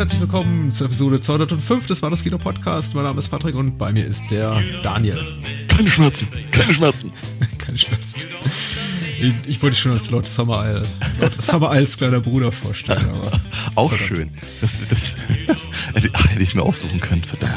[0.00, 2.94] Herzlich willkommen zur Episode 205 des War das Kino Podcast.
[2.94, 5.18] Mein Name ist Patrick und bei mir ist der Daniel.
[5.68, 7.12] Keine Schmerzen, keine Schmerzen.
[7.58, 8.20] keine Schmerzen.
[9.20, 10.82] Ich, ich wollte schon als Lord Summer Isle,
[11.20, 13.10] Lord Summer Isles kleiner Bruder vorstellen.
[13.10, 13.30] Aber
[13.74, 14.08] auch verdammt.
[14.08, 14.30] schön.
[14.62, 15.00] Das, das,
[16.14, 17.52] ach, hätte ich mir aussuchen können, verdammt.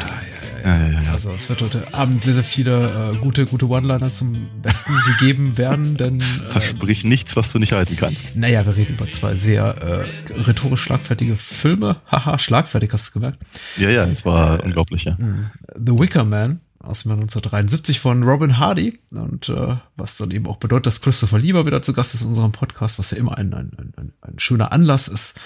[0.66, 0.78] Ja, ja.
[0.78, 1.03] Ja, ja, ja.
[1.14, 5.60] Also es wird heute Abend sehr, sehr viele äh, gute, gute One-Liner zum Besten gegeben
[5.60, 8.36] werden, denn äh, Versprich nichts, was du nicht halten kannst.
[8.36, 11.98] Naja, wir reden über zwei sehr äh, rhetorisch schlagfertige Filme.
[12.08, 13.38] Haha, schlagfertig, hast du gemerkt?
[13.78, 15.14] Ja, ja, es war unglaublich, ja.
[15.14, 20.32] Mm, The Wicker Man aus dem Jahr 1973 von Robin Hardy und äh, was dann
[20.32, 23.18] eben auch bedeutet, dass Christopher Lieber wieder zu Gast ist in unserem Podcast, was ja
[23.18, 25.40] immer ein, ein, ein, ein schöner Anlass ist,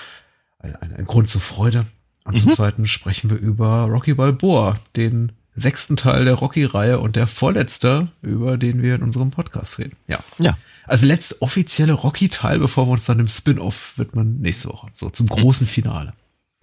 [0.59, 1.85] ein, ein, ein Grund zur Freude.
[2.23, 2.39] Und mhm.
[2.39, 8.09] zum Zweiten sprechen wir über Rocky Balboa, den sechsten Teil der Rocky-Reihe und der vorletzte,
[8.21, 9.97] über den wir in unserem Podcast reden.
[10.07, 10.19] Ja.
[10.37, 10.57] Ja.
[10.85, 14.87] Also letzte offizielle Rocky-Teil, bevor wir uns dann im Spin-off widmen, nächste Woche.
[14.93, 16.13] So zum großen Finale.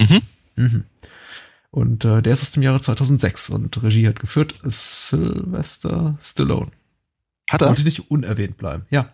[0.01, 0.23] Mhm.
[0.57, 0.85] Mhm.
[1.71, 6.71] Und äh, der ist aus dem Jahre 2006 und Regie hat geführt Sylvester Stallone.
[7.51, 7.67] Hat er?
[7.67, 8.87] Sollte nicht unerwähnt bleiben.
[8.91, 9.09] Ja.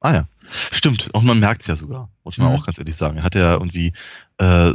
[0.00, 0.28] Ah ja.
[0.72, 1.10] Stimmt.
[1.12, 2.58] Und man merkt es ja sogar, muss man mhm.
[2.58, 3.18] auch ganz ehrlich sagen.
[3.18, 3.92] Er hat ja irgendwie
[4.38, 4.72] äh,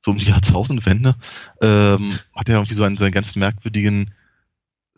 [0.00, 1.16] so um die Jahrtausendwende,
[1.60, 4.12] ähm, hat er irgendwie so einen, so einen ganz merkwürdigen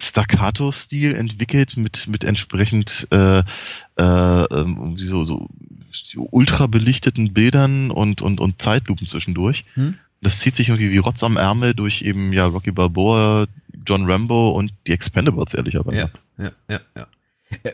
[0.01, 4.65] Staccato-Stil entwickelt mit, mit entsprechend äh, äh,
[4.97, 5.49] so, so,
[5.91, 9.65] so ultra belichteten Bildern und, und, und Zeitlupen zwischendurch.
[9.75, 9.95] Hm?
[10.21, 13.47] Das zieht sich irgendwie wie Rotz am Ärmel durch eben ja Rocky Balboa,
[13.87, 16.11] John Rambo und die Expendables, ehrlicherweise.
[16.39, 17.71] Ja, ja, ja, ja.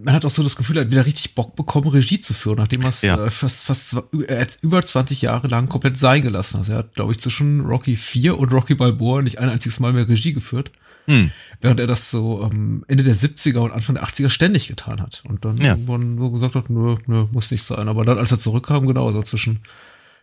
[0.00, 2.56] Man hat auch so das Gefühl, er hat wieder richtig Bock bekommen, Regie zu führen,
[2.56, 3.26] nachdem er es ja.
[3.26, 6.68] äh, fast, fast äh, über 20 Jahre lang komplett sein gelassen hat.
[6.68, 10.08] Er hat, glaube ich, zwischen Rocky 4 und Rocky Balboa nicht ein einziges Mal mehr
[10.08, 10.70] Regie geführt.
[11.06, 11.30] Hm.
[11.60, 15.22] Während er das so ähm, Ende der 70er und Anfang der 80er ständig getan hat.
[15.26, 15.70] Und dann ja.
[15.70, 17.88] irgendwann so gesagt hat, nö, nö, muss nicht sein.
[17.88, 19.60] Aber dann, als er zurückkam, genau, so zwischen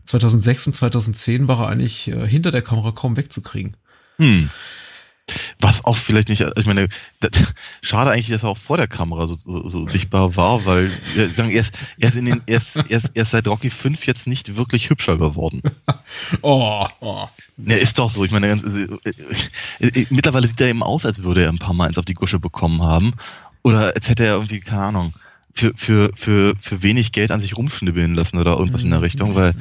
[0.05, 3.75] 2006 und 2010 war er eigentlich äh, hinter der Kamera kaum wegzukriegen.
[4.17, 4.49] Hm.
[5.59, 7.31] Was auch vielleicht nicht, ich meine, das,
[7.81, 11.29] schade eigentlich, dass er auch vor der Kamera so, so, so sichtbar war, weil wir
[11.29, 13.69] sagen, er ist, er ist in den, er ist, er ist, er ist seit Rocky
[13.69, 15.61] 5 jetzt nicht wirklich hübscher geworden.
[16.41, 17.27] oh, oh.
[17.65, 18.87] Er ist doch so, ich meine, äh,
[19.79, 22.05] äh, äh, mittlerweile sieht er eben aus, als würde er ein paar Mal eins auf
[22.05, 23.13] die Gusche bekommen haben.
[23.63, 25.13] Oder als hätte er irgendwie, keine Ahnung,
[25.53, 29.35] für, für, für, für wenig Geld an sich rumschnibbeln lassen oder irgendwas in der Richtung,
[29.35, 29.53] weil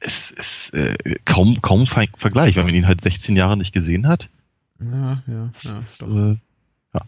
[0.00, 4.28] es ist äh, kaum, kaum Vergleich, wenn man ihn halt 16 Jahre nicht gesehen hat.
[4.80, 5.82] Ja, ja, ja.
[6.06, 6.36] Äh,
[6.94, 7.00] ja.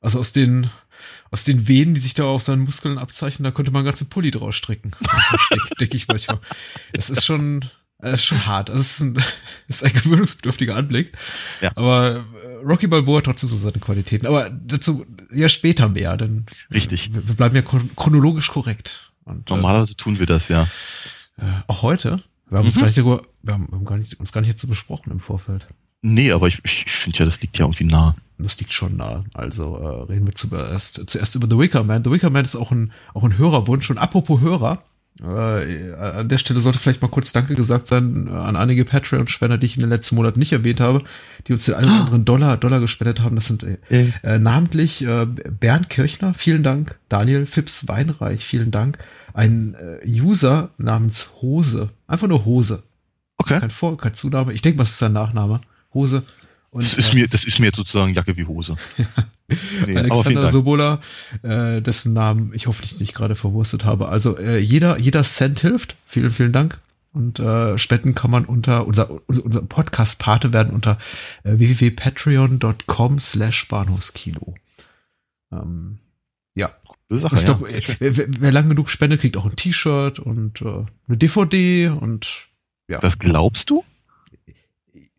[0.00, 0.68] Also aus den,
[1.30, 4.30] aus den Venen, die sich da auf seinen Muskeln abzeichnen, da könnte man ganze Pulli
[4.30, 4.92] draus stricken.
[5.50, 6.40] Denke denk ich manchmal.
[6.92, 7.64] Es ist schon,
[7.98, 8.70] es ist schon hart.
[8.70, 9.16] Also es ist ein,
[9.68, 11.12] es ist ein gewöhnungsbedürftiger Anblick.
[11.60, 11.72] Ja.
[11.76, 14.26] Aber äh, Rocky Balboa hat trotzdem so seine Qualitäten.
[14.26, 17.12] Aber dazu ja später mehr, denn Richtig.
[17.14, 19.12] Wir, wir bleiben ja chronologisch korrekt.
[19.24, 20.68] Und, äh, Normalerweise äh, tun wir das ja.
[21.38, 22.22] Äh, auch heute.
[22.48, 22.68] Wir haben mhm.
[22.68, 25.66] uns gar nicht, wir haben gar nicht, uns gar nicht so besprochen im Vorfeld.
[26.02, 28.14] Nee, aber ich, ich finde ja, das liegt ja irgendwie nah.
[28.38, 29.24] Das liegt schon nah.
[29.32, 32.04] Also äh, reden wir zuerst, zuerst über The Wicker Man.
[32.04, 33.88] The Wicker Man ist auch ein, auch ein Hörerwunsch.
[33.90, 34.82] Und apropos Hörer,
[35.22, 39.56] äh, an der Stelle sollte vielleicht mal kurz Danke gesagt sein äh, an einige Patreon-Spender,
[39.56, 41.02] die ich in den letzten Monaten nicht erwähnt habe,
[41.46, 43.36] die uns den einen oder anderen Dollar, Dollar gespendet haben.
[43.36, 46.98] Das sind äh, äh, namentlich äh, Bernd Kirchner, vielen Dank.
[47.08, 48.98] Daniel Phipps Weinreich, vielen Dank.
[49.32, 51.90] Ein äh, User namens Hose.
[52.06, 52.82] Einfach nur Hose.
[53.38, 53.60] Okay.
[53.60, 54.52] Kein Vor-, kein Zunahme.
[54.52, 55.62] Ich denke, was ist sein Nachname?
[55.96, 56.22] Hose.
[56.70, 58.76] Und, das, ist äh, mir, das ist mir jetzt sozusagen Jacke wie Hose.
[59.86, 61.00] nee, Alexander Sobola,
[61.42, 64.08] äh, dessen Namen ich hoffentlich nicht gerade verwurstet habe.
[64.08, 65.96] Also äh, jeder, jeder Cent hilft.
[66.06, 66.78] Vielen, vielen Dank.
[67.12, 70.98] Und äh, spenden kann man unter unser, unser, unser Podcast-Pate werden unter
[71.44, 74.54] äh, www.patreon.com slash Bahnhofskino.
[75.50, 75.98] Ähm,
[76.54, 76.70] ja.
[77.08, 77.78] Sache, ich glaube, ja.
[78.00, 82.48] wer, wer lang genug spendet, kriegt auch ein T-Shirt und äh, eine DVD und
[82.88, 82.98] ja.
[82.98, 83.84] Das glaubst du?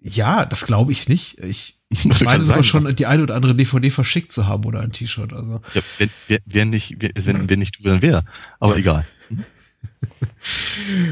[0.02, 1.40] Ja, das glaube ich nicht.
[1.40, 4.92] Ich, ich meine sogar schon die eine oder andere DVD verschickt zu haben oder ein
[4.92, 5.34] T-Shirt.
[5.34, 5.62] Also.
[5.74, 6.10] Ja, wenn,
[6.46, 8.24] wenn, nicht, wenn, wenn nicht du, dann wer.
[8.60, 9.06] Aber egal.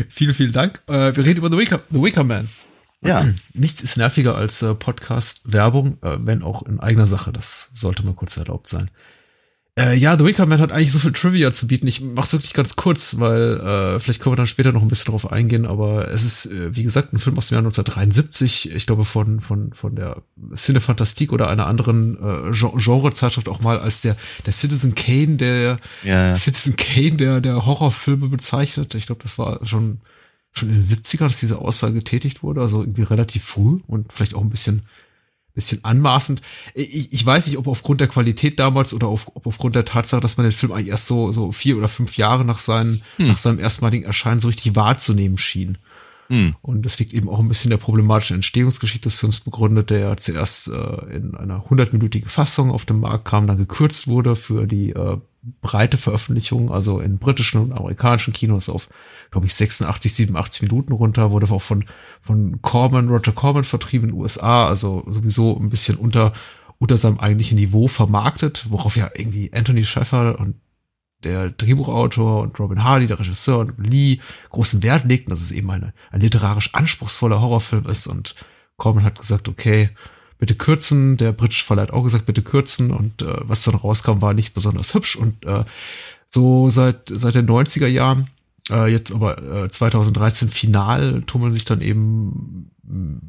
[0.10, 0.82] vielen, vielen Dank.
[0.88, 2.50] Äh, wir reden über The Wicker, The Wicker Man.
[3.02, 3.26] Ja.
[3.54, 7.32] Nichts ist nerviger als äh, Podcast-Werbung, äh, wenn auch in eigener Sache.
[7.32, 8.90] Das sollte mal kurz erlaubt sein.
[9.78, 11.86] Äh, ja, The Wicker Man hat eigentlich so viel Trivia zu bieten.
[11.86, 15.12] Ich mach's wirklich ganz kurz, weil äh, vielleicht können wir dann später noch ein bisschen
[15.12, 18.86] drauf eingehen, aber es ist, äh, wie gesagt, ein Film aus dem Jahr 1973, ich
[18.86, 20.24] glaube von, von, von der
[20.56, 25.80] Cine Fantastique oder einer anderen äh, Genre-Zeitschrift auch mal als der, der Citizen Kane, der
[26.04, 26.36] Ja, ja.
[26.38, 28.96] Citizen Kane, der, der Horrorfilme bezeichnet.
[28.96, 30.00] Ich glaube, das war schon,
[30.54, 34.36] schon in den 70ern, dass diese Aussage getätigt wurde, also irgendwie relativ früh und vielleicht
[34.36, 34.84] auch ein bisschen
[35.56, 36.42] bisschen anmaßend.
[36.74, 40.22] Ich, ich weiß nicht, ob aufgrund der Qualität damals oder auf, ob aufgrund der Tatsache,
[40.22, 43.28] dass man den Film eigentlich erst so, so vier oder fünf Jahre nach, seinen, Hm.
[43.28, 45.78] nach seinem erstmaligen Erscheinen so richtig wahrzunehmen schien.
[46.28, 46.56] Hm.
[46.62, 50.18] Und das liegt eben auch ein bisschen der problematischen Entstehungsgeschichte des Films begründet, der ja
[50.18, 54.92] zuerst äh, in einer hundertminütigen Fassung auf den Markt kam, dann gekürzt wurde für die
[54.92, 55.18] äh,
[55.62, 58.90] breite Veröffentlichung, also in britischen und amerikanischen Kinos auf,
[59.32, 61.86] glaube ich, 86, 87 Minuten runter, wurde auch von,
[62.22, 66.34] von Corman, Roger Corman vertrieben in den USA, also sowieso ein bisschen unter,
[66.80, 70.56] unter seinem eigentlichen Niveau vermarktet, worauf ja irgendwie Anthony Sheffer und
[71.24, 74.20] der Drehbuchautor und Robin Hardy, der Regisseur und Lee
[74.50, 78.08] großen Wert legten, dass es eben eine, ein literarisch anspruchsvoller Horrorfilm ist.
[78.08, 78.36] Und
[78.78, 79.90] Corman hat gesagt, okay,
[80.38, 81.18] bitte kürzen.
[81.18, 84.54] Der britische Verleih hat auch gesagt, bitte kürzen und äh, was dann rauskam, war nicht
[84.54, 85.64] besonders hübsch und äh,
[86.30, 88.28] so seit seit den 90er Jahren,
[88.70, 93.22] äh, jetzt aber äh, 2013 final tummeln sich dann eben mh,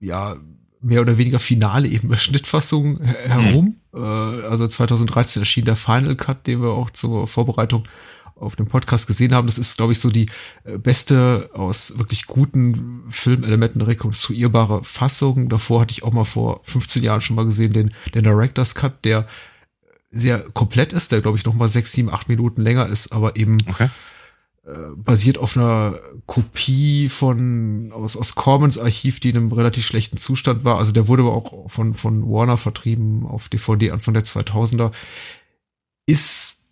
[0.00, 0.36] ja
[0.80, 3.76] mehr oder weniger finale eben Schnittfassungen her herum.
[3.94, 7.84] Äh, also 2013 erschien der Final Cut, den wir auch zur Vorbereitung
[8.36, 9.46] auf dem Podcast gesehen haben.
[9.46, 10.26] Das ist, glaube ich, so die
[10.64, 15.48] äh, beste aus wirklich guten Filmelementen rekonstruierbare Fassung.
[15.48, 19.04] Davor hatte ich auch mal vor 15 Jahren schon mal gesehen, den, den Director's Cut,
[19.04, 19.26] der
[20.10, 23.36] sehr komplett ist, der, glaube ich, noch mal sechs, sieben, acht Minuten länger ist, aber
[23.36, 23.88] eben Okay.
[24.64, 30.16] äh, basiert auf einer Kopie von aus, aus Cormans Archiv, die in einem relativ schlechten
[30.16, 30.78] Zustand war.
[30.78, 34.92] Also der wurde aber auch von, von Warner vertrieben auf DVD Anfang der 2000er.
[36.06, 36.63] Ist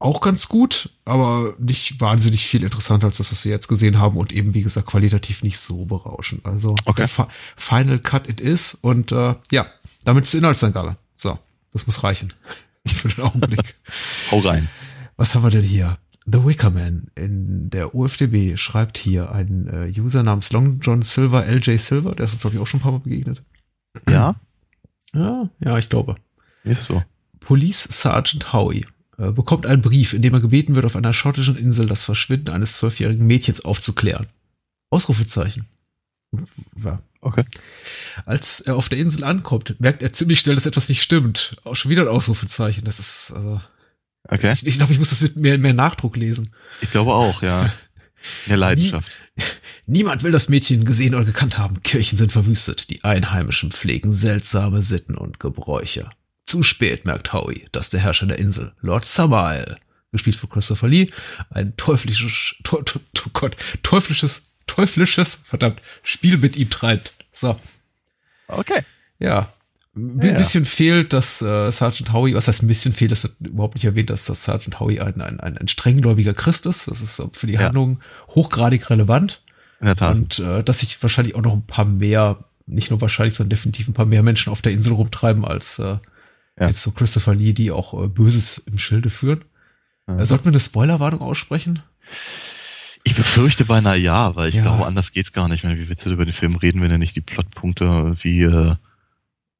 [0.00, 4.16] auch ganz gut, aber nicht wahnsinnig viel interessanter als das, was wir jetzt gesehen haben
[4.16, 6.46] und eben, wie gesagt, qualitativ nicht so berauschend.
[6.46, 7.08] Also Okay.
[7.56, 9.66] Final Cut it is und äh, ja,
[10.04, 10.96] damit zur Inhaltsangabe.
[11.16, 11.38] So,
[11.72, 12.32] das muss reichen
[12.86, 13.74] für den Augenblick.
[14.30, 14.68] Hau rein.
[15.16, 15.98] Was haben wir denn hier?
[16.30, 21.46] The Wicker Man in der UFDB schreibt hier ein äh, User namens Long John Silver,
[21.46, 23.42] LJ Silver, der ist uns, glaube ich, auch schon ein paar Mal begegnet.
[24.08, 24.36] Ja?
[25.14, 26.16] Ja, ja, ich glaube.
[26.64, 27.02] Ist so.
[27.40, 28.84] Police Sergeant Howie
[29.18, 32.74] bekommt einen Brief, in dem er gebeten wird, auf einer schottischen Insel das Verschwinden eines
[32.74, 34.26] zwölfjährigen Mädchens aufzuklären.
[34.90, 35.66] Ausrufezeichen.
[36.82, 37.02] Ja.
[37.20, 37.44] Okay.
[38.26, 41.56] Als er auf der Insel ankommt, merkt er ziemlich schnell, dass etwas nicht stimmt.
[41.64, 42.84] Auch schon wieder ein Ausrufezeichen.
[42.84, 43.60] Das ist, also,
[44.28, 44.52] Okay.
[44.52, 46.50] ich, ich glaube, ich muss das mit mehr, mehr Nachdruck lesen.
[46.80, 47.72] Ich glaube auch, ja.
[48.46, 49.10] Eine Leidenschaft.
[49.86, 51.82] Niemand will das Mädchen gesehen oder gekannt haben.
[51.82, 52.90] Kirchen sind verwüstet.
[52.90, 56.10] Die Einheimischen pflegen seltsame Sitten und Gebräuche.
[56.48, 59.76] Zu spät merkt Howie, dass der Herrscher der Insel, Lord Summerisle,
[60.12, 61.10] gespielt von Christopher Lee,
[61.50, 67.12] ein teuflisches, teu, teu, teu, Gott, teuflisches, teuflisches, verdammt, Spiel mit ihm treibt.
[67.32, 67.60] So,
[68.48, 68.80] Okay.
[69.18, 69.46] ja.
[69.94, 70.38] Ein Ja, ja.
[70.38, 73.84] bisschen fehlt, dass äh, Sergeant Howie, was heißt ein bisschen fehlt, das wird überhaupt nicht
[73.84, 76.88] erwähnt, dass das Sergeant Howie ein, ein, ein, ein strenggläubiger Christ ist.
[76.88, 77.60] Das ist äh, für die Ja.
[77.60, 79.42] Handlung hochgradig relevant.
[79.80, 80.14] In der Tat.
[80.14, 83.86] Und äh, dass sich wahrscheinlich auch noch ein paar mehr, nicht nur wahrscheinlich, sondern definitiv
[83.88, 85.96] ein paar mehr Menschen auf der Insel rumtreiben als äh,
[86.60, 86.66] Ja.
[86.68, 89.44] jetzt so Christopher Lee, die auch äh, Böses im Schilde führen.
[90.08, 90.18] Ja.
[90.18, 91.82] Äh, sollten wir eine Spoilerwarnung aussprechen?
[93.04, 94.62] Ich befürchte beinahe ja, weil ich Ja.
[94.62, 95.78] glaube, anders geht's gar nicht mehr.
[95.78, 98.74] Wie willst du über den Film reden, wenn du nicht die Plotpunkte wie äh,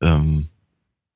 [0.02, 0.48] ähm,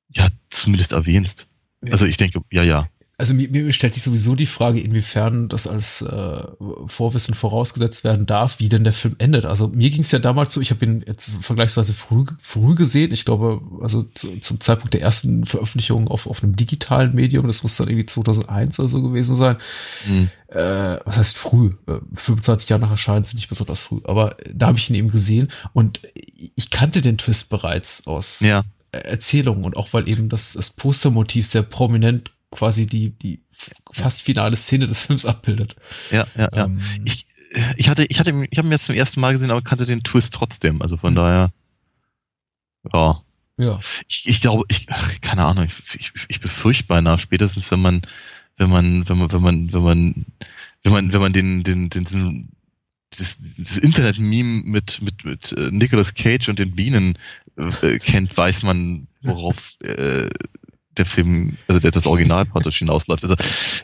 [0.09, 1.47] ja zumindest erwähnst?
[1.91, 2.87] Also ich denke, ja, ja.
[3.23, 6.43] Also mir, mir stellt sich sowieso die Frage, inwiefern das als äh,
[6.87, 9.45] Vorwissen vorausgesetzt werden darf, wie denn der Film endet.
[9.45, 13.13] Also mir ging es ja damals so, ich habe ihn jetzt vergleichsweise früh, früh gesehen.
[13.13, 17.63] Ich glaube, also zu, zum Zeitpunkt der ersten Veröffentlichung auf, auf einem digitalen Medium, das
[17.63, 19.55] muss dann irgendwie 2001 oder so gewesen sein.
[20.03, 20.29] Hm.
[20.49, 21.75] äh, was heißt früh?
[21.87, 25.11] Äh, 25 Jahre nach Erscheinen sind nicht besonders früh, aber da habe ich ihn eben
[25.11, 30.53] gesehen und ich kannte den Twist bereits aus Ja, Erzählungen und auch weil eben das,
[30.53, 33.41] das Postermotiv sehr prominent quasi die, die
[33.91, 35.75] fast finale Szene des Films abbildet.
[36.11, 36.65] ja, ja, ja.
[36.65, 37.25] Ähm, Ich,
[37.75, 40.01] ich hatte, ich hatte, ich habe ihn jetzt zum ersten Mal gesehen, aber kannte den
[40.01, 40.81] Twist trotzdem.
[40.81, 41.15] Also von Hm.
[41.15, 41.53] daher,
[42.93, 43.23] ja.
[43.57, 47.81] ja, Ich, ich glaube, ich, ach, keine Ahnung, ich, ich, ich befürchte beinahe spätestens, wenn
[47.81, 48.01] man,
[48.57, 50.25] wenn man, wenn man, wenn man, wenn man,
[50.83, 52.49] wenn man, wenn man den, den, den, den
[53.11, 57.17] das, das Internet-Meme mit, mit, mit äh, Nicolas Cage und den Bienen
[57.57, 60.29] äh, kennt, weiß man, worauf äh,
[60.97, 63.23] der Film, also der, das Original praktisch hinausläuft.
[63.23, 63.35] Also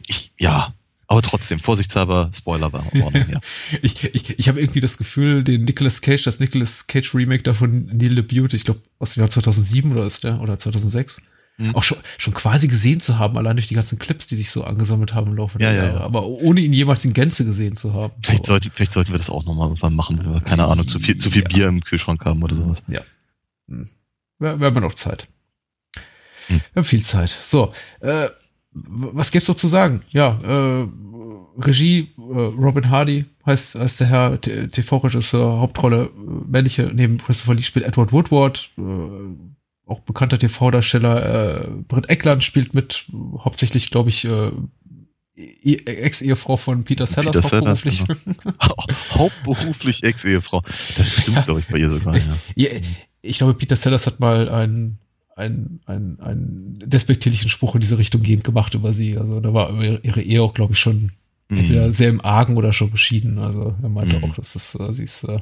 [0.08, 0.74] ich, ja,
[1.10, 3.40] aber trotzdem, vorsichtshalber, Spoiler war in Ordnung, ja.
[3.82, 7.88] ich, ich, ich habe irgendwie das Gefühl, den Nicolas Cage, das Nicolas Cage Remake davon
[7.88, 11.24] Neil LaBute, ich glaube aus dem Jahr 2007 oder ist der oder 2006,
[11.58, 11.76] mhm.
[11.76, 14.64] auch schon, schon quasi gesehen zu haben, allein durch die ganzen Clips, die sich so
[14.64, 15.98] angesammelt haben im Laufe der ja, Jahre.
[15.98, 18.14] Ja, aber ohne ihn jemals in Gänze gesehen zu haben.
[18.24, 21.00] Vielleicht, sollten, vielleicht sollten wir das auch nochmal irgendwann machen, wenn wir, keine Ahnung, zu
[21.00, 22.84] viel, zu viel Bier im Kühlschrank haben oder sowas.
[22.88, 23.02] Ja.
[23.68, 23.90] Hm.
[24.38, 25.28] Wir, wir haben noch Zeit.
[26.50, 26.62] Hm.
[26.74, 27.36] Wir haben viel Zeit.
[27.42, 28.28] So, äh,
[28.72, 30.02] was gibt's noch zu sagen?
[30.12, 30.88] Ja, äh,
[31.58, 37.64] Regie, äh, Robin Hardy heißt, heißt der Herr, TV-Regisseur, Hauptrolle, äh, männliche, neben Christopher Lee
[37.64, 38.82] spielt Edward Woodward, äh,
[39.86, 43.06] auch bekannter TV-Darsteller, äh, Britt Eckland spielt mit,
[43.40, 44.52] hauptsächlich, glaube ich, äh,
[45.36, 47.98] e-, Ex-Ehefrau von Peter Sellers Peter hauptberuflich.
[48.00, 48.76] Sellers, genau.
[49.12, 50.64] hauptberuflich Ex-Ehefrau.
[50.96, 52.16] Das stimmt, glaube ich, bei ihr sogar.
[52.16, 52.70] Ich, ja.
[53.22, 55.00] ich glaube, Peter Sellers hat mal ein
[55.40, 59.18] einen, einen, einen despektierlichen Spruch in diese Richtung gehend gemacht über sie.
[59.18, 61.12] Also da war ihre Ehe auch, glaube ich, schon
[61.48, 61.58] mm.
[61.58, 63.40] entweder sehr im Argen oder schon beschieden.
[63.40, 64.24] Also er meinte mm.
[64.26, 65.40] auch, das ist, äh, sie ist, äh,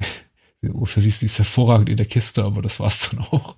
[0.84, 3.56] für sie ist sie ist hervorragend in der Kiste, aber das war's dann auch.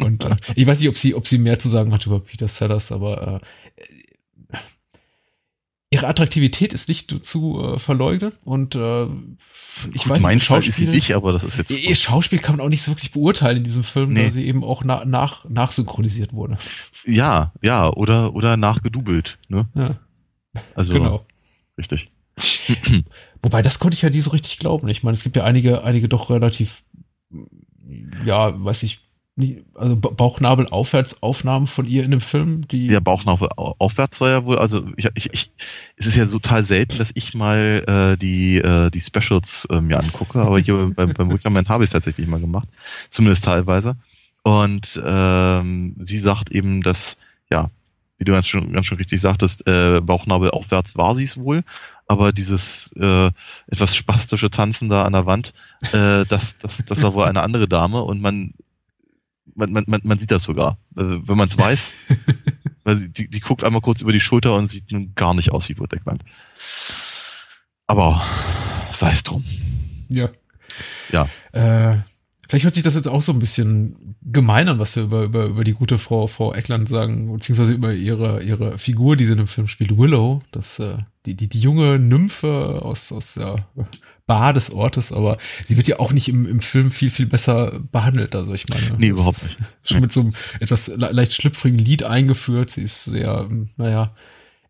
[0.00, 2.48] Und äh, ich weiß nicht, ob sie, ob sie mehr zu sagen hat über Peter
[2.48, 3.84] Sellers, aber äh,
[5.90, 9.04] ihre Attraktivität ist nicht zu äh, verleugnen und äh,
[9.92, 12.56] ich Gut, weiß mein Schauspiel ist sie nicht, aber das ist jetzt ihr Schauspiel kann
[12.56, 14.24] man auch nicht so wirklich beurteilen in diesem Film, nee.
[14.24, 16.58] da sie eben auch na, nach nachsynchronisiert wurde.
[17.04, 19.68] Ja, ja, oder oder nachgedoubelt, ne?
[19.74, 19.98] Ja.
[20.74, 21.26] Also genau.
[21.78, 22.08] richtig.
[23.42, 24.88] Wobei das konnte ich ja nie so richtig glauben.
[24.88, 26.82] Ich meine, es gibt ja einige einige doch relativ
[28.24, 29.05] ja, weiß ich,
[29.74, 34.44] also Bauchnabel aufwärts Aufnahmen von ihr in dem Film, die ja Bauchnabel aufwärts soll ja
[34.44, 35.50] wohl, also ich, ich, ich
[35.96, 39.98] es ist ja total selten, dass ich mal äh, die äh, die Specials äh, mir
[39.98, 42.68] angucke, aber hier beim beim Wickerman habe ich es tatsächlich mal gemacht,
[43.10, 43.96] zumindest teilweise.
[44.42, 47.18] Und ähm, sie sagt eben, dass
[47.50, 47.70] ja,
[48.16, 51.62] wie du ganz schon ganz schon richtig sagtest, äh, Bauchnabel aufwärts war sie es wohl,
[52.06, 53.30] aber dieses äh,
[53.66, 55.52] etwas spastische Tanzen da an der Wand,
[55.92, 58.54] äh, das, das, das war wohl eine andere Dame und man
[59.56, 60.78] man, man, man, man sieht das sogar.
[60.94, 61.92] Also, wenn man es weiß,
[62.94, 65.68] sie, die, die guckt einmal kurz über die Schulter und sieht nun gar nicht aus
[65.68, 66.22] wie Burt Eckland.
[67.86, 68.22] Aber
[68.92, 69.44] sei es drum.
[70.08, 70.30] Ja.
[71.10, 71.28] Ja.
[71.52, 71.98] Äh,
[72.48, 75.44] vielleicht hört sich das jetzt auch so ein bisschen gemein an, was wir über, über,
[75.46, 79.38] über die gute Frau, Frau Eckland sagen, beziehungsweise über ihre, ihre Figur, die sie in
[79.38, 83.56] dem Film spielt, Willow, das, äh, die, die, die junge Nymphe aus, aus ja,
[84.26, 87.80] Bar des Ortes, aber sie wird ja auch nicht im, im Film viel, viel besser
[87.92, 88.34] behandelt.
[88.34, 88.96] Also ich meine.
[88.98, 89.56] Nee, überhaupt nicht.
[89.84, 92.70] Schon mit so einem etwas leicht schlüpfrigen Lied eingeführt.
[92.70, 94.14] Sie ist sehr, naja,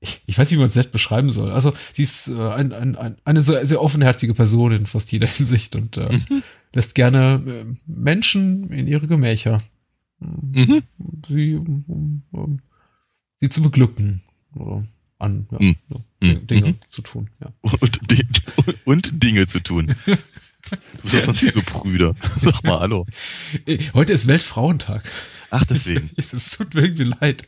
[0.01, 1.53] ich, ich weiß nicht, wie man es nett beschreiben soll.
[1.53, 5.27] Also sie ist äh, ein, ein, ein, eine sehr, sehr offenherzige Person in fast jeder
[5.27, 6.43] Hinsicht und äh, mhm.
[6.73, 9.61] lässt gerne äh, Menschen in ihre Gemächer.
[10.19, 10.83] Mhm.
[11.29, 12.61] Sie, um, um,
[13.41, 14.23] sie zu beglücken.
[14.55, 14.85] Oder
[15.19, 15.77] an, ja, mhm.
[15.89, 16.03] so,
[16.35, 16.47] mhm.
[16.47, 16.79] Dinge mhm.
[16.91, 17.31] zu tun.
[17.41, 17.53] Ja.
[17.63, 18.01] Und,
[18.85, 19.95] und, Dinge zu tun.
[20.69, 22.17] Du bist doch nicht so Brüder.
[22.43, 23.07] Sag mal Hallo.
[23.95, 25.09] Heute ist Weltfrauentag.
[25.51, 26.11] Ach, deswegen.
[26.17, 27.47] es, es tut mir irgendwie leid.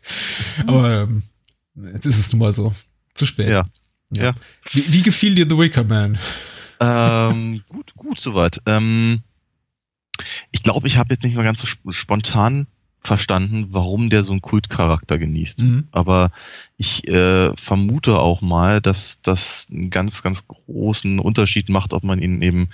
[0.68, 1.24] Aber ähm,
[1.94, 2.72] jetzt ist es nun mal so.
[3.14, 3.48] Zu spät.
[3.48, 3.66] Ja.
[4.10, 4.22] ja.
[4.22, 4.34] ja.
[4.70, 6.16] Wie, wie gefiel dir The Wicker Man?
[6.78, 8.60] Ähm, gut, gut soweit.
[8.66, 9.22] Ähm,
[10.52, 12.68] ich glaube, ich habe jetzt nicht mal ganz so spontan
[13.02, 15.60] verstanden, warum der so einen Kultcharakter genießt.
[15.60, 15.88] Mhm.
[15.92, 16.30] Aber
[16.76, 22.20] ich äh, vermute auch mal, dass das einen ganz, ganz großen Unterschied macht, ob man
[22.20, 22.68] ihn eben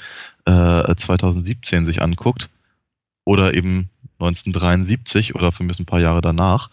[0.45, 2.49] äh, 2017 sich anguckt
[3.25, 6.71] oder eben 1973 oder für mich ein paar Jahre danach.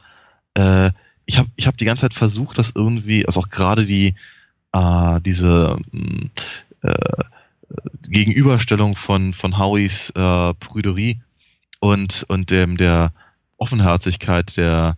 [0.53, 0.91] Äh,
[1.25, 4.15] ich habe ich hab die ganze Zeit versucht, das irgendwie, also auch gerade die
[4.73, 5.77] äh, diese
[6.81, 7.23] äh,
[8.07, 11.21] Gegenüberstellung von von Howies äh, Prüderie
[11.79, 13.13] und und dem der
[13.61, 14.97] Offenherzigkeit der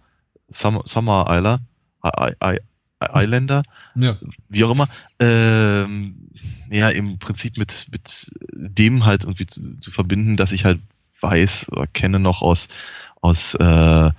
[0.49, 1.59] Summer, Isler,
[3.13, 3.63] Islander,
[3.95, 4.17] ja.
[4.49, 4.87] wie auch immer,
[5.19, 6.29] ähm,
[6.71, 10.79] ja, im Prinzip mit, mit dem halt irgendwie zu, zu verbinden, dass ich halt
[11.21, 12.67] weiß oder kenne noch aus,
[13.21, 14.11] aus äh,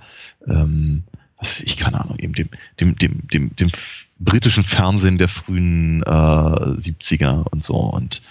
[0.47, 1.03] ähm,
[1.37, 2.49] was ich, keine Ahnung, eben dem,
[2.79, 3.71] dem, dem, dem, dem
[4.19, 8.21] britischen Fernsehen der frühen äh, 70er und so und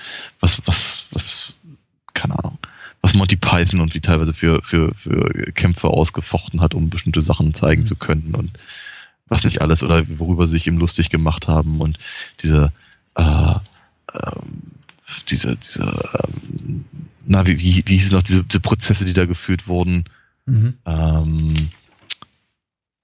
[0.40, 1.54] was, was, was,
[2.14, 2.59] keine Ahnung,
[3.04, 7.52] was Monty Python und wie teilweise für, für, für Kämpfe ausgefochten hat, um bestimmte Sachen
[7.52, 7.87] zeigen mhm.
[7.87, 8.50] zu können und
[9.26, 11.99] was nicht alles oder worüber sie sich eben lustig gemacht haben und
[12.42, 12.73] diese
[13.16, 14.73] äh, ähm,
[15.28, 16.87] diese, diese ähm,
[17.26, 20.04] na, wie, wie, wie hießen noch diese, diese Prozesse, die da geführt wurden.
[20.46, 20.75] Mhm.
[20.87, 21.54] Ähm,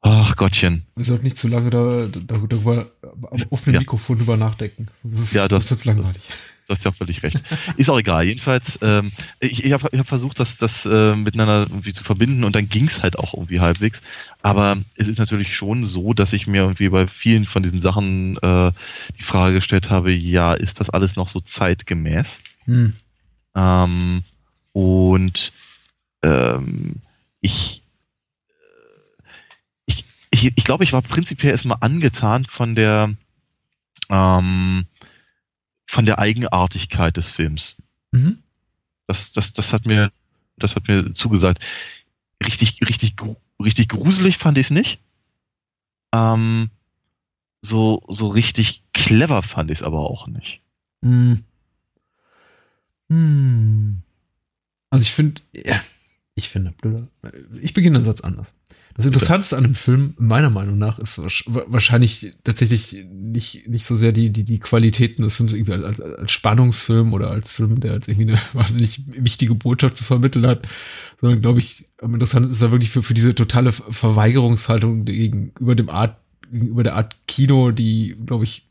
[0.00, 0.86] ach Gottchen.
[0.96, 2.90] Wir sollten nicht zu lange da, da, darüber
[3.22, 3.80] auf offenen ja.
[3.80, 4.88] Mikrofon drüber nachdenken.
[5.02, 6.22] Das ist, ja, das, das langweilig.
[6.26, 6.36] Das,
[6.70, 7.42] Du hast ja völlig recht.
[7.78, 8.24] Ist auch egal.
[8.24, 9.10] Jedenfalls, ähm,
[9.40, 12.68] ich, ich habe ich hab versucht, das, das äh, miteinander irgendwie zu verbinden und dann
[12.68, 14.00] ging es halt auch irgendwie halbwegs.
[14.40, 18.36] Aber es ist natürlich schon so, dass ich mir irgendwie bei vielen von diesen Sachen
[18.36, 18.70] äh,
[19.18, 22.38] die Frage gestellt habe, ja, ist das alles noch so zeitgemäß?
[22.66, 22.94] Hm.
[23.56, 24.22] Ähm,
[24.72, 25.52] und
[26.22, 26.94] ähm,
[27.40, 27.82] ich
[29.86, 33.12] ich, ich glaube, ich war prinzipiell erstmal angetan von der,
[34.08, 34.86] ähm,
[35.90, 37.76] von der Eigenartigkeit des Films.
[38.12, 38.38] Mhm.
[39.08, 40.12] Das, das, das hat mir,
[40.56, 41.58] das hat mir zugesagt.
[42.40, 43.16] Richtig, richtig,
[43.60, 45.00] richtig gruselig fand ich es nicht.
[46.14, 46.70] Ähm,
[47.60, 50.60] so, so richtig clever fand ich es aber auch nicht.
[51.02, 51.42] Hm.
[53.08, 54.02] Hm.
[54.90, 55.80] Also ich finde, ja,
[56.36, 56.72] ich finde,
[57.60, 58.46] ich beginne den Satz anders.
[58.96, 64.12] Das Interessanteste an dem Film, meiner Meinung nach, ist wahrscheinlich tatsächlich nicht, nicht so sehr
[64.12, 68.08] die, die, die Qualitäten des Films irgendwie als, als Spannungsfilm oder als Film, der jetzt
[68.08, 70.66] irgendwie eine wahnsinnig wichtige Botschaft zu vermitteln hat,
[71.20, 75.88] sondern glaube ich, am interessantesten ist er wirklich für, für diese totale Verweigerungshaltung gegenüber dem
[75.88, 76.18] Art,
[76.50, 78.66] gegenüber der Art Kino, die, glaube ich,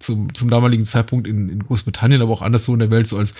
[0.00, 3.34] zum, zum damaligen Zeitpunkt in, in Großbritannien, aber auch anderswo in der Welt so als,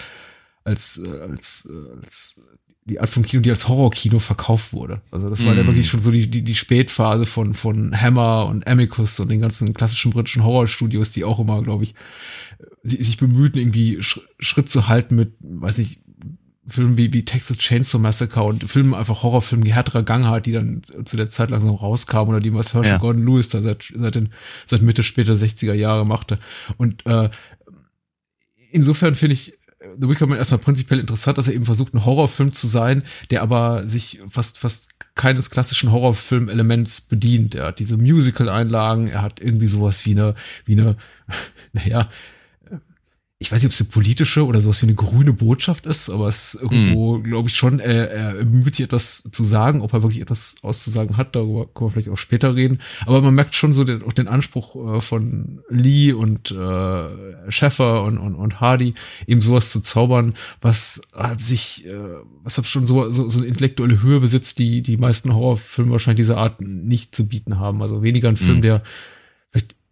[0.63, 2.41] als, äh, als, äh, als
[2.87, 5.01] die Art von Kino, die als Horrorkino verkauft wurde.
[5.11, 5.59] Also das war mm.
[5.59, 9.41] ja wirklich schon so die, die, die Spätphase von, von Hammer und Amicus und den
[9.41, 11.95] ganzen klassischen britischen Horrorstudios, die auch immer, glaube ich,
[12.83, 16.01] sich bemühten, irgendwie Schritt zu halten mit, weiß nicht,
[16.67, 20.83] Filmen wie, wie Texas Chainsaw Massacre und Filmen einfach Horrorfilme, die härterer Gangart, die dann
[21.05, 22.99] zu der Zeit langsam rauskamen oder die was Herschel ja.
[22.99, 24.31] Gordon Lewis da seit, seit, den,
[24.67, 26.39] seit Mitte später 60er Jahre machte.
[26.79, 27.29] Und äh,
[28.71, 29.59] insofern finde ich
[29.99, 33.43] The Wicker Man erstmal prinzipiell interessant, dass er eben versucht, ein Horrorfilm zu sein, der
[33.43, 37.55] aber sich fast, fast keines klassischen Horrorfilm-Elements bedient.
[37.55, 40.97] Er hat diese Musical-Einlagen, er hat irgendwie sowas wie eine, wie eine,
[41.73, 42.09] naja,
[43.41, 46.29] ich weiß nicht, ob es eine politische oder sowas wie eine grüne Botschaft ist, aber
[46.29, 47.25] es ist irgendwo, mhm.
[47.25, 51.17] glaube ich, schon, er, er bemüht sich etwas zu sagen, ob er wirklich etwas auszusagen
[51.17, 52.79] hat, darüber können wir vielleicht auch später reden.
[53.07, 58.05] Aber man merkt schon so den, auch den Anspruch äh, von Lee und äh, Schäffer
[58.05, 58.95] und, und, und Hardy,
[59.27, 61.93] eben sowas zu zaubern, was äh, sich, äh,
[62.45, 66.25] was hat schon so, so, so eine intellektuelle Höhe besitzt, die die meisten Horrorfilme wahrscheinlich
[66.25, 67.83] dieser Art nicht zu bieten haben.
[67.83, 68.63] Also weniger ein Film, mhm.
[68.63, 68.83] der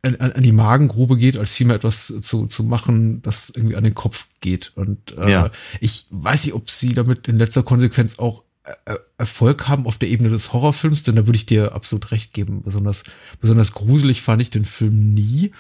[0.02, 3.94] an, an die Magengrube geht, als vielmehr etwas zu, zu machen, das irgendwie an den
[3.94, 4.72] Kopf geht.
[4.74, 5.50] Und äh, ja.
[5.80, 10.08] ich weiß nicht, ob sie damit in letzter Konsequenz auch äh, Erfolg haben auf der
[10.08, 12.62] Ebene des Horrorfilms, denn da würde ich dir absolut recht geben.
[12.62, 13.04] Besonders,
[13.40, 15.52] besonders gruselig fand ich den Film nie.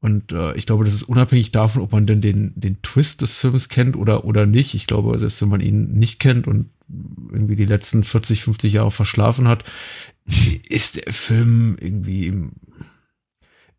[0.00, 3.38] Und äh, ich glaube, das ist unabhängig davon, ob man denn den, den Twist des
[3.38, 4.74] Films kennt oder, oder nicht.
[4.74, 6.70] Ich glaube, selbst wenn man ihn nicht kennt und
[7.32, 9.64] irgendwie die letzten 40, 50 Jahre verschlafen hat,
[10.68, 12.48] ist der Film irgendwie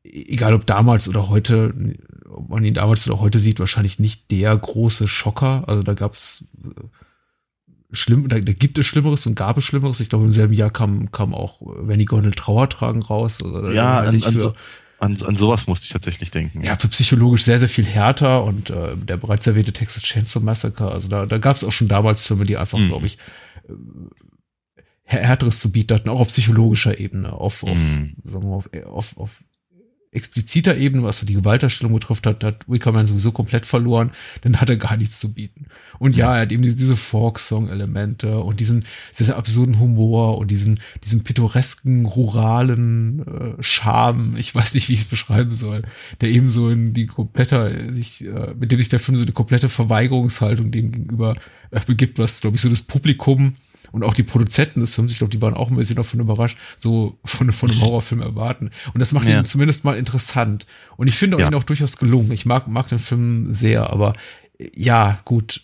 [0.04, 1.74] egal ob damals oder heute,
[2.30, 5.64] ob man ihn damals oder heute sieht, wahrscheinlich nicht der große Schocker.
[5.68, 10.00] Also da gab's äh, schlimm, da, da gibt es Schlimmeres und gab es Schlimmeres.
[10.00, 13.42] Ich glaube, im selben Jahr kam, kam auch Wenn die Gondel Trauer tragen raus.
[13.44, 14.54] Also ja, an, an, so,
[15.00, 16.64] an, an sowas musste ich tatsächlich denken.
[16.64, 20.92] Ja, für psychologisch sehr, sehr viel härter und äh, der bereits erwähnte Texas Chainsaw Massacre.
[20.92, 22.88] Also da, da gab es auch schon damals Filme, die einfach, mhm.
[22.90, 23.18] glaube ich,
[23.70, 23.74] äh,
[25.06, 28.16] härteres zu bieten hatten, auch auf psychologischer Ebene, auf, auf, mm.
[28.24, 29.30] sagen wir, auf, auf, auf
[30.14, 34.70] expliziter Ebene, was so die Gewalterstellung betrifft, hat, hat Wickerman sowieso komplett verloren, dann hat
[34.70, 35.66] er gar nichts zu bieten.
[36.00, 40.52] Und ja, er hat eben diese, diese Folk-Song-Elemente und diesen sehr, sehr absurden Humor und
[40.52, 45.84] diesen, diesen pittoresken, ruralen äh, Charme, ich weiß nicht, wie ich es beschreiben soll,
[46.22, 49.32] der eben so in die komplette, sich, äh, mit dem sich der Film so eine
[49.32, 51.36] komplette Verweigerungshaltung dem gegenüber
[51.72, 53.56] äh, begibt, was, glaube ich, so das Publikum
[53.94, 56.58] und auch die Produzenten des Films, ich glaube, die waren auch ein bisschen davon überrascht,
[56.78, 58.72] so von, von einem Horrorfilm erwarten.
[58.94, 59.40] Und das macht ja.
[59.40, 60.66] ihn zumindest mal interessant.
[60.98, 61.48] Und ich finde ja.
[61.48, 62.32] ihn auch durchaus gelungen.
[62.32, 64.14] Ich mag, mag den Film sehr, aber
[64.76, 65.62] ja, gut,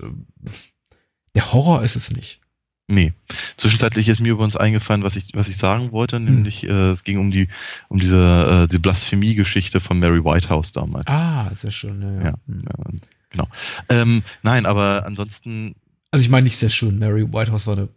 [1.34, 2.40] der Horror ist es nicht.
[2.88, 3.14] Nee.
[3.58, 6.26] Zwischenzeitlich ist mir übrigens eingefallen, was ich, was ich sagen wollte, hm.
[6.26, 7.48] nämlich äh, es ging um die,
[7.88, 11.08] um diese äh, die Blasphemie-Geschichte von Mary Whitehouse damals.
[11.08, 12.02] Ah, sehr schön.
[12.02, 12.34] Ja, ja.
[12.48, 12.64] Hm.
[12.64, 13.48] ja genau.
[13.90, 15.76] Ähm, nein, aber ansonsten.
[16.12, 16.98] Also ich meine nicht sehr schön.
[16.98, 17.90] Mary Whitehouse war eine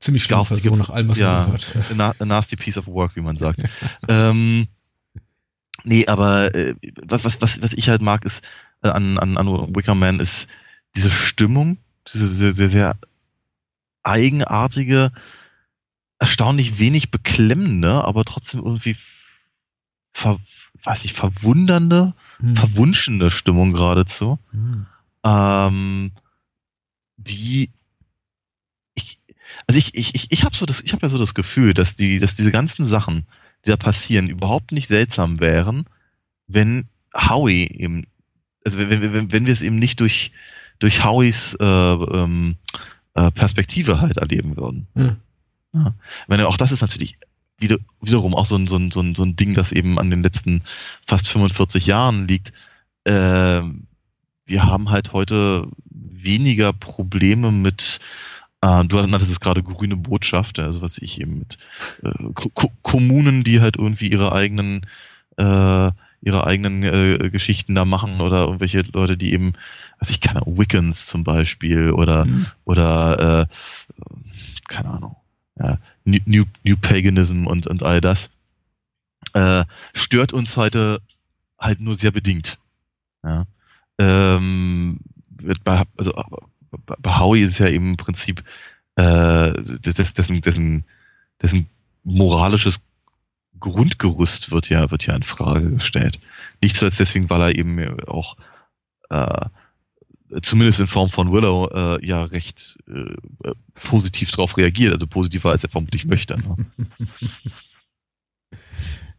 [0.00, 2.00] ziemlich schlimme Person nach allem, was ja, man so hört.
[2.00, 3.62] A, a nasty piece of work, wie man sagt.
[4.08, 4.68] ähm,
[5.84, 8.44] nee, aber äh, was, was, was, was ich halt mag, ist
[8.82, 10.48] äh, an, an, an Wicker Man ist
[10.96, 11.78] diese Stimmung,
[12.12, 12.96] diese sehr, sehr, sehr
[14.02, 15.12] eigenartige,
[16.18, 18.96] erstaunlich wenig beklemmende, aber trotzdem irgendwie
[20.12, 20.38] ver,
[20.84, 22.56] weiß ich, verwundernde, hm.
[22.56, 24.38] verwunschende Stimmung geradezu.
[24.50, 24.86] Hm.
[25.24, 26.12] Ähm,
[27.16, 27.70] die
[29.66, 31.96] also ich, ich, ich, ich habe so das, ich habe ja so das Gefühl, dass
[31.96, 33.26] die, dass diese ganzen Sachen,
[33.64, 35.86] die da passieren, überhaupt nicht seltsam wären,
[36.46, 38.06] wenn Howie eben,
[38.64, 40.32] also wenn, wenn, wenn wir es eben nicht durch,
[40.78, 42.56] durch Howies äh, ähm,
[43.14, 44.86] äh, Perspektive halt erleben würden.
[44.94, 45.16] Ja.
[45.74, 45.94] Ja.
[46.22, 47.18] Ich meine, auch das ist natürlich
[47.58, 50.10] wieder, wiederum auch so ein, so, ein, so, ein, so ein Ding, das eben an
[50.10, 50.62] den letzten
[51.06, 52.52] fast 45 Jahren liegt.
[53.04, 53.62] Äh,
[54.46, 58.00] wir haben halt heute weniger Probleme mit
[58.60, 61.58] Äh, du hattest es gerade grüne Botschaft, also was ich eben mit
[62.02, 64.86] äh, Ko Kommunen, die halt irgendwie ihre eigenen
[65.36, 65.90] äh,
[66.20, 69.52] ihre eigenen äh, Geschichten da machen oder irgendwelche Leute, die eben,
[69.98, 72.46] was ich keine Wiccans zum Beispiel oder mhm.
[72.64, 73.54] oder äh,
[74.66, 75.16] keine Ahnung,
[75.58, 78.30] ja, New, New, New Paganism und, und all das,
[79.34, 81.00] äh, stört uns heute
[81.58, 82.58] halt nur sehr bedingt.
[83.24, 83.46] Ja.
[83.98, 85.00] Ähm,
[85.96, 86.12] also
[87.06, 88.42] Howie ist ja im Prinzip
[88.96, 90.84] äh, dessen, dessen,
[91.40, 91.68] dessen
[92.04, 92.80] moralisches
[93.60, 96.20] Grundgerüst wird ja, wird ja in Frage gestellt.
[96.60, 98.36] Nicht zuletzt deswegen, weil er eben auch
[99.10, 99.46] äh,
[100.42, 105.64] zumindest in Form von Willow äh, ja recht äh, positiv darauf reagiert, also positiver als
[105.64, 106.38] er vermutlich möchte.
[106.38, 106.66] Ne?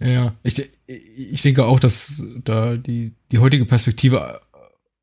[0.02, 4.40] Ja, ich, ich denke auch, dass da die, die heutige Perspektive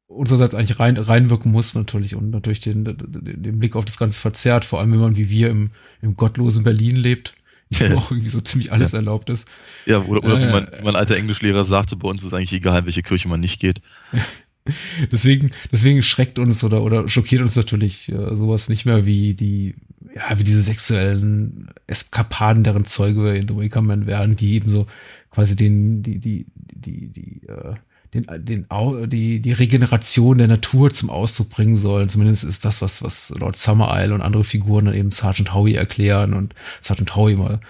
[0.08, 4.20] unsererseits eigentlich rein, reinwirken muss natürlich und natürlich den, den, den Blick auf das Ganze
[4.20, 7.34] verzerrt, vor allem wenn man wie wir im, im gottlosen Berlin lebt,
[7.70, 8.98] wo auch irgendwie so ziemlich alles ja.
[8.98, 9.48] erlaubt ist.
[9.84, 12.52] Ja, oder, oder äh, wie, mein, wie mein alter Englischlehrer sagte, bei uns ist eigentlich
[12.52, 13.80] egal, in welche Kirche man nicht geht.
[15.12, 19.74] deswegen, deswegen schreckt uns oder, oder schockiert uns natürlich äh, sowas nicht mehr wie die,
[20.14, 24.70] ja, wie diese sexuellen Eskapaden, deren Zeuge wir in The Waker Man werden, die eben
[24.70, 24.86] so
[25.30, 27.74] quasi den, die, die, die, die, äh,
[28.14, 28.66] den, den,
[29.08, 32.08] die, die Regeneration der Natur zum Ausdruck bringen sollen.
[32.08, 35.74] Zumindest ist das, was, was Lord Summer Isle und andere Figuren dann eben Sergeant Howie
[35.74, 37.60] erklären und Sergeant Howie mal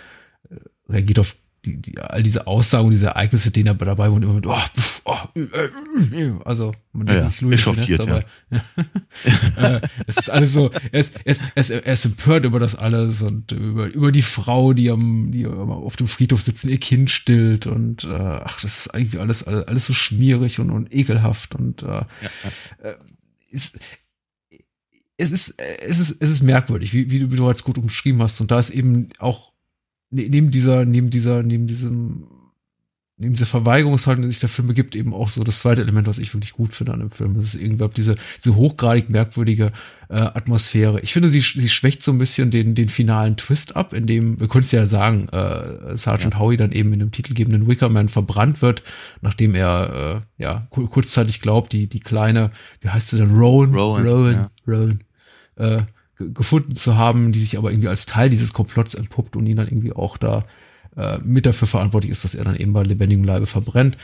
[0.51, 0.57] äh,
[0.88, 4.46] reagiert auf die, die, all diese Aussagen, diese Ereignisse, denen er dabei und immer mit,
[4.46, 8.24] oh, pff, oh, äh, äh, also man denkt ja, sich Louis Finesse dabei.
[8.50, 8.62] Ja.
[9.57, 13.22] Äh, es ist alles so, er ist, er, ist, er, ist, empört über das alles
[13.22, 17.66] und über, über die Frau, die am, die auf dem Friedhof sitzen, ihr Kind stillt
[17.66, 21.83] und äh, ach, das ist irgendwie alles, alles, alles so schmierig und, und ekelhaft und
[21.83, 22.07] äh, ja.
[22.83, 22.94] äh,
[23.50, 23.79] ist,
[25.16, 28.22] es ist, es ist, es ist merkwürdig, wie, wie du, wie du jetzt gut umschrieben
[28.22, 28.40] hast.
[28.40, 29.52] Und da ist eben auch
[30.11, 32.27] neben dieser, neben dieser, neben diesem,
[33.19, 36.19] neben dieser Verweigerungshaltung, die sich der Film begibt, eben auch so das zweite Element, was
[36.19, 37.35] ich wirklich gut finde an dem Film.
[37.35, 38.14] Das ist irgendwie diese,
[38.45, 39.73] diese hochgradig merkwürdige
[40.11, 41.01] äh, Atmosphäre.
[41.01, 44.38] Ich finde, sie, sie schwächt so ein bisschen den, den finalen Twist ab, in dem,
[44.38, 46.40] wir können es ja sagen, äh, Sergeant ja.
[46.40, 48.83] Howie dann eben in dem titelgebenden Wickerman verbrannt wird,
[49.23, 52.51] nachdem er äh, ja kurzzeitig glaubt, die, die kleine,
[52.83, 54.51] wie heißt sie denn, Rowan, Rowan, Rowan, ja.
[54.69, 55.01] Rowan
[55.57, 55.83] äh,
[56.18, 59.68] gefunden zu haben, die sich aber irgendwie als Teil dieses Komplotts entpuppt und ihn dann
[59.68, 60.44] irgendwie auch da
[60.96, 63.96] äh, mit dafür verantwortlich ist, dass er dann eben bei lebendigem Leibe verbrennt.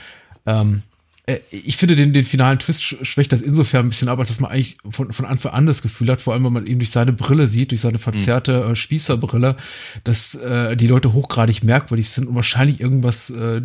[0.45, 0.83] Ähm,
[1.25, 4.39] äh, ich finde den, den finalen Twist schwächt das insofern ein bisschen ab, als dass
[4.39, 6.91] man eigentlich von, von Anfang an das Gefühl hat, vor allem wenn man ihn durch
[6.91, 9.55] seine Brille sieht, durch seine verzerrte äh, Spießerbrille,
[10.03, 13.61] dass äh, die Leute hochgradig merkwürdig sind und wahrscheinlich irgendwas äh,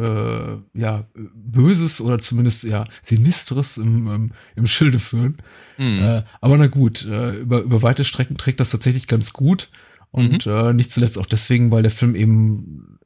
[0.00, 5.36] äh, ja, Böses oder zumindest ja Sinistres im, im, im Schilde führen.
[5.78, 6.02] Mhm.
[6.02, 9.68] Äh, aber na gut, äh, über, über weite Strecken trägt das tatsächlich ganz gut.
[10.10, 10.52] Und mhm.
[10.52, 12.98] äh, nicht zuletzt auch deswegen, weil der Film eben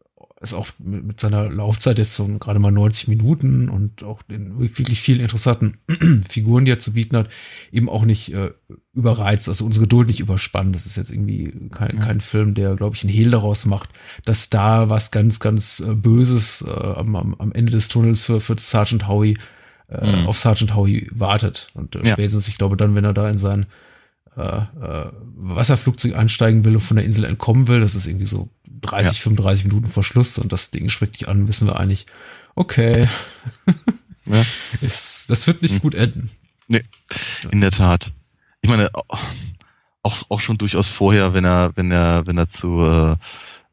[0.45, 4.59] es auch mit, mit seiner Laufzeit jetzt von gerade mal 90 Minuten und auch den
[4.59, 5.79] wirklich vielen interessanten
[6.29, 7.29] Figuren, die er zu bieten hat,
[7.73, 8.53] eben auch nicht äh,
[8.93, 10.75] überreizt, also unsere Geduld nicht überspannt.
[10.75, 13.91] Das ist jetzt irgendwie kein, kein Film, der, glaube ich, einen Hehl daraus macht,
[14.25, 18.57] dass da was ganz, ganz äh, Böses äh, am, am Ende des Tunnels für, für
[18.59, 19.37] Sergeant Howie
[19.89, 20.27] äh, mhm.
[20.27, 21.69] auf Sergeant Howie wartet.
[21.75, 22.13] Und äh, ja.
[22.13, 23.67] spätestens, ich glaube, dann, wenn er da in sein
[24.37, 28.49] äh, äh, Wasserflugzeug einsteigen will und von der Insel entkommen will, das ist irgendwie so
[28.85, 29.23] 30, ja.
[29.23, 32.07] 35 Minuten vor Schluss und das Ding schreckt dich an, wissen wir eigentlich,
[32.55, 33.09] okay,
[34.27, 34.45] ja.
[34.81, 35.81] es, das wird nicht mhm.
[35.81, 36.31] gut enden.
[36.69, 36.85] Nee,
[37.51, 38.13] in der Tat.
[38.63, 38.91] Ich meine,
[40.03, 43.17] auch, auch schon durchaus vorher, wenn er, wenn er, wenn er zu äh,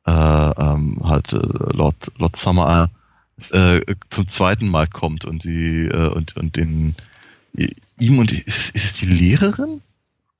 [0.05, 2.89] äh, ähm, halt äh, Lord, Lord Summer
[3.51, 6.95] äh, zum zweiten Mal kommt und die äh, und und den
[7.53, 9.81] ihm und ist, ist es die Lehrerin?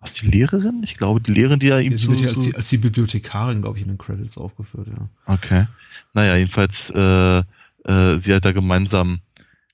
[0.02, 0.82] Was die Lehrerin?
[0.84, 3.62] Ich glaube, die Lehrerin, die ja ihm sie wird ja als, die, als die Bibliothekarin,
[3.62, 5.08] glaube ich, in den Credits aufgeführt, ja.
[5.26, 5.68] Okay.
[6.14, 9.22] Naja, jedenfalls, äh, äh, sie halt da gemeinsam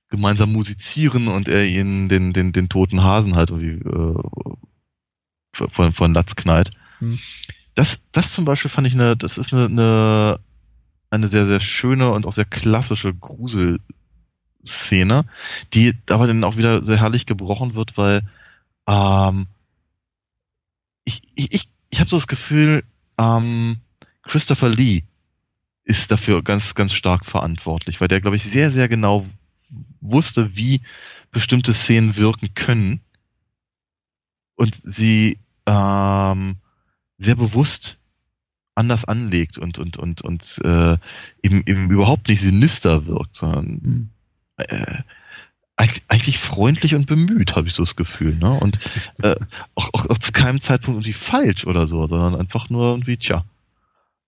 [0.10, 4.16] gemeinsam musizieren und er ihnen den, den, den toten Hasen halt irgendwie äh,
[5.54, 6.70] von, von Latz knallt.
[7.00, 7.18] Hm.
[7.76, 10.40] Das, das zum Beispiel fand ich eine, das ist eine, eine,
[11.10, 15.26] eine sehr, sehr schöne und auch sehr klassische Gruselszene,
[15.74, 18.22] die aber dann auch wieder sehr herrlich gebrochen wird, weil
[18.88, 19.48] ähm,
[21.08, 22.84] ich, ich, ich, ich habe so das Gefühl,
[23.18, 23.78] ähm,
[24.24, 25.04] Christopher Lee
[25.86, 29.26] ist dafür ganz, ganz stark verantwortlich, weil der, glaube ich, sehr, sehr genau
[30.02, 30.82] wusste, wie
[31.32, 33.00] bestimmte Szenen wirken können
[34.56, 36.58] und sie ähm,
[37.18, 38.00] sehr bewusst
[38.76, 40.98] anders anlegt und und und und äh,
[41.42, 44.10] eben eben überhaupt nicht sinister wirkt, sondern mhm.
[44.58, 45.02] äh,
[45.78, 48.36] eigentlich, eigentlich freundlich und bemüht, habe ich so das Gefühl.
[48.36, 48.52] Ne?
[48.52, 48.80] Und
[49.22, 49.36] äh,
[49.76, 53.46] auch, auch, auch zu keinem Zeitpunkt irgendwie falsch oder so, sondern einfach nur irgendwie, tja.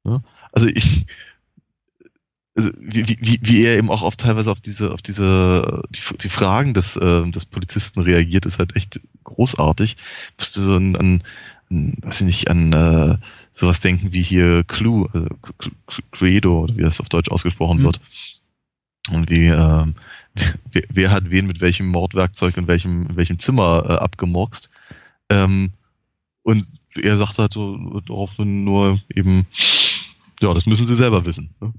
[0.04, 0.24] Ne?
[0.52, 1.06] Also ich,
[2.56, 6.30] also wie, wie, wie er eben auch auf teilweise auf diese, auf diese, die, die
[6.30, 9.98] Fragen des, äh, des Polizisten reagiert, ist halt echt großartig.
[10.38, 11.24] Musste so an, an,
[11.70, 13.18] an weiß ich nicht, an äh,
[13.54, 15.52] sowas denken wie hier Clue, äh,
[16.12, 17.84] Credo, oder wie das auf Deutsch ausgesprochen mhm.
[17.86, 18.02] wird.
[19.10, 19.86] Und wie, äh,
[20.72, 24.70] wer, wer, hat wen mit welchem Mordwerkzeug in welchem, in welchem Zimmer äh, abgemurkst.
[25.30, 25.72] Ähm,
[26.44, 26.66] und
[26.96, 29.46] er sagt halt so daraufhin nur eben,
[30.42, 31.54] ja, das müssen sie selber wissen.
[31.60, 31.74] Ne?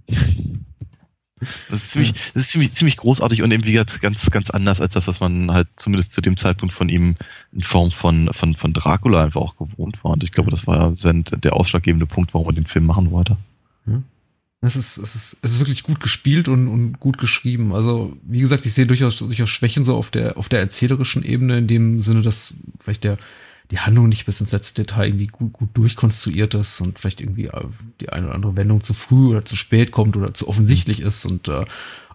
[1.70, 4.94] Das ist ziemlich, das ist ziemlich, ziemlich großartig und irgendwie ganz, ganz, ganz anders als
[4.94, 7.14] das, was man halt zumindest zu dem Zeitpunkt von ihm
[7.52, 10.12] in Form von, von, von Dracula einfach auch gewohnt war.
[10.12, 13.38] Und ich glaube, das war ja der ausschlaggebende Punkt, warum er den Film machen wollte.
[14.62, 17.74] Es ist, es ist, es ist wirklich gut gespielt und, und gut geschrieben.
[17.74, 21.58] Also, wie gesagt, ich sehe durchaus, durchaus Schwächen so auf der, auf der erzählerischen Ebene,
[21.58, 23.16] in dem Sinne, dass vielleicht der,
[23.70, 27.46] die Handlung nicht bis ins letzte Detail irgendwie gut, gut durchkonstruiert ist und vielleicht irgendwie
[27.46, 27.64] äh,
[28.00, 31.24] die eine oder andere Wendung zu früh oder zu spät kommt oder zu offensichtlich ist
[31.24, 31.64] und äh,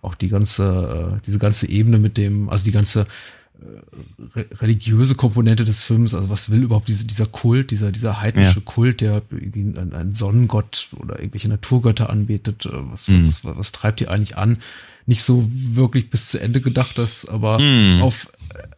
[0.03, 3.08] auch die ganze, äh, diese ganze Ebene mit dem, also die ganze
[4.59, 8.65] religiöse Komponente des Films, also was will überhaupt diese, dieser Kult, dieser, dieser heidnische ja.
[8.65, 13.27] Kult, der irgendwie einen, einen, Sonnengott oder irgendwelche Naturgötter anbetet, äh, was, mhm.
[13.27, 14.57] was, was, was treibt die eigentlich an?
[15.05, 18.01] Nicht so wirklich bis zu Ende gedacht, das aber mhm.
[18.01, 18.27] auf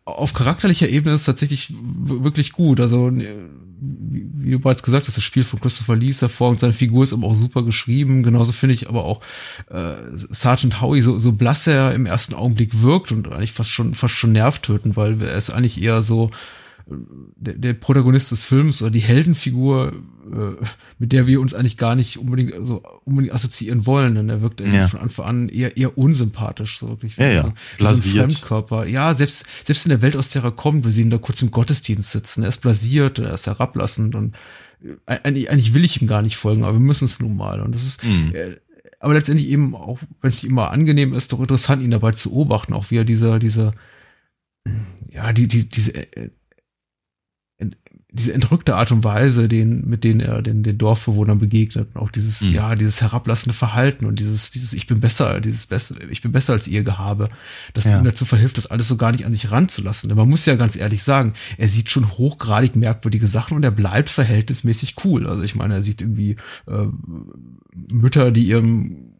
[0.05, 2.79] auf charakterlicher Ebene ist es tatsächlich wirklich gut.
[2.79, 3.11] Also,
[3.79, 6.59] wie du bereits gesagt hast, das Spiel von Christopher Lee ist hervorragend.
[6.59, 8.23] Seine Figur ist aber auch super geschrieben.
[8.23, 9.21] Genauso finde ich aber auch
[9.69, 13.93] äh, Sergeant Howie, so, so blass er im ersten Augenblick wirkt und eigentlich fast schon,
[13.93, 16.29] fast schon nervtötend, weil er ist eigentlich eher so,
[16.89, 19.93] der, der Protagonist des Films oder die Heldenfigur,
[20.31, 20.65] äh,
[20.99, 24.61] mit der wir uns eigentlich gar nicht unbedingt so unbedingt assoziieren wollen, denn er wirkt
[24.61, 24.87] ja.
[24.87, 27.43] von Anfang an eher eher unsympathisch, so wirklich ja, ja.
[27.43, 28.85] So, so ein Fremdkörper.
[28.85, 31.51] Ja, selbst selbst in der Welt, aus der er kommt, wir sehen da kurz im
[31.51, 34.35] Gottesdienst sitzen, er ist blasiert, er ist herablassend und
[34.83, 37.61] äh, eigentlich, eigentlich will ich ihm gar nicht folgen, aber wir müssen es nun mal.
[37.61, 38.33] Und das ist, mhm.
[38.33, 38.57] äh,
[38.99, 42.29] aber letztendlich eben auch, wenn es nicht immer angenehm ist, doch interessant, ihn dabei zu
[42.31, 43.71] beobachten, auch wie er dieser, dieser,
[45.09, 45.93] ja, die, die, diese
[48.17, 52.11] diese entrückte Art und Weise, den, mit denen er den, den Dorfbewohnern begegnet, und auch
[52.11, 52.53] dieses, mhm.
[52.53, 56.53] ja, dieses herablassende Verhalten und dieses, dieses, ich bin besser, dieses besser, ich bin besser
[56.53, 57.29] als ihr Gehabe,
[57.73, 57.97] das ja.
[57.97, 60.09] ihm dazu verhilft, das alles so gar nicht an sich ranzulassen.
[60.09, 63.71] Denn man muss ja ganz ehrlich sagen, er sieht schon hochgradig merkwürdige Sachen und er
[63.71, 65.27] bleibt verhältnismäßig cool.
[65.27, 66.87] Also ich meine, er sieht irgendwie äh,
[67.91, 69.13] Mütter, die ihrem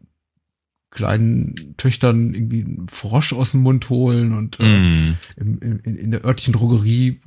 [0.90, 5.16] kleinen Töchtern irgendwie einen Frosch aus dem Mund holen und äh, mm.
[5.36, 7.20] in, in, in der örtlichen Drogerie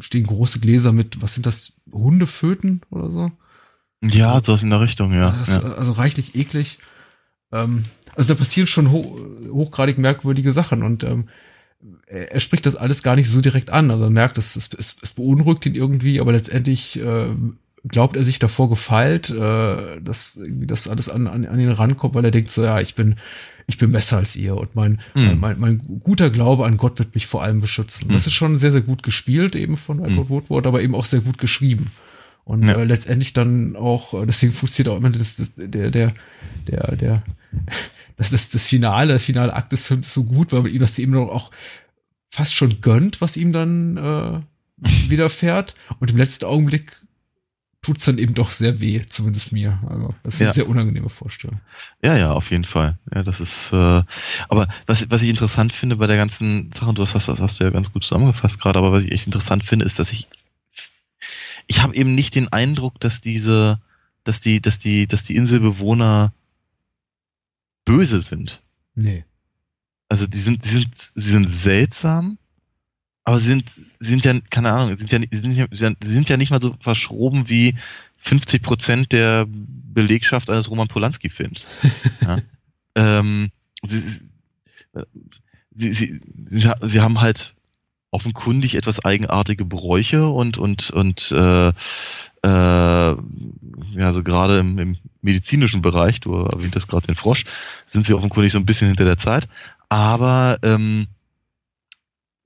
[0.00, 3.32] stehen große Gläser mit, was sind das, Hundeföten oder so?
[4.02, 5.34] Ja, also, sowas in der Richtung, ja.
[5.46, 5.60] Ja.
[5.74, 6.78] Also reichlich eklig.
[7.52, 9.18] Ähm, also da passieren schon ho
[9.50, 11.28] hochgradig merkwürdige Sachen und ähm,
[12.06, 13.90] er, er, spricht das alles gar nicht so direkt an.
[13.90, 17.30] Also er merkt, es, es, es beunruhigt ihn irgendwie, aber letztendlich äh,
[17.86, 22.14] glaubt er sich davor gefeilt, äh, dass irgendwie das alles an, an, an ihn rankommt,
[22.14, 23.16] weil er denkt so, ja, ich bin
[23.68, 25.38] ich bin besser als ihr und mein, mhm.
[25.38, 28.08] mein, mein, guter Glaube an Gott wird mich vor allem beschützen.
[28.08, 28.14] Mhm.
[28.14, 30.28] Das ist schon sehr, sehr gut gespielt eben von Edward mhm.
[30.30, 31.90] Woodward, aber eben auch sehr gut geschrieben.
[32.44, 32.78] Und ja.
[32.78, 36.14] äh, letztendlich dann auch, äh, deswegen funktioniert auch immer das, das, der, der,
[36.66, 37.22] der, der,
[38.16, 41.14] das ist das Finale, finale Akt des Films so gut, weil man ihm das eben
[41.14, 41.50] auch
[42.30, 44.40] fast schon gönnt, was ihm dann äh,
[45.10, 45.74] widerfährt.
[46.00, 47.02] Und im letzten Augenblick
[47.82, 49.80] tut's dann eben doch sehr weh, zumindest mir.
[49.88, 50.46] Also das ist ja.
[50.48, 51.60] eine sehr unangenehme Vorstellung.
[52.02, 52.98] Ja, ja, auf jeden Fall.
[53.14, 53.72] Ja, das ist.
[53.72, 54.02] Äh,
[54.48, 57.40] aber was, was ich interessant finde bei der ganzen Sache, und du hast das, das
[57.40, 60.12] hast du ja ganz gut zusammengefasst gerade, aber was ich echt interessant finde, ist, dass
[60.12, 60.28] ich
[61.68, 63.80] ich habe eben nicht den Eindruck, dass diese,
[64.24, 66.32] dass die, dass die, dass die Inselbewohner
[67.84, 68.62] böse sind.
[68.94, 69.24] Nee.
[70.08, 72.38] Also die sind, die sind, sie sind seltsam
[73.28, 76.62] aber sie sind, sind ja, keine Ahnung, sind ja, sind ja, sind ja nicht mal
[76.62, 77.76] so verschroben wie
[78.16, 81.66] 50 Prozent der Belegschaft eines Roman Polanski-Films.
[82.22, 82.38] ja.
[82.94, 83.50] ähm,
[83.86, 84.00] sie,
[85.74, 87.54] sie, sie, sie, sie haben halt
[88.12, 91.72] offenkundig etwas eigenartige Bräuche und und und äh, äh,
[92.42, 97.44] ja so gerade im, im medizinischen Bereich, du erwähntest gerade den Frosch,
[97.84, 99.48] sind sie offenkundig so ein bisschen hinter der Zeit,
[99.90, 101.08] aber ähm,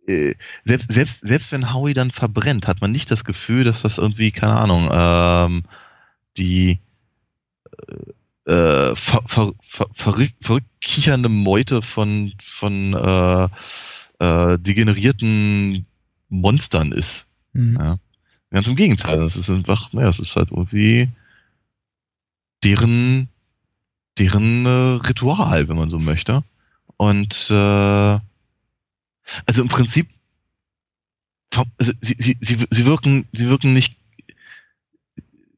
[0.06, 0.34] äh,
[0.64, 4.30] selbst, selbst, selbst wenn Howie dann verbrennt, hat man nicht das Gefühl, dass das irgendwie,
[4.32, 5.62] keine Ahnung, ähm,
[6.36, 6.78] die
[8.46, 13.48] äh, äh ver, ver, ver, verrückt, verrückt kichernde Meute von, von äh,
[14.18, 15.86] äh, degenerierten
[16.28, 17.26] Monstern ist.
[17.52, 17.76] Mhm.
[17.78, 17.98] Ja.
[18.50, 21.08] Ganz im Gegenteil, das ist einfach, naja, es ist halt irgendwie
[22.64, 23.28] deren,
[24.18, 26.44] deren äh, Ritual, wenn man so möchte.
[26.96, 28.18] Und äh,
[29.46, 30.08] Also im Prinzip,
[31.78, 33.96] also sie, sie, sie, sie wirken, sie wirken nicht,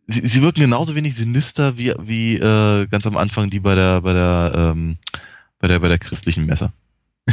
[0.07, 4.01] sie, sie wirken genauso wenig sinister wie, wie äh, ganz am Anfang die bei der,
[4.01, 4.99] bei der, ähm,
[5.59, 6.73] bei der, bei der christlichen Messe.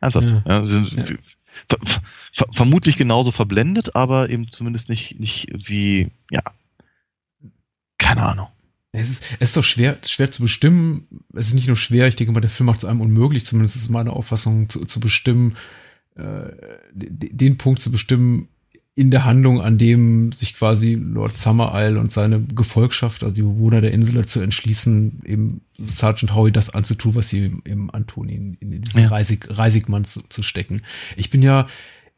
[0.00, 0.28] Ernsthaft.
[0.28, 0.42] Ja.
[0.46, 1.04] ja, sind, ja.
[1.68, 1.78] Ver,
[2.32, 6.42] ver, vermutlich genauso verblendet, aber eben zumindest nicht, nicht wie, ja,
[7.98, 8.48] keine Ahnung.
[8.92, 11.06] Es ist, es ist doch schwer, schwer zu bestimmen.
[11.34, 13.76] Es ist nicht nur schwer, ich denke mal, der Film macht es einem unmöglich, zumindest
[13.76, 15.56] ist meine Auffassung, zu, zu bestimmen,
[16.14, 16.50] äh,
[16.92, 18.48] den Punkt zu bestimmen
[18.94, 23.40] in der Handlung, an dem sich quasi Lord Summer Isle und seine Gefolgschaft, also die
[23.40, 28.58] Bewohner der Insel, zu entschließen, eben Sergeant Howie das anzutun, was sie eben antun, ihn
[28.60, 29.08] in diesen ja.
[29.08, 30.82] Reisig, Reisigmann zu, zu stecken.
[31.16, 31.68] Ich bin ja,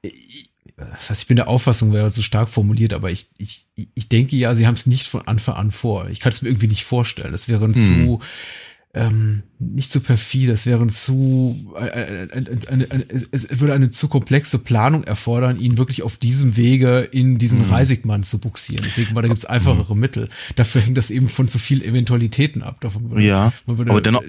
[0.03, 4.09] ich, das heißt, ich bin der Auffassung, wäre zu stark formuliert, aber ich, ich, ich
[4.09, 6.09] denke ja, sie haben es nicht von Anfang an vor.
[6.09, 7.33] Ich kann es mir irgendwie nicht vorstellen.
[7.33, 7.75] Das wäre hm.
[7.75, 8.21] zu,
[8.95, 13.91] ähm, nicht zu perfid, das wäre zu, äh, äh, äh, eine, eine, es würde eine
[13.91, 17.73] zu komplexe Planung erfordern, ihn wirklich auf diesem Wege in diesen mhm.
[17.73, 18.87] Reisigmann zu buxieren.
[18.87, 20.01] Ich denke mal, da gibt's einfachere mhm.
[20.01, 20.29] Mittel.
[20.55, 22.81] Dafür hängt das eben von zu vielen Eventualitäten ab.
[22.81, 24.23] Davon würde, ja, würde, aber dennoch,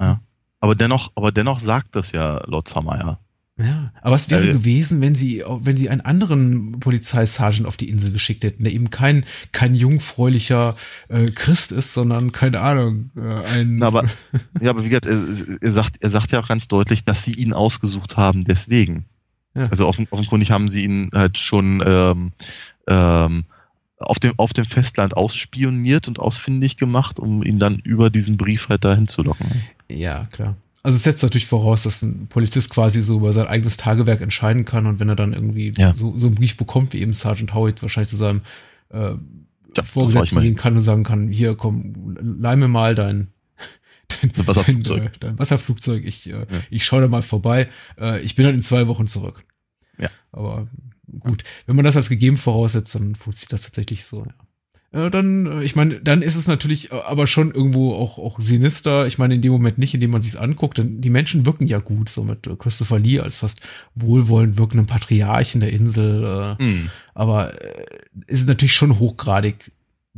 [0.00, 0.20] ja,
[0.60, 3.20] aber dennoch, aber dennoch sagt das ja Lord Samaya.
[3.56, 7.88] Ja, aber was wäre äh, gewesen, wenn sie, wenn sie einen anderen Polizeisergeant auf die
[7.88, 10.74] Insel geschickt hätten, der eben kein, kein jungfräulicher
[11.08, 13.76] äh, Christ ist, sondern, keine Ahnung, äh, ein.
[13.76, 14.04] Na, aber,
[14.60, 15.28] ja, aber wie gesagt, er,
[15.60, 19.04] er, sagt, er sagt ja auch ganz deutlich, dass sie ihn ausgesucht haben, deswegen.
[19.54, 19.68] Ja.
[19.68, 22.32] Also offen, offenkundig haben sie ihn halt schon ähm,
[22.88, 23.44] ähm,
[23.98, 28.68] auf, dem, auf dem Festland ausspioniert und ausfindig gemacht, um ihn dann über diesen Brief
[28.68, 29.46] halt dahin zu locken.
[29.88, 30.56] Ja, klar.
[30.84, 34.66] Also es setzt natürlich voraus, dass ein Polizist quasi so über sein eigenes Tagewerk entscheiden
[34.66, 35.94] kann und wenn er dann irgendwie ja.
[35.96, 38.42] so, so einen Brief bekommt, wie eben Sergeant Howitt wahrscheinlich zu seinem
[38.90, 39.14] äh,
[39.74, 43.28] ja, Vorgesetzten gehen kann und sagen kann, hier komm, leih mir mal dein,
[44.08, 44.98] dein, Wasserflugzeug.
[44.98, 46.46] Dein, äh, dein Wasserflugzeug, ich, äh, ja.
[46.68, 47.66] ich schaue da mal vorbei.
[47.98, 49.42] Äh, ich bin dann in zwei Wochen zurück.
[49.98, 50.10] Ja.
[50.32, 50.68] Aber
[51.18, 54.26] gut, wenn man das als gegeben voraussetzt, dann funktioniert das tatsächlich so.
[54.26, 54.34] Ja
[54.94, 58.40] äh, dann, äh, ich meine, dann ist es natürlich äh, aber schon irgendwo auch, auch
[58.40, 59.06] sinister.
[59.06, 61.66] Ich meine, in dem Moment nicht, in dem man sich's anguckt, denn die Menschen wirken
[61.66, 63.60] ja gut, so mit Christopher Lee als fast
[63.94, 66.56] wohlwollend wirkenden Patriarchen der Insel.
[66.60, 66.90] Mhm.
[67.12, 67.52] Aber
[68.26, 69.72] ist natürlich schon hochgradig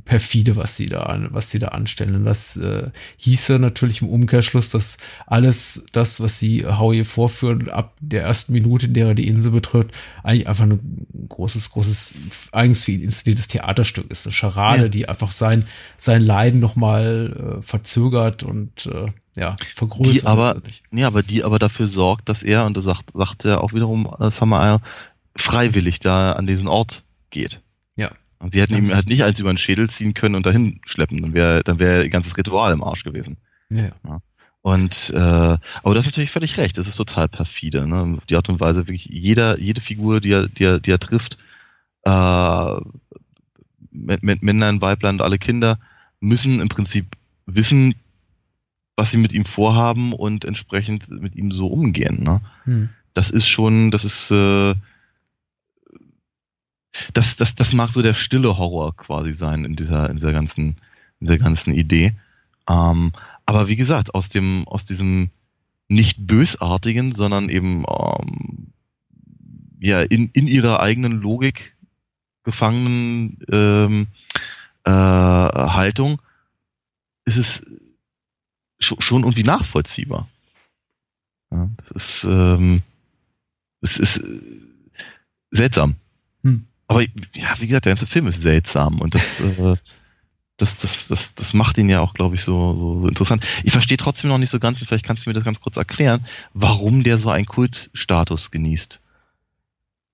[0.04, 2.14] perfide, was sie da, was sie da anstellen.
[2.14, 7.94] Und das äh, hieße natürlich im Umkehrschluss, dass alles das, was sie Howie vorführen, ab
[8.00, 9.90] der ersten Minute, in der er die Insel betritt,
[10.22, 12.14] eigentlich einfach ein großes, großes,
[12.52, 14.26] eigens für ihn inszeniertes Theaterstück ist.
[14.26, 14.88] Eine Charade, ja.
[14.88, 15.66] die einfach sein,
[15.98, 20.14] sein Leiden nochmal äh, verzögert und äh, ja, vergrößert.
[20.14, 23.62] Die aber, nee, aber die aber dafür sorgt, dass er, und das sagt, sagt er
[23.62, 24.80] auch wiederum äh, Summer Isle,
[25.36, 27.60] freiwillig da an diesen Ort geht.
[28.38, 31.22] Und sie hätten ihm halt nicht eins über den Schädel ziehen können und dahin schleppen.
[31.22, 33.38] Dann wäre dann wäre ihr ganzes Ritual im Arsch gewesen.
[33.70, 33.90] Ja.
[34.06, 34.20] ja.
[34.62, 36.76] Und äh, aber das ist natürlich völlig recht.
[36.76, 37.86] Das ist total perfide.
[37.86, 38.18] Ne?
[38.28, 41.38] Die Art und Weise wirklich jeder jede Figur, die er die er, die er trifft,
[42.02, 42.76] äh,
[43.90, 45.78] Männlein, Weiblein und alle Kinder
[46.20, 47.94] müssen im Prinzip wissen,
[48.96, 52.22] was sie mit ihm vorhaben und entsprechend mit ihm so umgehen.
[52.22, 52.40] Ne?
[52.64, 52.88] Hm.
[53.14, 54.74] Das ist schon, das ist äh,
[57.12, 60.76] das, das, das mag so der stille Horror quasi sein in dieser, in dieser ganzen,
[61.20, 62.16] in dieser ganzen Idee.
[62.68, 63.12] Ähm,
[63.44, 65.30] aber wie gesagt, aus dem, aus diesem
[65.88, 68.72] nicht bösartigen, sondern eben ähm,
[69.80, 71.76] ja in, in ihrer eigenen Logik
[72.42, 74.06] gefangenen ähm,
[74.84, 76.22] äh, Haltung
[77.24, 77.62] ist es
[78.78, 80.28] schon, schon irgendwie nachvollziehbar.
[81.50, 82.82] Ja, das ist, ähm,
[83.80, 84.40] es ist äh,
[85.50, 85.96] seltsam.
[86.88, 89.76] Aber ja, wie gesagt, der ganze Film ist seltsam und das, äh,
[90.56, 93.46] das, das, das, das macht ihn ja auch, glaube ich, so, so, so interessant.
[93.64, 96.26] Ich verstehe trotzdem noch nicht so ganz, vielleicht kannst du mir das ganz kurz erklären,
[96.54, 99.00] warum der so einen Kultstatus genießt.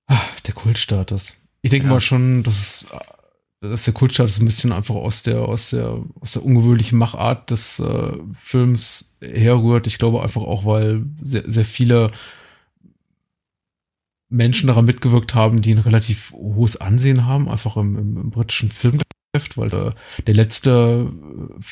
[0.07, 1.37] Ach, der Kultstatus.
[1.63, 1.93] Ich denke ja.
[1.93, 2.87] mal schon, dass,
[3.61, 7.79] dass der Kultstatus ein bisschen einfach aus der, aus der, aus der ungewöhnlichen Machart des
[7.79, 9.87] äh, Films herrührt.
[9.87, 12.11] Ich glaube einfach auch, weil sehr, sehr viele
[14.33, 18.71] Menschen daran mitgewirkt haben, die ein relativ hohes Ansehen haben, einfach im, im, im britischen
[18.71, 19.95] Filmgeschäft, weil der,
[20.27, 21.12] der letzte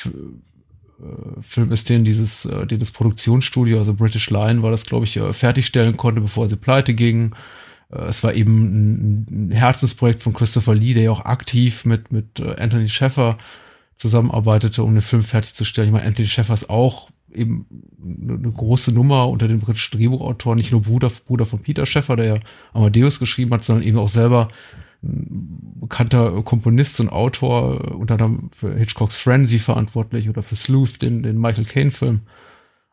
[0.07, 4.85] äh, äh, Film ist, den dieses, äh, den das Produktionsstudio, also British Line, war das,
[4.85, 7.35] glaube ich, fertigstellen konnte, bevor sie pleite gingen.
[7.89, 12.41] Es war eben ein, ein Herzensprojekt von Christopher Lee, der ja auch aktiv mit, mit
[12.41, 13.37] Anthony Sheffer
[13.97, 15.89] zusammenarbeitete, um den Film fertigzustellen.
[15.89, 17.67] Ich meine, Anthony Sheffer ist auch eben
[18.03, 22.27] eine große Nummer unter den britischen Drehbuchautoren, nicht nur Bruder, Bruder von Peter Schäffer, der
[22.27, 22.41] ja
[22.73, 24.49] Amadeus geschrieben hat, sondern eben auch selber
[25.03, 31.23] ein bekannter Komponist und Autor, unter anderem für Hitchcocks Frenzy verantwortlich oder für Sleuth, den,
[31.23, 32.21] den Michael Caine-Film.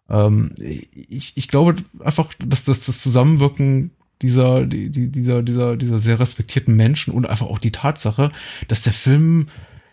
[0.09, 6.19] Ähm, ich, ich glaube einfach, dass das, das Zusammenwirken dieser, die, dieser, dieser, dieser sehr
[6.19, 8.31] respektierten Menschen und einfach auch die Tatsache,
[8.67, 9.47] dass der Film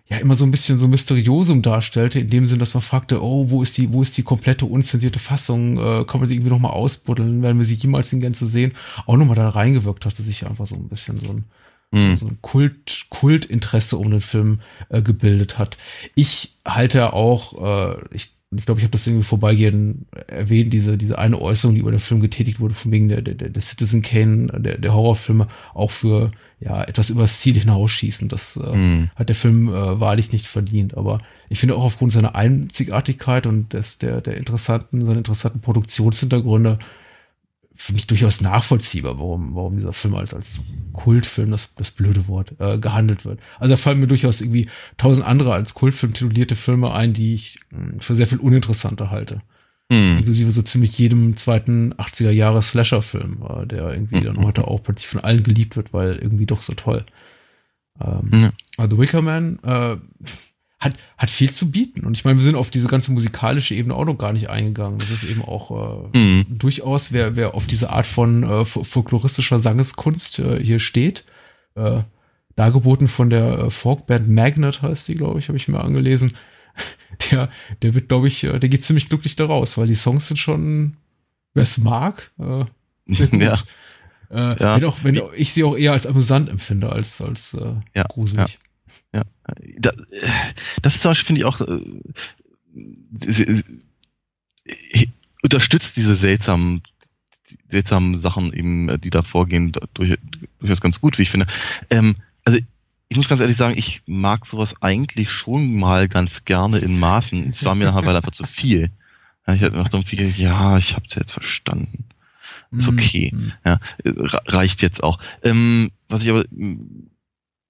[0.08, 3.50] ja immer so ein bisschen so Mysteriosum darstellte, in dem Sinn, dass man fragte, oh,
[3.50, 5.78] wo ist die, wo ist die komplette unzensierte Fassung?
[5.78, 7.42] Äh, kann man sie irgendwie nochmal ausbuddeln?
[7.42, 8.74] Werden wir sie jemals in Gänze sehen?
[9.06, 11.44] Auch nochmal da reingewirkt hatte sich einfach so ein bisschen so ein,
[11.90, 12.16] mhm.
[12.16, 15.78] so, so, ein Kult, Kultinteresse um den Film äh, gebildet hat.
[16.14, 21.18] Ich halte auch, äh, ich ich glaube, ich habe das irgendwie vorbeigehend erwähnt, diese, diese
[21.18, 24.46] eine Äußerung, die über den Film getätigt wurde, von wegen der, der, der Citizen Kane,
[24.60, 26.30] der, der Horrorfilme, auch für
[26.64, 28.28] ja, etwas übers Ziel hinausschießen.
[28.28, 29.10] Das äh, mm.
[29.14, 30.96] hat der Film äh, wahrlich nicht verdient.
[30.96, 36.78] Aber ich finde auch aufgrund seiner Einzigartigkeit und des, der, der interessanten, seiner interessanten Produktionshintergründe
[37.76, 40.62] für mich durchaus nachvollziehbar, warum, warum dieser Film als, als
[40.92, 43.40] Kultfilm, das, das blöde Wort, äh, gehandelt wird.
[43.58, 47.58] Also da fallen mir durchaus irgendwie tausend andere als Kultfilm titulierte Filme ein, die ich
[47.70, 49.42] mh, hm, für sehr viel uninteressanter halte.
[49.94, 50.18] Mhm.
[50.18, 54.24] Inklusive so ziemlich jedem zweiten 80er Jahre Slasher-Film, äh, der irgendwie mhm.
[54.24, 57.04] dann heute auch plötzlich von allen geliebt wird, weil irgendwie doch so toll.
[58.00, 58.50] Ähm, mhm.
[58.76, 59.96] Also Wicker Man, äh,
[60.84, 62.04] hat, hat viel zu bieten.
[62.04, 64.98] Und ich meine, wir sind auf diese ganze musikalische Ebene auch noch gar nicht eingegangen.
[64.98, 66.46] Das ist eben auch äh, mhm.
[66.50, 71.24] durchaus, wer, wer auf diese Art von äh, folkloristischer Sangeskunst äh, hier steht,
[71.74, 72.02] äh,
[72.56, 76.34] dargeboten von der äh, Folkband Magnet heißt sie, glaube ich, habe ich mir angelesen.
[77.30, 77.48] Der,
[77.80, 80.96] der wird, glaube ich, äh, der geht ziemlich glücklich daraus, weil die Songs sind schon,
[81.54, 82.64] wer es mag, äh,
[83.38, 83.62] ja.
[84.30, 84.76] Äh, ja.
[84.76, 88.58] Wenn auch, wenn ich sie auch eher als amüsant empfinde als als äh, ja, gruselig.
[88.58, 88.58] Ja.
[89.14, 89.22] Ja,
[89.78, 89.94] das,
[90.82, 91.78] das ist zum Beispiel, finde ich auch, äh,
[95.42, 96.82] unterstützt diese seltsamen,
[97.68, 100.18] seltsamen Sachen eben, die da vorgehen, durch,
[100.58, 101.46] durchaus ganz gut, wie ich finde.
[101.90, 102.58] Ähm, also
[103.08, 107.48] ich muss ganz ehrlich sagen, ich mag sowas eigentlich schon mal ganz gerne in Maßen.
[107.48, 108.90] Es war mir nachher einfach zu viel.
[109.46, 112.06] Ja, ich hatte noch irgendwie, ja, ich habe es jetzt verstanden.
[112.72, 112.98] Ist mhm.
[112.98, 113.30] okay.
[113.32, 113.52] Mhm.
[113.64, 113.80] Ja,
[114.46, 115.18] reicht jetzt auch.
[115.42, 116.44] Ähm, was ich aber,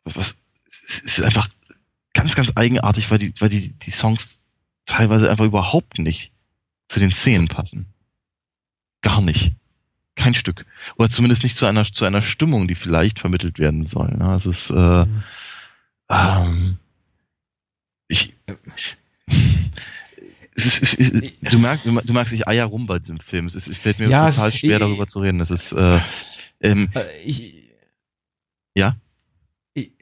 [0.04, 0.36] was
[0.70, 1.48] es ist einfach
[2.12, 4.38] ganz, ganz eigenartig, weil die, weil die, die Songs
[4.86, 6.32] teilweise einfach überhaupt nicht
[6.88, 7.86] zu den Szenen passen.
[9.02, 9.52] Gar nicht.
[10.16, 10.64] Kein Stück.
[10.96, 14.16] Oder zumindest nicht zu einer, zu einer Stimmung, die vielleicht vermittelt werden soll.
[14.18, 15.22] Ja, es ist, äh, mhm.
[16.08, 16.78] ähm,
[18.06, 18.34] ich,
[20.54, 23.46] ist, es ist, du merkst, du merkst, ich eier rum bei diesem Film.
[23.46, 25.38] Es, ist, es fällt mir ja, total schwer, darüber zu reden.
[25.38, 25.98] Das ist, äh,
[26.60, 27.70] ähm, äh, ich,
[28.74, 28.96] ja?
[29.74, 29.92] Ich,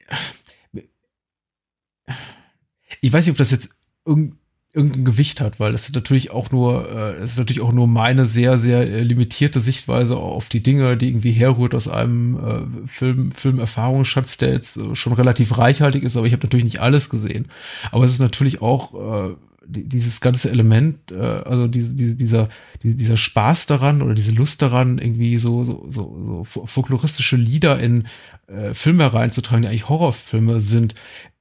[3.01, 4.42] ich weiß nicht, ob das jetzt irgendein
[4.75, 7.87] irgendein Gewicht hat, weil das ist natürlich auch nur, äh, es ist natürlich auch nur
[7.87, 12.89] meine sehr, sehr äh, limitierte Sichtweise auf die Dinge, die irgendwie herrührt aus einem äh,
[12.89, 17.11] Film, Filmerfahrungsschatz, der jetzt äh, schon relativ reichhaltig ist, aber ich habe natürlich nicht alles
[17.11, 17.51] gesehen.
[17.91, 19.35] Aber es ist natürlich auch äh,
[19.67, 22.49] dieses ganze Element, äh, also diese, diese, dieser,
[22.83, 28.07] dieser Spaß daran oder diese Lust daran, irgendwie so, so, so, so folkloristische Lieder in
[28.47, 30.95] äh, Filme reinzutragen, die eigentlich Horrorfilme sind,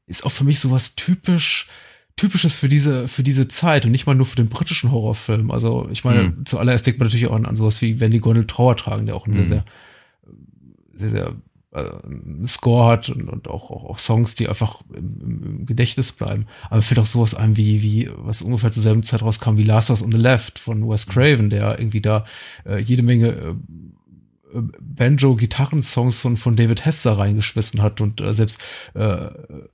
[0.06, 1.70] ist auch für mich sowas typisch,
[2.16, 5.52] typisches für diese, für diese Zeit und nicht mal nur für den britischen Horrorfilm.
[5.52, 6.46] Also, ich meine, mhm.
[6.46, 9.16] zuallererst denkt man natürlich auch an, an sowas wie Wenn die Gondel Trauer tragen, der
[9.16, 9.46] auch ein mhm.
[9.46, 9.64] sehr, sehr,
[10.94, 11.36] sehr, sehr
[11.72, 16.46] äh, Score hat und, und auch, auch, auch Songs, die einfach im, im Gedächtnis bleiben.
[16.70, 19.90] Aber fällt auch sowas ein wie, wie, was ungefähr zur selben Zeit rauskam, wie Last
[19.90, 22.26] House on the Left von Wes Craven, der irgendwie da
[22.66, 23.54] äh, jede Menge äh,
[24.54, 28.60] Banjo-Gitarrensongs von, von David Hester reingeschmissen hat und äh, selbst
[28.94, 29.28] äh,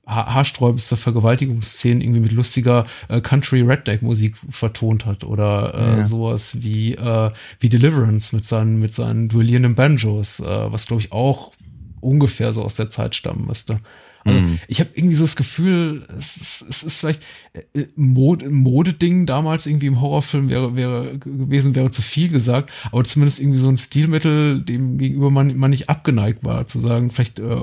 [0.05, 6.03] haarsträubendste Vergewaltigungsszenen irgendwie mit lustiger äh, Country-Redneck-Musik vertont hat oder äh, ja.
[6.03, 11.11] sowas wie, äh, wie Deliverance mit seinen, mit seinen duellierenden Banjos, äh, was glaube ich
[11.11, 11.53] auch
[11.99, 13.79] ungefähr so aus der Zeit stammen müsste.
[14.27, 14.59] Also mhm.
[14.67, 17.21] ich habe irgendwie so das Gefühl, es ist, es ist vielleicht
[17.53, 23.03] äh, Mode, Modeding damals irgendwie im Horrorfilm wäre, wäre gewesen, wäre zu viel gesagt, aber
[23.03, 27.39] zumindest irgendwie so ein Stilmittel, dem gegenüber man, man nicht abgeneigt war, zu sagen, vielleicht
[27.39, 27.55] äh,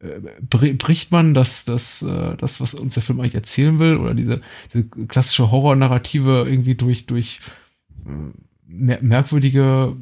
[0.00, 4.14] äh, bricht man das, das, äh, das, was uns der Film eigentlich erzählen will, oder
[4.14, 4.42] diese,
[4.72, 7.40] diese klassische Horror-Narrative irgendwie durch, durch
[8.04, 8.10] äh,
[8.66, 9.96] mer merkwürdige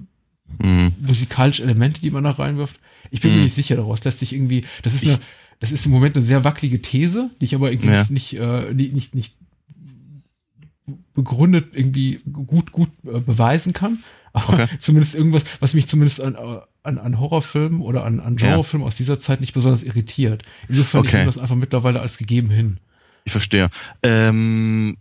[0.58, 0.94] mhm.
[1.00, 2.80] musikalische Elemente, die man da reinwirft.
[3.10, 3.36] Ich bin mhm.
[3.38, 4.02] mir nicht sicher daraus.
[4.04, 5.20] Lässt sich irgendwie, das ist eine,
[5.62, 8.04] das ist im Moment eine sehr wackelige These, die ich aber irgendwie ja.
[8.10, 9.36] nicht, äh, nicht, nicht, nicht
[11.14, 14.02] begründet irgendwie gut, gut äh, beweisen kann.
[14.32, 14.68] Aber okay.
[14.80, 16.34] zumindest irgendwas, was mich zumindest an,
[16.82, 18.88] an, an Horrorfilmen oder an, an Genrefilmen ja.
[18.88, 20.42] aus dieser Zeit nicht besonders irritiert.
[20.66, 21.08] Insofern okay.
[21.08, 22.80] ich nehme das einfach mittlerweile als gegeben hin.
[23.22, 23.70] Ich verstehe.
[24.02, 24.96] Ähm,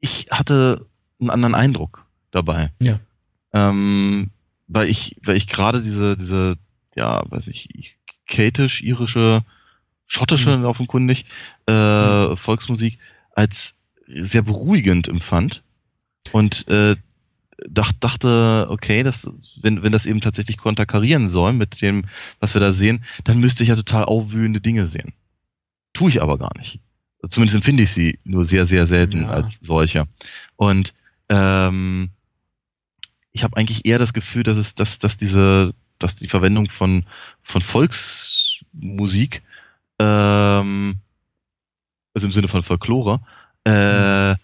[0.00, 0.86] ich hatte
[1.20, 2.72] einen anderen Eindruck dabei.
[2.80, 3.00] Ja.
[3.52, 4.30] Ähm,
[4.66, 6.56] weil ich, weil ich gerade diese, diese,
[6.96, 7.99] ja, weiß ich, keltisch,
[8.38, 9.44] irische,
[10.06, 10.64] schottische, mhm.
[10.64, 11.24] offenkundig,
[11.66, 11.72] äh,
[12.28, 12.36] mhm.
[12.36, 12.98] Volksmusik
[13.34, 13.74] als
[14.06, 15.62] sehr beruhigend empfand.
[16.32, 16.96] Und äh,
[17.68, 19.28] dach, dachte, okay, das,
[19.60, 22.04] wenn, wenn das eben tatsächlich konterkarieren soll mit dem,
[22.38, 25.12] was wir da sehen, dann müsste ich ja total aufwühlende Dinge sehen.
[25.92, 26.80] Tue ich aber gar nicht.
[27.28, 29.30] Zumindest empfinde ich sie nur sehr, sehr selten ja.
[29.30, 30.06] als solche.
[30.56, 30.94] Und
[31.28, 32.10] ähm,
[33.32, 37.04] ich habe eigentlich eher das Gefühl, dass es, dass, dass diese, dass die Verwendung von,
[37.42, 39.42] von Volksmusik,
[39.98, 40.96] ähm,
[42.14, 43.20] also im Sinne von Folklore,
[43.64, 44.34] äh,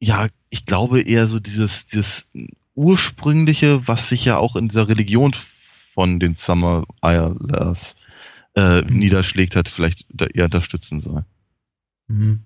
[0.00, 2.28] ja, ich glaube eher so dieses, dieses
[2.74, 7.96] ursprüngliche, was sich ja auch in dieser Religion von den Summer Islanders
[8.54, 8.96] äh, mhm.
[8.96, 11.24] niederschlägt hat, vielleicht eher unterstützen soll.
[12.08, 12.40] Mhm.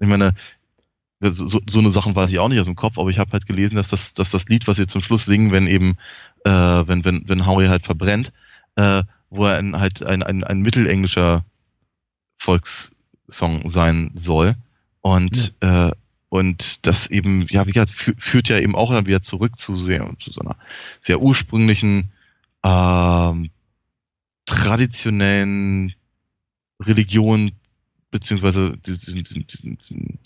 [0.00, 0.34] Ich meine,
[1.20, 3.46] so, so eine Sachen weiß ich auch nicht aus dem Kopf, aber ich habe halt
[3.46, 5.96] gelesen, dass das, dass das Lied, was sie zum Schluss singen, wenn eben,
[6.44, 8.32] äh, wenn, wenn, wenn Howie halt verbrennt,
[8.76, 11.44] äh, wo er ein, halt ein, ein, ein mittelenglischer
[12.38, 14.54] Volkssong sein soll.
[15.00, 15.88] Und, ja.
[15.88, 15.92] äh,
[16.28, 20.10] und das eben, ja, wie gesagt, führt ja eben auch dann wieder zurück zu, sehr,
[20.18, 20.56] zu so einer
[21.00, 22.12] sehr ursprünglichen,
[22.62, 23.50] ähm,
[24.48, 25.94] traditionellen
[26.80, 27.52] Religion,
[28.10, 30.18] beziehungsweise diesen, diesen, diesen,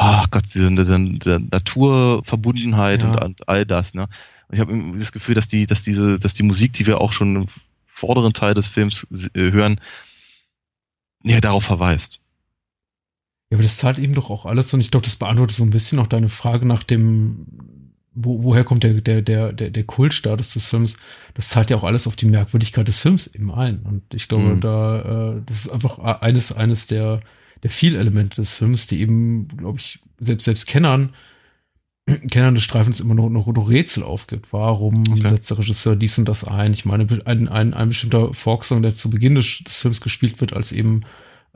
[0.00, 3.10] ach Gott, diese, diese, Naturverbundenheit ja.
[3.10, 4.08] und, und, all das, ne?
[4.48, 7.12] Und ich habe das Gefühl, dass die, dass diese, dass die Musik, die wir auch
[7.12, 7.46] schon im
[7.86, 9.80] vorderen Teil des Films äh, hören,
[11.22, 12.20] ja, darauf verweist.
[13.50, 15.70] Ja, aber das zahlt eben doch auch alles und ich glaube, das beantwortet so ein
[15.70, 17.46] bisschen auch deine Frage nach dem,
[18.14, 20.96] wo, woher kommt der, der, der, der, der Kultstatus des Films?
[21.34, 23.80] Das zahlt ja auch alles auf die Merkwürdigkeit des Films eben ein.
[23.80, 24.60] Und ich glaube, mhm.
[24.60, 27.20] da, äh, das ist einfach eines, eines der,
[27.62, 31.14] der Vielelemente des Films, die eben, glaube ich, selbst, selbst Kennern,
[32.30, 34.52] Kennern des Streifens immer noch, noch, noch Rätsel aufgibt.
[34.52, 35.28] Warum okay.
[35.28, 36.72] setzt der Regisseur dies und das ein?
[36.72, 40.52] Ich meine, ein, ein, ein bestimmter Folksong, der zu Beginn des, des Films gespielt wird,
[40.52, 41.02] als eben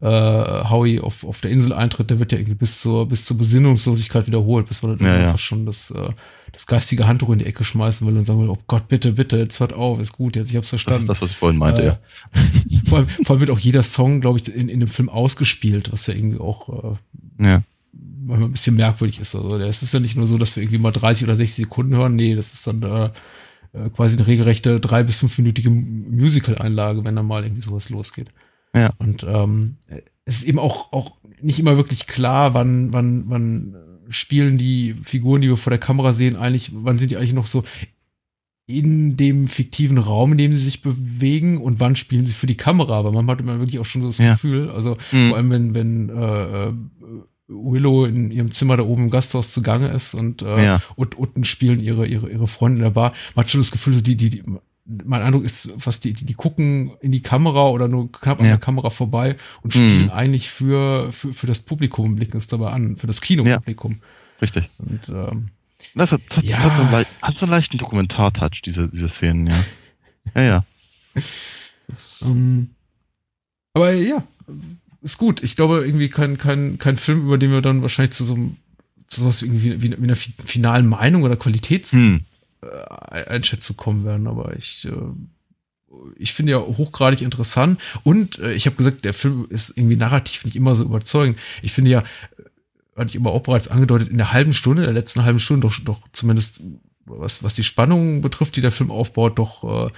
[0.04, 3.38] äh, Howie auf, auf der Insel eintritt, der wird ja irgendwie bis zur, bis zur
[3.38, 5.38] Besinnungslosigkeit wiederholt, bis man dann ja, einfach ja.
[5.38, 6.10] schon das, äh,
[6.52, 9.38] das geistige Handtuch in die Ecke schmeißen will und sagen will, oh Gott, bitte, bitte,
[9.38, 11.06] jetzt hört auf, ist gut, jetzt ich hab's verstanden.
[11.06, 11.98] Das ist das, was ich vorhin meinte, äh, ja.
[12.86, 15.90] Vor allem, vor allem wird auch jeder Song, glaube ich, in, in dem Film ausgespielt,
[15.90, 16.98] was ja irgendwie auch
[17.38, 17.62] äh, ja.
[18.26, 19.34] manchmal ein bisschen merkwürdig ist.
[19.34, 21.96] Also es ist ja nicht nur so, dass wir irgendwie mal 30 oder 60 Sekunden
[21.96, 23.04] hören, nee, das ist dann äh,
[23.72, 28.28] äh, quasi eine regelrechte drei- bis fünfminütige Musical-Einlage, wenn dann mal irgendwie sowas losgeht.
[28.74, 28.92] Ja.
[28.98, 29.76] Und ähm,
[30.24, 33.76] es ist eben auch, auch nicht immer wirklich klar, wann, wann, wann
[34.08, 37.46] spielen die Figuren, die wir vor der Kamera sehen, eigentlich, wann sind die eigentlich noch
[37.46, 37.64] so
[38.66, 42.56] in dem fiktiven Raum, in dem sie sich bewegen und wann spielen sie für die
[42.56, 42.98] Kamera.
[42.98, 44.32] Aber man hat immer wirklich auch schon so das ja.
[44.32, 45.28] Gefühl, also mhm.
[45.28, 46.72] vor allem wenn, wenn äh,
[47.46, 50.82] Willow in ihrem Zimmer da oben im Gasthaus zugange ist und, äh, ja.
[50.96, 53.12] und unten spielen ihre, ihre, ihre Freunde in der Bar.
[53.34, 54.42] Man hat schon das Gefühl, so die, die, die
[54.86, 58.46] mein Eindruck ist fast, die, die, die gucken in die Kamera oder nur knapp an
[58.46, 58.52] ja.
[58.52, 60.10] der Kamera vorbei und spielen mhm.
[60.10, 63.92] eigentlich für, für, für das Publikum, blicken es dabei an, für das Kinopublikum.
[63.92, 63.98] Ja,
[64.42, 64.68] richtig.
[64.78, 65.48] Und, ähm,
[65.94, 66.58] das hat, das ja.
[66.58, 69.64] hat, so einen, hat so einen leichten Dokumentartouch, diese, diese Szenen, ja.
[70.34, 70.64] Ja, ja.
[72.22, 72.70] um, ähm,
[73.72, 74.22] aber ja,
[75.02, 75.42] ist gut.
[75.42, 78.56] Ich glaube, irgendwie kein, kein, kein Film, über den wir dann wahrscheinlich zu so einem,
[79.08, 82.24] zu sowas irgendwie wie, wie einer finalen Meinung oder Qualitäts, hm
[83.10, 84.90] äh, Einschätzung kommen werden, aber ich, äh,
[86.16, 90.44] ich finde ja hochgradig interessant und äh, ich habe gesagt, der Film ist irgendwie narrativ
[90.44, 91.38] nicht immer so überzeugend.
[91.62, 92.02] Ich finde ja,
[92.96, 95.78] hatte ich immer auch bereits angedeutet, in der halben Stunde, der letzten halben Stunde doch,
[95.84, 96.62] doch zumindest
[97.06, 99.90] was, was die Spannung betrifft, die der Film aufbaut, doch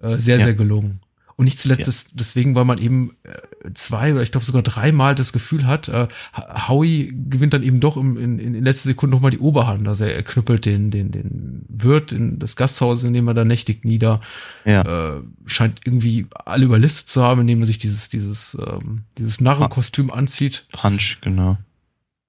[0.00, 0.44] äh, äh sehr, ja.
[0.44, 1.00] sehr gelungen.
[1.40, 2.10] Und nicht zuletzt ja.
[2.18, 6.06] deswegen, weil man eben äh, zwei oder ich glaube sogar dreimal das Gefühl hat, äh,
[6.68, 9.88] Howie gewinnt dann eben doch im, in, in letzter Sekunde nochmal die Oberhand.
[9.88, 13.86] Also er knüppelt den, den, den Wirt in das Gasthaus, in dem er da nächtigt
[13.86, 14.20] nieder.
[14.66, 14.82] Ja.
[14.82, 20.10] Äh, scheint irgendwie alle überlistet zu haben, indem er sich dieses, dieses, ähm, dieses Narrenkostüm
[20.10, 20.66] anzieht.
[20.72, 21.56] Punch, genau.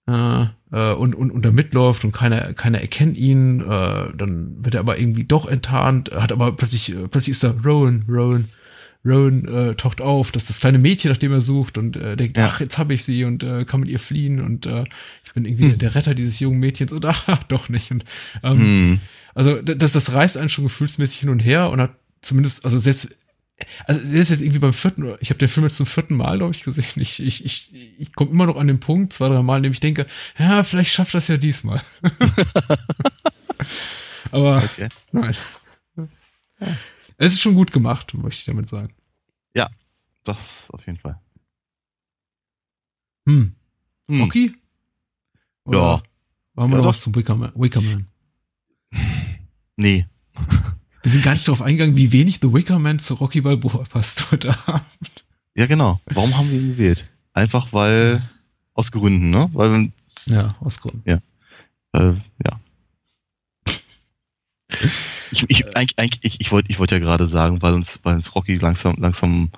[0.07, 4.75] Äh, äh, und, und, und da mitläuft und keiner, keiner erkennt ihn, äh, dann wird
[4.75, 8.47] er aber irgendwie doch enttarnt, hat aber plötzlich, äh, plötzlich ist er Rowan, Rowan.
[9.03, 12.37] Rowan äh, taucht auf, dass das kleine Mädchen, nach dem er sucht und äh, denkt,
[12.37, 12.47] ja.
[12.47, 14.83] ach, jetzt habe ich sie und äh, kann mit ihr fliehen und äh,
[15.25, 15.79] ich bin irgendwie hm.
[15.79, 17.91] der Retter dieses jungen Mädchens und ach, doch nicht.
[17.91, 18.05] Und,
[18.43, 18.99] ähm, hm.
[19.33, 23.09] Also das, das reißt einen schon gefühlsmäßig hin und her und hat zumindest, also selbst
[23.85, 26.53] also selbst jetzt irgendwie beim vierten, ich habe den Film jetzt zum vierten Mal, glaube
[26.53, 26.85] ich, gesehen.
[26.95, 29.71] Ich, ich, ich, ich komme immer noch an den Punkt, zwei, drei Mal, in dem
[29.71, 31.81] ich denke, ja, vielleicht schafft das ja diesmal.
[34.31, 34.89] Aber okay.
[35.11, 35.35] nein.
[35.95, 36.07] Ja.
[37.21, 38.95] Es ist schon gut gemacht, möchte ich damit sagen.
[39.55, 39.69] Ja,
[40.23, 41.21] das auf jeden Fall.
[43.27, 43.53] Hm.
[44.07, 44.21] hm.
[44.21, 44.55] Rocky?
[45.65, 46.03] Oder ja.
[46.57, 47.51] Haben wir ja, noch was zum Wickerman?
[47.55, 48.07] Wickerman?
[49.77, 50.05] Nee.
[51.01, 54.55] Wir sind gar nicht darauf eingegangen, wie wenig The Wickerman zu Rocky Balboa passt heute
[54.67, 55.25] Abend.
[55.55, 56.01] Ja, genau.
[56.05, 57.07] Warum haben wir ihn gewählt?
[57.33, 58.29] Einfach weil,
[58.73, 59.49] aus Gründen, ne?
[59.53, 59.91] Weil,
[60.25, 61.09] ja, aus Gründen.
[61.09, 61.21] Ja.
[61.93, 62.59] Äh, ja.
[65.31, 68.15] Ich, ich, eigentlich, eigentlich, ich, ich wollte ich wollt ja gerade sagen, weil uns, weil
[68.15, 69.49] uns Rocky langsam, langsam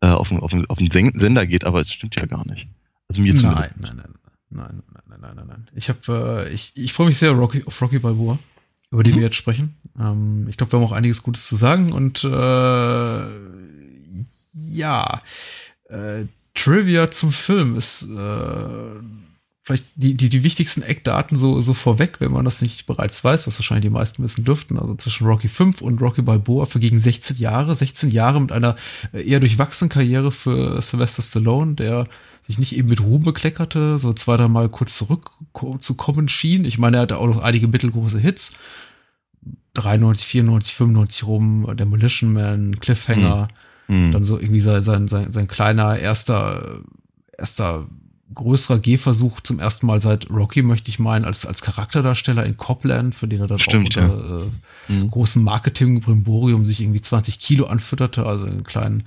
[0.00, 2.68] äh, auf, den, auf, den, auf den Sender geht, aber es stimmt ja gar nicht.
[3.08, 3.72] Also mir zumindest.
[3.78, 4.14] Nein, nein,
[4.50, 5.68] nein, nein, nein, nein, nein, nein.
[5.74, 8.38] Ich habe, äh, ich, ich freue mich sehr Rocky, auf Rocky Balboa,
[8.90, 9.18] über den mhm.
[9.18, 9.76] wir jetzt sprechen.
[9.98, 13.26] Ähm, ich glaube, wir haben auch einiges Gutes zu sagen und äh,
[14.68, 15.22] ja,
[15.88, 19.00] äh, Trivia zum Film ist äh,
[19.68, 23.46] vielleicht die, die, die wichtigsten Eckdaten so, so vorweg, wenn man das nicht bereits weiß,
[23.46, 24.78] was wahrscheinlich die meisten wissen dürften.
[24.78, 28.76] Also zwischen Rocky 5 und Rocky Balboa vergingen 16 Jahre, 16 Jahre mit einer
[29.12, 32.04] äh, eher durchwachsenen Karriere für Sylvester Stallone, der
[32.46, 36.64] sich nicht eben mit Ruhm bekleckerte, so zwei, drei Mal kurz zurückzukommen schien.
[36.64, 38.52] Ich meine, er hatte auch noch einige mittelgroße Hits.
[39.74, 43.48] 93, 94, 95 rum, Demolition Man, Cliffhanger,
[43.86, 44.12] hm.
[44.12, 46.80] dann so irgendwie sein, sein, sein, sein kleiner erster,
[47.36, 47.86] erster
[48.34, 53.14] größerer Gehversuch zum ersten Mal seit Rocky, möchte ich meinen, als, als Charakterdarsteller in Copland,
[53.14, 54.42] für den er dann Stimmt, auch unter ja.
[54.90, 55.10] äh, mhm.
[55.10, 59.04] großem Marketing-Brimborium sich irgendwie 20 Kilo anfütterte, also einen kleinen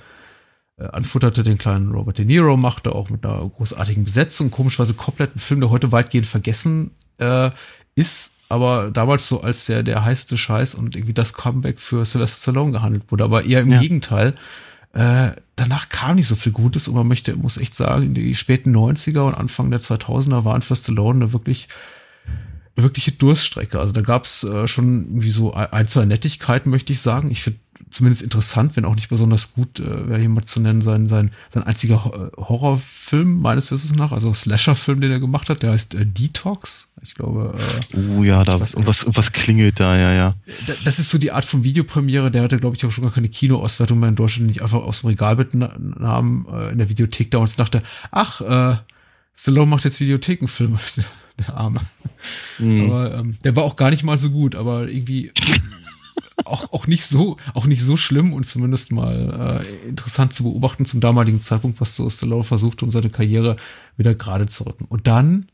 [0.77, 4.51] äh, anfutterte, den kleinen Robert De Niro machte, auch mit einer großartigen Besetzung.
[4.51, 7.51] Komischweise Copland, ein Film, der heute weitgehend vergessen äh,
[7.95, 12.51] ist, aber damals so als der, der heißeste Scheiß und irgendwie das Comeback für Sylvester
[12.51, 13.79] Stallone gehandelt wurde, aber eher im ja.
[13.79, 14.35] Gegenteil.
[14.93, 18.75] Äh, danach kam nicht so viel Gutes und man möchte, muss echt sagen, die späten
[18.75, 21.69] 90er und Anfang der 2000er waren für Stallone eine wirklich
[22.75, 23.79] eine wirkliche Durststrecke.
[23.79, 27.31] Also da gab es äh, schon irgendwie so ein, zwei Nettigkeiten, möchte ich sagen.
[27.31, 27.59] Ich finde
[27.91, 31.63] zumindest interessant, wenn auch nicht besonders gut, äh, wäre jemand zu nennen, sein, sein, sein
[31.63, 32.03] einziger
[32.37, 36.91] Horrorfilm meines Wissens nach, also Slasher-Film, den er gemacht hat, der heißt äh, Detox.
[37.03, 37.57] Ich glaube.
[37.93, 40.35] Äh, oh ja, da was, was, was klingelt da, ja, ja.
[40.85, 43.29] Das ist so die Art von Videopremiere, der hatte, glaube ich, auch schon gar keine
[43.29, 47.55] Kinoauswertung mehr in Deutschland, nicht einfach aus dem Regal mitnahm äh, in der Videothek damals
[47.55, 48.77] dachte, ach, äh,
[49.35, 51.05] Stallone macht jetzt Videothekenfilme, der,
[51.39, 51.81] der Arme.
[52.59, 52.85] Mhm.
[52.85, 55.31] Aber ähm, der war auch gar nicht mal so gut, aber irgendwie
[56.45, 60.85] auch, auch nicht so, auch nicht so schlimm und zumindest mal äh, interessant zu beobachten
[60.85, 63.57] zum damaligen Zeitpunkt, was so Stallone versucht, um seine Karriere
[63.97, 64.85] wieder gerade zu rücken.
[64.85, 65.47] Und dann,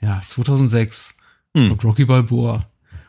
[0.00, 1.14] ja, 2006
[1.56, 1.68] hm.
[1.68, 2.66] kommt Rocky Balboa.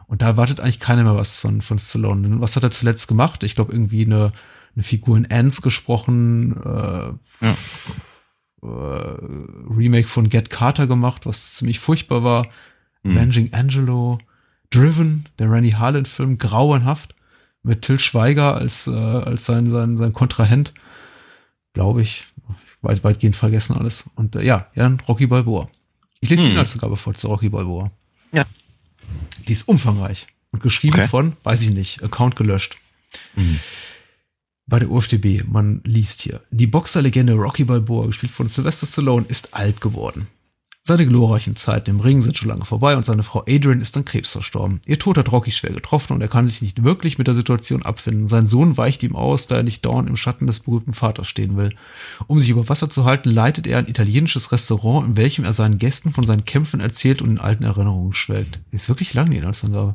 [0.08, 2.22] Und da wartet eigentlich keiner mehr was von, von Stallone.
[2.22, 3.44] Denn was hat er zuletzt gemacht?
[3.44, 4.32] Ich glaube, irgendwie eine,
[4.76, 7.56] eine Figur in Ants gesprochen, äh, ja.
[8.62, 9.18] äh,
[9.76, 12.48] Remake von Get Carter gemacht, was ziemlich furchtbar war.
[13.04, 13.18] Hm.
[13.18, 14.20] Avenging Angelo,
[14.70, 17.15] Driven, der Rennie Harlan-Film, grauenhaft
[17.66, 20.74] mit Till Schweiger als, äh, als sein, sein, sein Kontrahent.
[21.74, 22.28] Glaube ich.
[22.82, 24.06] Weit, weitgehend vergessen alles.
[24.16, 25.68] Und äh, ja, ja, Rocky Balboa.
[26.22, 26.46] Ich lese hm.
[26.46, 27.92] die Inhaltsangabe vor zu Rocky Balboa.
[28.32, 28.46] Ja.
[29.48, 31.08] Die ist umfangreich und geschrieben okay.
[31.08, 32.80] von, weiß ich nicht, Account gelöscht.
[33.36, 33.60] Mhm.
[34.68, 39.54] Bei der UFDB, man liest hier, die Boxerlegende Rocky Balboa, gespielt von Sylvester Stallone, ist
[39.54, 40.28] alt geworden.
[40.88, 44.06] Seine glorreichen Zeiten im Ring sind schon lange vorbei und seine Frau Adrian ist an
[44.06, 44.82] Krebs verstorben.
[44.86, 47.82] Ihr Tod hat Rocky schwer getroffen und er kann sich nicht wirklich mit der Situation
[47.82, 48.28] abfinden.
[48.28, 51.58] Sein Sohn weicht ihm aus, da er nicht dauernd im Schatten des berühmten Vaters stehen
[51.58, 51.72] will.
[52.28, 55.80] Um sich über Wasser zu halten, leitet er ein italienisches Restaurant, in welchem er seinen
[55.80, 58.60] Gästen von seinen Kämpfen erzählt und in alten Erinnerungen schwelgt.
[58.72, 59.94] Ist wirklich lang, die Inhaltsangabe.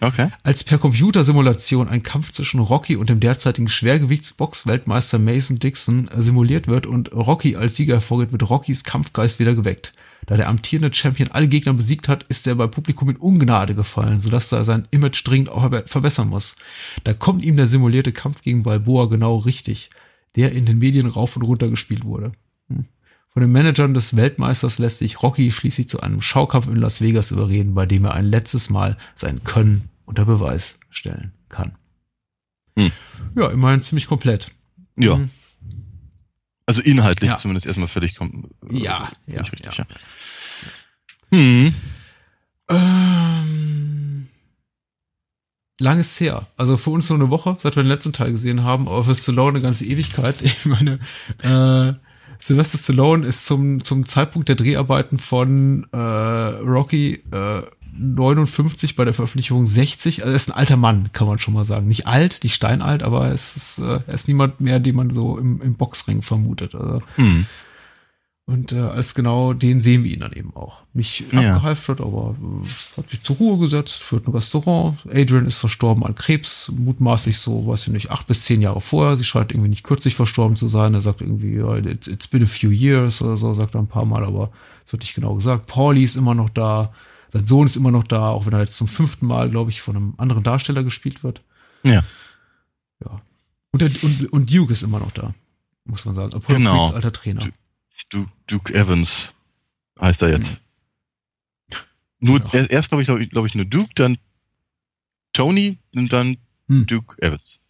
[0.00, 0.28] Okay.
[0.42, 6.86] Als per Computersimulation ein Kampf zwischen Rocky und dem derzeitigen Schwergewichtsbox-Weltmeister Mason Dixon simuliert wird
[6.86, 9.92] und Rocky als Sieger hervorgeht, wird Rockys Kampfgeist wieder geweckt.
[10.26, 14.20] Da der amtierende Champion alle Gegner besiegt hat, ist er bei Publikum in Ungnade gefallen,
[14.20, 16.56] sodass er sein Image dringend auch verbessern muss.
[17.04, 19.90] Da kommt ihm der simulierte Kampf gegen Balboa genau richtig,
[20.36, 22.32] der in den Medien rauf und runter gespielt wurde.
[22.68, 22.84] Hm.
[23.28, 27.30] Von den Managern des Weltmeisters lässt sich Rocky schließlich zu einem Schaukampf in Las Vegas
[27.30, 31.72] überreden, bei dem er ein letztes Mal sein Können unter Beweis stellen kann.
[32.76, 32.92] Hm.
[33.36, 34.48] Ja, immerhin ziemlich komplett.
[34.96, 35.16] Ja.
[35.16, 35.30] Hm.
[36.70, 37.36] Also inhaltlich ja.
[37.36, 39.72] zumindest erstmal völlig kom ja, ja, richtig, ja.
[39.78, 39.86] ja.
[41.32, 41.74] Hm.
[42.68, 44.28] Ähm,
[45.80, 46.46] lang ist her.
[46.56, 49.16] Also für uns nur eine Woche, seit wir den letzten Teil gesehen haben, aber für
[49.16, 50.36] Stallone eine ganze Ewigkeit.
[50.42, 51.00] Ich meine,
[51.42, 51.94] äh,
[52.38, 57.62] Sylvester Stallone ist zum, zum Zeitpunkt der Dreharbeiten von äh, Rocky äh,
[57.96, 60.22] 59 bei der Veröffentlichung 60.
[60.22, 61.88] Also er ist ein alter Mann, kann man schon mal sagen.
[61.88, 65.38] Nicht alt, nicht steinalt, aber es ist, äh, er ist niemand mehr, den man so
[65.38, 66.74] im, im Boxring vermutet.
[66.74, 67.02] Also.
[67.16, 67.46] Hm.
[68.50, 70.78] Und äh, als genau den sehen wir ihn dann eben auch.
[70.92, 71.54] Nicht ja.
[71.54, 74.98] abgehalftert, aber äh, hat sich zur Ruhe gesetzt, führt ein Restaurant.
[75.08, 79.16] Adrian ist verstorben an Krebs, mutmaßlich so, weiß ich nicht, acht bis zehn Jahre vorher.
[79.16, 80.94] Sie scheint irgendwie nicht kürzlich verstorben zu sein.
[80.94, 84.04] Er sagt irgendwie, it's, it's been a few years oder so, sagt er ein paar
[84.04, 84.50] Mal, aber
[84.84, 85.68] es wird nicht genau gesagt.
[85.68, 86.92] Pauli ist immer noch da.
[87.32, 89.80] Sein Sohn ist immer noch da, auch wenn er jetzt zum fünften Mal, glaube ich,
[89.80, 91.42] von einem anderen Darsteller gespielt wird.
[91.82, 92.04] Ja.
[93.04, 93.22] Ja.
[93.72, 95.32] Und, der, und, und Duke ist immer noch da,
[95.84, 96.34] muss man sagen.
[96.34, 96.82] Apollo genau.
[96.82, 97.48] Creeds alter Trainer.
[98.08, 99.34] Duke, Duke Evans
[100.00, 100.62] heißt er jetzt.
[102.18, 104.18] Nur, erst, erst glaube ich, glaube ich, glaub ich, nur Duke, dann
[105.32, 106.36] Tony und dann
[106.68, 106.86] hm.
[106.86, 107.60] Duke Evans.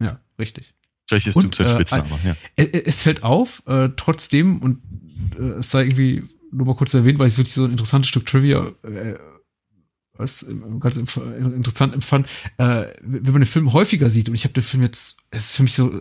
[0.00, 0.74] Ja, richtig.
[1.08, 2.36] Vielleicht ist und, Duke sein äh, Spitzname, ja.
[2.56, 4.82] Es fällt auf, äh, trotzdem, und
[5.38, 8.26] äh, es sei irgendwie nur mal kurz erwähnt, weil es wirklich so ein interessantes Stück
[8.26, 9.14] Trivia äh,
[10.18, 10.46] was
[10.80, 12.26] ganz interessant empfand,
[12.58, 15.56] äh, wenn man den Film häufiger sieht, und ich habe den Film jetzt, es ist
[15.56, 16.00] für mich so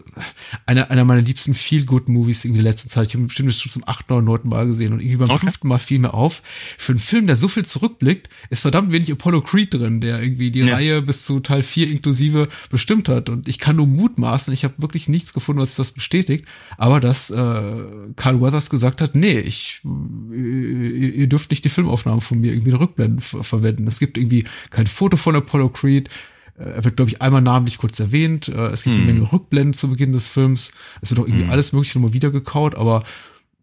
[0.66, 3.08] einer, einer meiner liebsten Feel-Good-Movies in der letzten Zeit.
[3.08, 5.40] Ich habe ihn bestimmt schon zum achten oder neunten Mal gesehen und irgendwie beim okay.
[5.40, 6.42] fünften Mal fiel mir auf,
[6.78, 10.52] für einen Film, der so viel zurückblickt, ist verdammt wenig Apollo Creed drin, der irgendwie
[10.52, 10.76] die ja.
[10.76, 13.30] Reihe bis zu Teil 4 inklusive bestimmt hat.
[13.30, 16.46] Und ich kann nur mutmaßen, ich habe wirklich nichts gefunden, was das bestätigt,
[16.78, 17.62] aber dass äh,
[18.16, 19.82] Carl Weathers gesagt hat, nee, ich,
[20.32, 23.88] ihr, ihr dürft nicht die Filmaufnahmen von mir irgendwie Rückblenden verwenden.
[23.88, 26.10] Es gibt irgendwie kein Foto von Apollo Creed.
[26.58, 28.48] Äh, er wird, glaube ich, einmal namentlich kurz erwähnt.
[28.48, 29.04] Äh, es gibt hm.
[29.04, 30.72] eine Menge Rückblenden zu Beginn des Films.
[31.02, 31.52] Es wird auch irgendwie hm.
[31.52, 33.04] alles Mögliche nochmal wiedergekaut, aber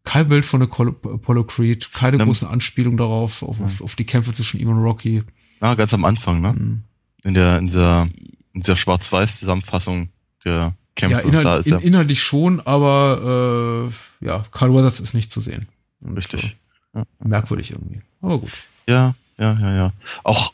[0.04, 2.24] kein Bild von Apollo Creed, keine ja.
[2.24, 5.22] großen Anspielungen darauf, auf, auf, auf, die Kämpfe zwischen ihm und Rocky.
[5.60, 6.54] Ja, ganz am Anfang, ne?
[6.54, 6.82] Hm.
[7.22, 8.08] In der, in dieser,
[8.52, 10.08] in dieser Schwarz-Weiß-Zusammenfassung
[10.44, 11.18] der Kämpfe.
[11.18, 13.90] Ja, inhalt, in, inhaltlich schon, aber
[14.20, 15.68] äh, ja, Carl Weathers ist nicht zu sehen.
[16.00, 16.58] Und, Richtig.
[16.94, 17.04] Äh, ja.
[17.20, 18.00] Merkwürdig irgendwie.
[18.20, 18.50] Aber gut.
[18.88, 19.92] Ja, ja, ja, ja.
[20.22, 20.52] Auch,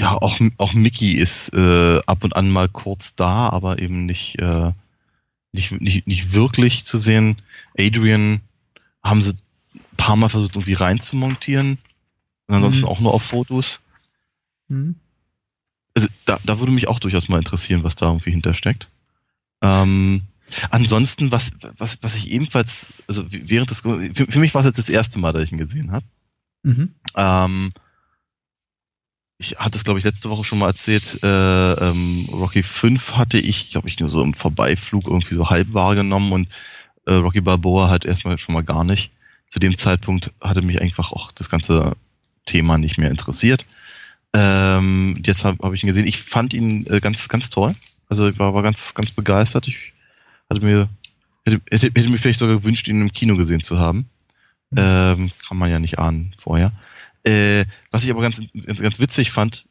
[0.00, 4.40] ja, auch, auch Mickey ist äh, ab und an mal kurz da, aber eben nicht,
[4.40, 4.72] äh,
[5.52, 7.40] nicht, nicht, nicht wirklich zu sehen.
[7.78, 8.40] Adrian
[9.02, 9.34] haben sie
[9.74, 11.78] ein paar Mal versucht, irgendwie reinzumontieren.
[12.48, 12.88] Und ansonsten mhm.
[12.88, 13.80] auch nur auf Fotos.
[14.68, 14.96] Mhm.
[15.94, 18.88] Also da, da würde mich auch durchaus mal interessieren, was da irgendwie hintersteckt.
[19.62, 20.22] Ähm,
[20.70, 24.78] ansonsten, was, was, was ich ebenfalls, also während des, für, für mich war es jetzt
[24.78, 26.04] das erste Mal, dass ich ihn gesehen habe.
[26.62, 26.94] Mhm.
[27.16, 27.72] Ähm,
[29.38, 33.38] ich hatte es, glaube ich, letzte Woche schon mal erzählt, äh, ähm, Rocky 5 hatte
[33.38, 36.48] ich, glaube ich, nur so im Vorbeiflug irgendwie so halb wahrgenommen und
[37.06, 39.10] äh, Rocky Balboa halt erstmal schon mal gar nicht.
[39.48, 41.92] Zu dem Zeitpunkt hatte mich einfach auch das ganze
[42.46, 43.66] Thema nicht mehr interessiert.
[44.32, 46.06] Ähm, jetzt habe hab ich ihn gesehen.
[46.06, 47.74] Ich fand ihn äh, ganz, ganz toll.
[48.08, 49.68] Also ich war, war ganz, ganz begeistert.
[49.68, 49.92] Ich
[50.48, 50.88] hatte mir,
[51.44, 54.08] hätte, hätte, hätte mir vielleicht sogar gewünscht, ihn im Kino gesehen zu haben.
[54.70, 54.78] Mhm.
[54.78, 56.72] Ähm, kann man ja nicht ahnen vorher.
[57.26, 59.66] Äh, was ich aber ganz, ganz witzig fand,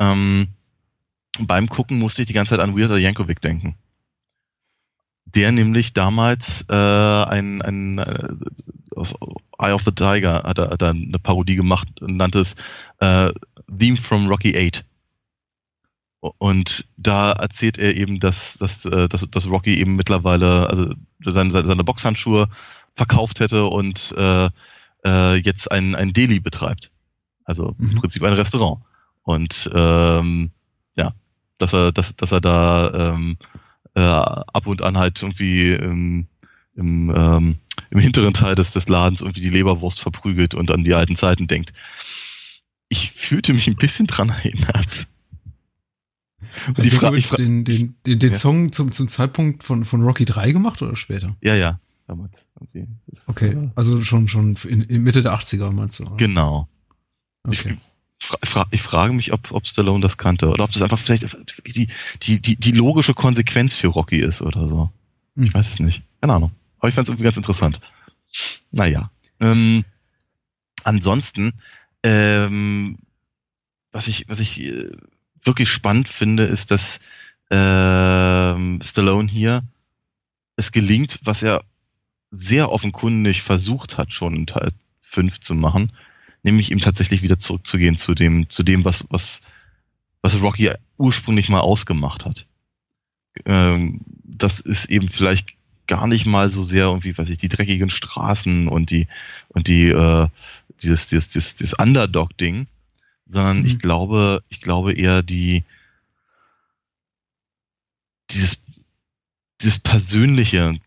[0.00, 0.48] ähm,
[1.38, 3.76] beim Gucken musste ich die ganze Zeit an Weird Yankovic denken.
[5.24, 8.28] Der nämlich damals äh, ein, ein äh,
[8.96, 9.14] aus
[9.58, 12.56] Eye of the Tiger hat er, hat er eine Parodie gemacht und nannte es
[12.98, 13.30] äh,
[13.78, 14.84] Theme from Rocky 8.
[16.38, 21.66] Und da erzählt er eben, dass, dass, äh, dass, dass Rocky eben mittlerweile also seine,
[21.66, 22.48] seine Boxhandschuhe
[22.94, 24.50] verkauft hätte und äh,
[25.04, 26.90] äh, jetzt ein, ein Deli betreibt.
[27.44, 27.90] Also mhm.
[27.90, 28.82] im Prinzip ein Restaurant.
[29.22, 30.50] Und ähm,
[30.96, 31.14] ja,
[31.58, 33.36] dass er, dass, dass er da ähm,
[33.94, 36.26] äh, ab und an halt irgendwie im,
[36.74, 37.58] im, ähm,
[37.90, 41.46] im hinteren Teil des, des Ladens irgendwie die Leberwurst verprügelt und an die alten Zeiten
[41.46, 41.72] denkt.
[42.88, 45.06] Ich fühlte mich ein bisschen dran erinnert.
[46.66, 48.36] Und die Frage, den, den, den, den ja.
[48.36, 51.34] Song zum, zum Zeitpunkt von, von Rocky 3 gemacht oder später?
[51.40, 52.32] Ja, ja, damals.
[52.60, 52.86] Okay,
[53.26, 53.70] okay.
[53.74, 56.04] also schon, schon in, in Mitte der 80er meinst du?
[56.04, 56.16] Oder?
[56.16, 56.68] Genau.
[57.44, 57.76] Okay.
[58.20, 61.36] Ich, fra ich frage mich, ob, ob Stallone das kannte oder ob das einfach vielleicht
[61.66, 61.88] die,
[62.22, 64.90] die, die, die logische Konsequenz für Rocky ist oder so.
[65.36, 65.44] Hm.
[65.44, 66.02] Ich weiß es nicht.
[66.20, 66.52] Keine Ahnung.
[66.78, 67.80] Aber ich fand es irgendwie ganz interessant.
[68.70, 69.10] Naja.
[69.40, 69.84] Ähm,
[70.84, 71.52] ansonsten,
[72.02, 72.98] ähm,
[73.90, 74.92] was ich, was ich äh,
[75.44, 77.00] wirklich spannend finde, ist, dass
[77.50, 79.62] ähm, Stallone hier
[80.56, 81.64] es gelingt, was er
[82.32, 84.70] sehr offenkundig versucht hat, schon in Teil
[85.02, 85.92] 5 zu machen,
[86.42, 89.42] nämlich ihm tatsächlich wieder zurückzugehen zu dem, zu dem, was, was,
[90.22, 92.46] was Rocky ursprünglich mal ausgemacht hat.
[93.44, 95.54] Ähm, das ist eben vielleicht
[95.86, 99.08] gar nicht mal so sehr irgendwie, was ich, die dreckigen Straßen und die,
[99.48, 100.28] und die, äh,
[100.82, 102.66] dieses, dieses, dieses, dieses Underdog-Ding,
[103.28, 103.66] sondern mhm.
[103.66, 105.64] ich glaube, ich glaube eher die,
[108.30, 108.58] dieses,
[109.60, 110.78] dieses persönliche,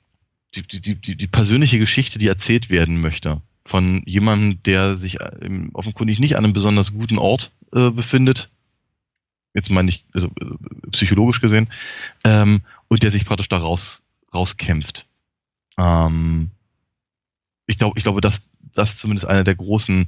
[0.61, 5.69] die, die, die, die persönliche Geschichte, die erzählt werden möchte von jemandem, der sich äh,
[5.73, 8.49] offenkundig nicht an einem besonders guten Ort äh, befindet,
[9.53, 11.69] jetzt meine ich, also äh, psychologisch gesehen,
[12.23, 14.03] ähm, und der sich praktisch da raus,
[14.33, 15.07] rauskämpft.
[15.79, 16.51] Ähm,
[17.65, 20.07] ich glaube, ich glaube, dass das zumindest einer der großen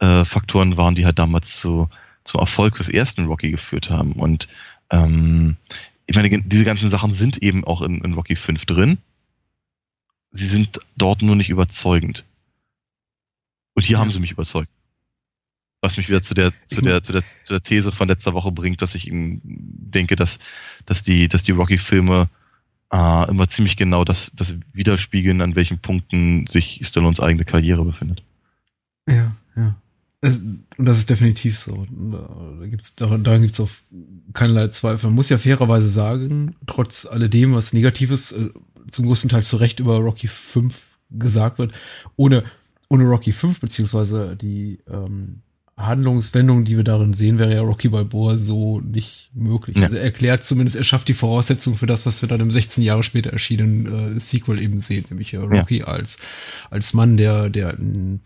[0.00, 1.88] äh, Faktoren waren, die halt damals zu,
[2.24, 4.14] zum Erfolg des ersten Rocky geführt haben.
[4.14, 4.48] Und
[4.90, 5.56] ähm,
[6.06, 8.98] ich meine, diese ganzen Sachen sind eben auch in, in Rocky 5 drin.
[10.36, 12.24] Sie sind dort nur nicht überzeugend.
[13.74, 14.00] Und hier ja.
[14.00, 14.70] haben sie mich überzeugt.
[15.82, 18.50] Was mich wieder zu der, zu der, zu der, zu der These von letzter Woche
[18.50, 20.38] bringt, dass ich ihm denke, dass,
[20.86, 22.28] dass die, dass die Rocky-Filme
[22.92, 28.22] äh, immer ziemlich genau das, das widerspiegeln, an welchen Punkten sich Stallones eigene Karriere befindet.
[29.08, 29.76] Ja, ja.
[30.22, 31.86] Und das ist definitiv so.
[31.90, 33.70] Da gibt's, daran, daran gibt es auch
[34.32, 35.06] keinerlei Zweifel.
[35.06, 38.50] Man muss ja fairerweise sagen, trotz alledem, was Negatives äh,
[38.90, 40.74] zum größten Teil zu Recht über Rocky 5
[41.10, 41.72] gesagt wird,
[42.16, 42.44] ohne,
[42.88, 45.42] ohne Rocky 5, beziehungsweise die ähm,
[45.76, 49.76] Handlungswendung, die wir darin sehen, wäre ja Rocky Balboa so nicht möglich.
[49.76, 49.84] Ja.
[49.84, 52.82] Also er erklärt zumindest, er schafft die Voraussetzungen für das, was wir dann im 16
[52.82, 55.86] Jahre später erschienenen äh, Sequel eben sehen, nämlich äh, Rocky ja.
[55.86, 56.18] als,
[56.70, 58.20] als Mann, der, der in,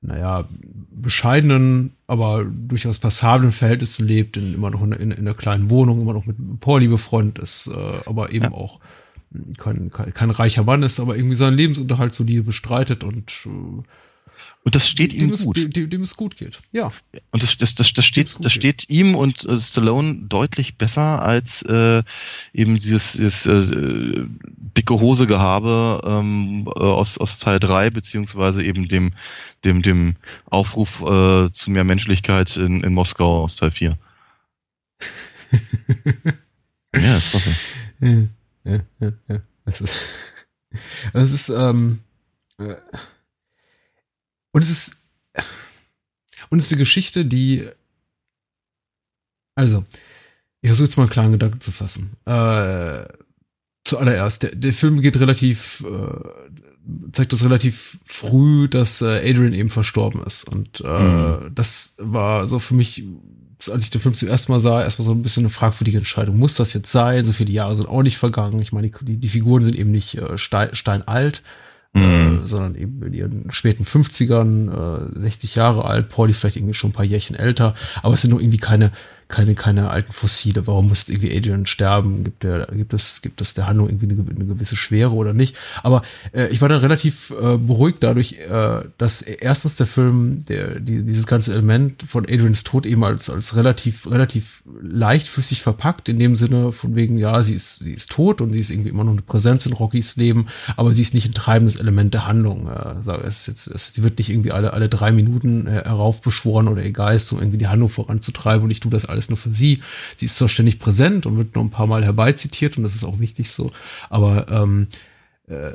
[0.00, 0.48] naja,
[0.90, 6.00] bescheidenen, aber durchaus passablen Verhältnissen lebt, in, immer noch in, in, in einer kleinen Wohnung,
[6.00, 8.52] immer noch mit Pauli befreundet ist, äh, aber eben ja.
[8.52, 8.78] auch
[9.58, 13.82] kein, kein, kein reicher Mann ist, aber irgendwie seinen Lebensunterhalt solide bestreitet und äh,
[14.64, 15.58] und das steht dem ihm gut.
[15.58, 16.60] Es, dem, dem es gut geht.
[16.70, 16.92] Ja.
[17.32, 21.62] Und das, das, das, das steht, das steht ihm und äh, Stallone deutlich besser als
[21.62, 22.04] äh,
[22.52, 24.24] eben dieses, dieses äh,
[24.76, 29.14] dicke Hose Gehabe ähm, äh, aus, aus Teil 3, beziehungsweise eben dem,
[29.64, 30.14] dem, dem
[30.48, 33.98] Aufruf äh, zu mehr Menschlichkeit in, in Moskau aus Teil 4.
[36.94, 37.56] ja, ist klasse.
[38.00, 38.28] Ja,
[38.64, 39.42] ja, ja, ja.
[39.64, 39.94] Das ist,
[41.12, 42.00] das ist ähm,
[42.58, 42.76] äh,
[44.52, 44.96] und es ist,
[46.50, 47.66] und es ist eine Geschichte, die,
[49.54, 49.84] also,
[50.60, 52.16] ich versuche jetzt mal einen klaren Gedanken zu fassen.
[52.26, 53.04] Äh,
[53.84, 59.70] zuallererst, der, der Film geht relativ, äh, zeigt das relativ früh, dass äh, Adrian eben
[59.70, 60.44] verstorben ist.
[60.44, 61.54] Und äh, mhm.
[61.54, 63.04] das war so für mich,
[63.68, 66.38] als ich den Film zum ersten Mal sah, erstmal so ein bisschen eine fragwürdige Entscheidung.
[66.38, 67.24] Muss das jetzt sein?
[67.24, 68.60] So viele Jahre sind auch nicht vergangen.
[68.60, 71.42] Ich meine, die, die Figuren sind eben nicht äh, stein, steinalt.
[71.94, 72.40] Mhm.
[72.42, 76.90] Äh, sondern eben in ihren späten 50ern, äh, 60 Jahre alt, Pauli vielleicht irgendwie schon
[76.90, 78.92] ein paar Jährchen älter, aber es sind nur irgendwie keine
[79.32, 80.66] keine, keine alten Fossile.
[80.66, 82.22] Warum muss jetzt irgendwie Adrian sterben?
[82.22, 85.56] Gibt der, gibt es, gibt es der Handlung irgendwie eine, eine gewisse Schwere oder nicht?
[85.82, 86.02] Aber
[86.32, 91.02] äh, ich war dann relativ äh, beruhigt dadurch, äh, dass erstens der Film, der, die,
[91.02, 96.36] dieses ganze Element von Adrians Tod eben als, als relativ, relativ leichtfüßig verpackt, in dem
[96.36, 99.12] Sinne von wegen, ja, sie ist, sie ist tot und sie ist irgendwie immer noch
[99.12, 102.68] eine Präsenz in Rockys Leben, aber sie ist nicht ein treibendes Element der Handlung.
[102.68, 106.82] Äh, es, es, es, sie wird nicht irgendwie alle, alle drei Minuten äh, heraufbeschworen oder
[106.82, 109.54] ihr Geist, um irgendwie die Handlung voranzutreiben und ich tue das alles alles nur für
[109.54, 109.80] sie.
[110.16, 113.04] Sie ist zwar ständig präsent und wird nur ein paar Mal herbeizitiert und das ist
[113.04, 113.70] auch wichtig so,
[114.10, 114.88] aber ähm,
[115.48, 115.72] äh,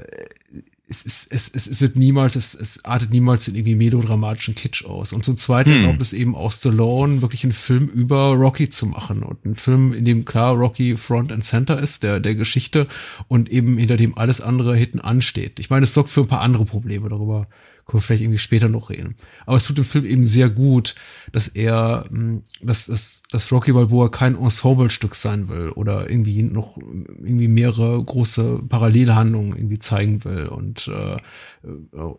[0.89, 4.85] es, ist, es, es, es wird niemals, es, es artet niemals in irgendwie melodramatischen Kitsch
[4.85, 5.11] aus.
[5.11, 5.81] Und zum Zweiten hm.
[5.81, 9.21] erlaubt es eben auch Stallone, wirklich einen Film über Rocky zu machen.
[9.21, 12.87] Und einen Film, in dem klar Rocky Front and Center ist, der, der Geschichte
[13.27, 15.59] und eben hinter dem alles andere hinten ansteht.
[15.59, 17.49] Ich meine, es sorgt für ein paar andere Probleme, darüber
[17.87, 19.15] können wir vielleicht irgendwie später noch reden.
[19.45, 20.93] Aber es tut dem Film eben sehr gut,
[21.31, 26.77] dass er, hm, dass, dass, dass Rocky Balboa kein Ensemble-Stück sein will oder irgendwie noch
[26.77, 31.17] irgendwie mehrere große Parallelhandlungen irgendwie zeigen will und äh,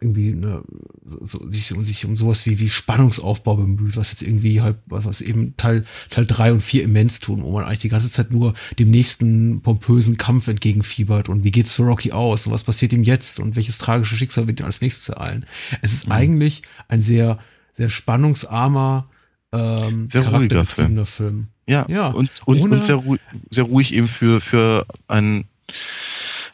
[0.01, 0.63] irgendwie eine,
[1.05, 5.21] so, sich, sich um sowas wie, wie Spannungsaufbau bemüht, was jetzt irgendwie halt, was, was
[5.21, 8.55] eben Teil, Teil drei und vier immens tun, wo man eigentlich die ganze Zeit nur
[8.79, 13.05] dem nächsten pompösen Kampf entgegenfiebert und wie geht's zu Rocky aus und was passiert ihm
[13.05, 15.47] jetzt und welches tragische Schicksal wird ihm als nächstes ereilen.
[15.83, 16.13] Es ist mhm.
[16.13, 17.39] eigentlich ein sehr,
[17.73, 19.09] sehr spannungsarmer,
[19.53, 21.07] ähm, sehr ruhiger Film.
[21.07, 21.49] Film.
[21.69, 25.49] Ja, ja und, und, und sehr, ruhig, sehr ruhig eben für, für einen,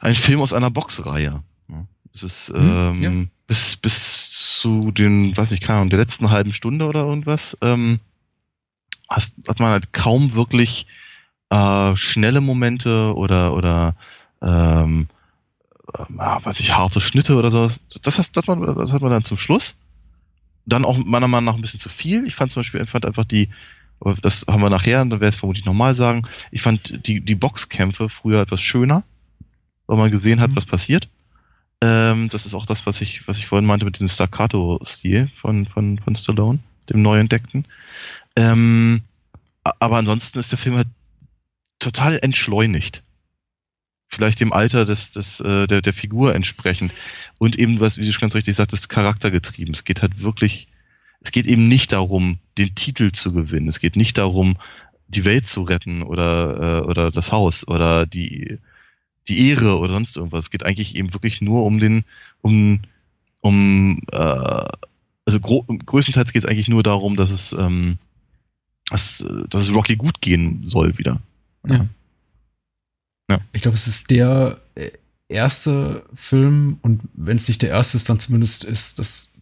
[0.01, 1.43] einen Film aus einer Boxreihe.
[2.15, 3.11] Es ist hm, ähm, ja.
[3.47, 7.99] bis, bis zu den, weiß ich, keine Ahnung, der letzten halben Stunde oder irgendwas, ähm,
[9.09, 10.87] hast, hat man halt kaum wirklich
[11.51, 13.97] äh, schnelle Momente oder, oder
[14.41, 15.09] ähm,
[15.93, 17.83] äh, weiß ich, harte Schnitte oder sowas.
[18.03, 19.77] Das, das, das, das hat man dann zum Schluss.
[20.67, 22.27] Dann auch meiner Meinung nach ein bisschen zu viel.
[22.27, 23.51] Ich fand zum Beispiel, ich fand einfach die,
[24.23, 27.35] das haben wir nachher, dann werde ich es vermutlich nochmal sagen, ich fand die, die
[27.35, 29.05] Boxkämpfe früher etwas schöner,
[29.87, 30.57] weil man gesehen hat, mhm.
[30.57, 31.09] was passiert.
[31.81, 35.67] Ähm, das ist auch das, was ich, was ich vorhin meinte mit diesem Staccato-Stil von,
[35.67, 37.67] von, von Stallone, dem neu entdeckten.
[38.37, 39.03] Ähm,
[39.63, 40.89] aber ansonsten ist der Film halt
[41.79, 43.03] total entschleunigt.
[44.09, 46.93] Vielleicht dem Alter des, des, äh, der, der Figur entsprechend.
[47.39, 49.75] Und eben, was, wie du schon ganz richtig sagtest, charaktergetrieben.
[49.75, 50.69] Es geht halt wirklich,
[51.21, 53.69] es geht eben nicht darum, den Titel zu gewinnen.
[53.69, 54.57] Es geht nicht darum,
[55.09, 58.59] die Welt zu retten oder, äh, oder das Haus oder die,
[59.29, 60.47] die Ehre oder sonst irgendwas.
[60.47, 62.05] Es geht eigentlich eben wirklich nur um den,
[62.41, 62.81] um,
[63.41, 64.17] um, äh,
[65.27, 67.99] also größtenteils geht es eigentlich nur darum, dass es, ähm,
[68.91, 71.21] dass, dass es Rocky gut gehen soll wieder.
[71.67, 71.77] Ja.
[71.77, 71.87] ja.
[73.53, 74.91] Ich glaube, es ist der äh,
[75.29, 79.33] erste Film und wenn es nicht der erste ist, dann zumindest ist das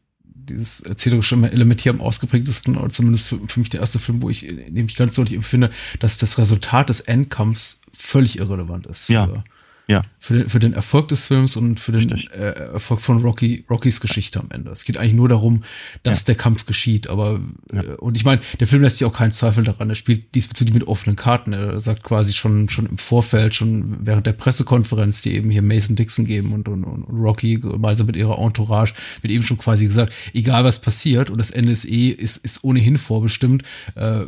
[0.49, 4.31] dieses erzählerische Element hier am ausgeprägtesten, oder zumindest für, für mich der erste Film, wo
[4.31, 5.71] ich, in dem ich ganz deutlich empfinde,
[6.01, 9.09] dass das Resultat des Endkampfs völlig irrelevant ist.
[9.09, 9.45] Ja.
[9.93, 10.03] Ja.
[10.19, 14.01] Für den, für den Erfolg des Films und für den äh, Erfolg von Rocky, Rockys
[14.01, 14.71] Geschichte am Ende.
[14.71, 15.65] Es geht eigentlich nur darum,
[16.03, 16.27] dass ja.
[16.27, 17.09] der Kampf geschieht.
[17.09, 17.41] Aber
[17.73, 17.83] ja.
[17.83, 19.91] äh, und ich meine, der Film lässt sich auch keinen Zweifel daran.
[19.91, 21.53] Er spielt diesbezüglich mit offenen Karten.
[21.53, 25.97] Er sagt quasi schon schon im Vorfeld, schon während der Pressekonferenz, die eben hier Mason
[25.97, 30.15] Dixon geben und, und, und Rocky gemeinsam mit ihrer Entourage, wird eben schon quasi gesagt,
[30.33, 33.65] egal was passiert und das Ende ist eh ist, ist ohnehin vorbestimmt.
[33.95, 34.25] Äh,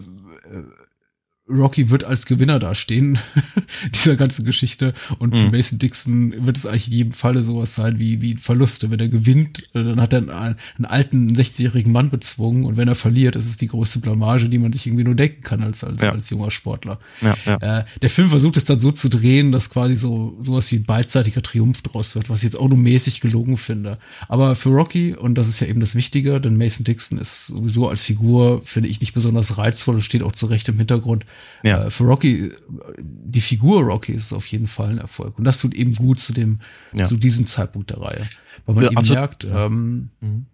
[1.47, 3.19] Rocky wird als Gewinner dastehen,
[3.95, 4.95] dieser ganzen Geschichte.
[5.19, 5.51] Und für mhm.
[5.51, 8.91] Mason Dixon wird es eigentlich in jedem Falle sowas sein wie, wie Verluste.
[8.91, 12.65] Wenn er gewinnt, äh, dann hat er einen, einen alten 60-jährigen Mann bezwungen.
[12.65, 15.43] Und wenn er verliert, ist es die größte Blamage, die man sich irgendwie nur denken
[15.43, 16.13] kann als, als, ja.
[16.13, 16.99] als junger Sportler.
[17.21, 17.81] Ja, ja.
[17.81, 20.85] Äh, der Film versucht es dann so zu drehen, dass quasi so, sowas wie ein
[20.85, 23.99] beidseitiger Triumph draus wird, was ich jetzt auch nur mäßig gelungen finde.
[24.29, 27.91] Aber für Rocky, und das ist ja eben das Wichtige, denn Mason Dixon ist sowieso
[27.91, 31.27] als Figur, finde ich, nicht besonders reizvoll und steht auch zu Recht im Hintergrund
[31.63, 31.87] ja.
[31.87, 32.51] Äh, für Rocky,
[32.99, 35.39] die Figur Rocky ist auf jeden Fall ein Erfolg.
[35.39, 36.61] Und das tut eben gut zu dem,
[36.93, 37.05] ja.
[37.05, 38.29] zu diesem Zeitpunkt der Reihe.
[38.67, 39.19] Weil man ja, eben absolut.
[39.19, 40.47] merkt, ähm, mhm.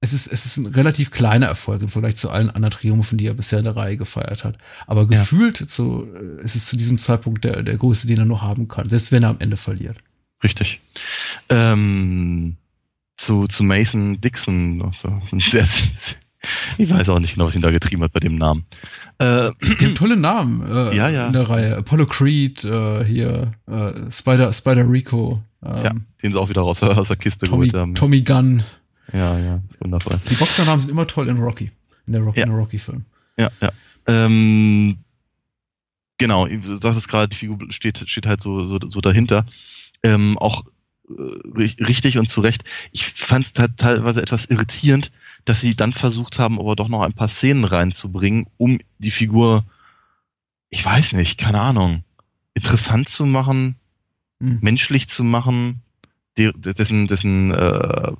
[0.00, 3.26] es ist, es ist ein relativ kleiner Erfolg im Vergleich zu allen anderen Triumphen, die
[3.26, 4.58] er bisher in der Reihe gefeiert hat.
[4.86, 8.42] Aber gefühlt so, äh, ist es zu diesem Zeitpunkt der, der größte, den er nur
[8.42, 9.98] haben kann, selbst wenn er am Ende verliert.
[10.42, 10.80] Richtig.
[11.48, 12.56] Ähm,
[13.16, 18.12] zu, zu Mason Dixon, also, ich weiß auch nicht genau, was ihn da getrieben hat
[18.12, 18.66] bei dem Namen.
[19.18, 21.26] Äh, die haben tolle Namen äh, ja, ja.
[21.26, 21.76] in der Reihe.
[21.76, 25.42] Apollo Creed, äh, hier, äh, Spider, Spider Rico.
[25.64, 25.92] Ähm, ja,
[26.22, 27.94] den sie auch wieder raus aus der Kiste Tommy, geholt haben.
[27.94, 28.62] Tommy Gunn.
[29.12, 30.20] Ja, ja, ist wundervoll.
[30.28, 31.70] Die Boxernamen sind immer toll in Rocky,
[32.06, 32.46] in der, Rocky, ja.
[32.46, 33.04] Rocky-Film.
[33.38, 33.72] Ja, ja.
[34.06, 34.98] Ähm,
[36.18, 39.46] genau, du sagst es gerade, die Figur steht, steht halt so, so, so dahinter.
[40.02, 40.64] Ähm, auch
[41.08, 42.64] äh, richtig und zu Recht.
[42.92, 45.10] Ich fand es teilweise etwas irritierend,
[45.46, 49.64] dass sie dann versucht haben, aber doch noch ein paar Szenen reinzubringen, um die Figur,
[50.68, 52.04] ich weiß nicht, keine Ahnung,
[52.52, 53.76] interessant zu machen,
[54.40, 54.58] mhm.
[54.60, 55.82] menschlich zu machen,
[56.36, 58.12] dessen, dessen äh,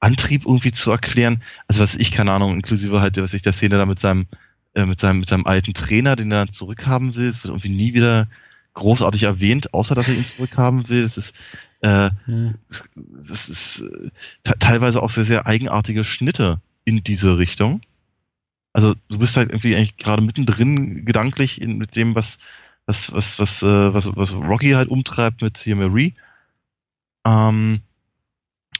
[0.00, 1.42] Antrieb irgendwie zu erklären.
[1.66, 4.26] Also was ich, keine Ahnung, inklusive halt, was ich der Szene da mit seinem,
[4.74, 7.70] äh, mit seinem, mit seinem alten Trainer, den er dann zurückhaben will, es wird irgendwie
[7.70, 8.28] nie wieder
[8.74, 11.02] großartig erwähnt, außer dass er ihn zurückhaben will.
[11.02, 11.34] Das ist,
[11.80, 12.54] äh, ja.
[12.96, 14.10] das ist äh,
[14.58, 17.80] teilweise auch sehr, sehr eigenartige Schnitte in diese Richtung.
[18.72, 22.38] Also du bist halt irgendwie eigentlich gerade mittendrin gedanklich in, mit dem, was,
[22.86, 26.14] was, was, was, äh, was, was Rocky halt umtreibt mit hier Marie.
[27.26, 27.80] Ähm,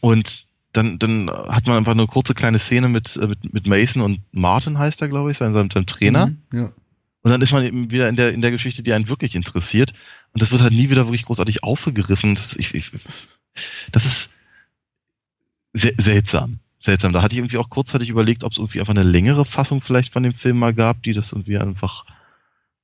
[0.00, 4.02] und dann, dann hat man einfach eine kurze kleine Szene mit, äh, mit, mit Mason
[4.02, 6.26] und Martin heißt er, glaube ich, sein, seinem, seinem Trainer.
[6.26, 6.72] Mhm, ja.
[7.26, 9.92] Und dann ist man eben wieder in der, in der Geschichte, die einen wirklich interessiert.
[10.32, 12.36] Und das wird halt nie wieder wirklich großartig aufgegriffen.
[12.36, 12.92] Das, ich, ich,
[13.90, 14.30] das ist
[15.72, 17.12] sehr, seltsam seltsam.
[17.12, 20.12] Da hatte ich irgendwie auch kurzzeitig überlegt, ob es irgendwie einfach eine längere Fassung vielleicht
[20.12, 22.04] von dem Film mal gab, die das irgendwie einfach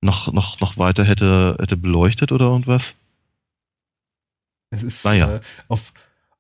[0.01, 2.97] noch, noch, noch weiter hätte, hätte beleuchtet oder irgendwas.
[4.71, 5.37] Es ist naja.
[5.37, 5.93] äh, auf,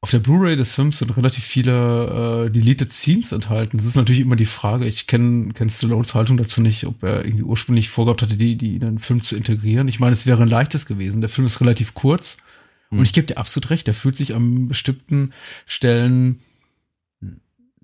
[0.03, 3.76] auf der Blu-ray des Films sind relativ viele äh, Deleted Scenes enthalten.
[3.76, 4.84] Das ist natürlich immer die Frage.
[4.84, 8.74] Ich kenne kenn Stallones Haltung dazu nicht, ob er irgendwie ursprünglich vorgehabt hatte, die, die
[8.74, 9.86] in den Film zu integrieren.
[9.86, 11.20] Ich meine, es wäre ein leichtes gewesen.
[11.20, 12.38] Der Film ist relativ kurz.
[12.88, 12.98] Hm.
[12.98, 15.32] Und ich gebe dir absolut recht, der fühlt sich an bestimmten
[15.66, 16.40] Stellen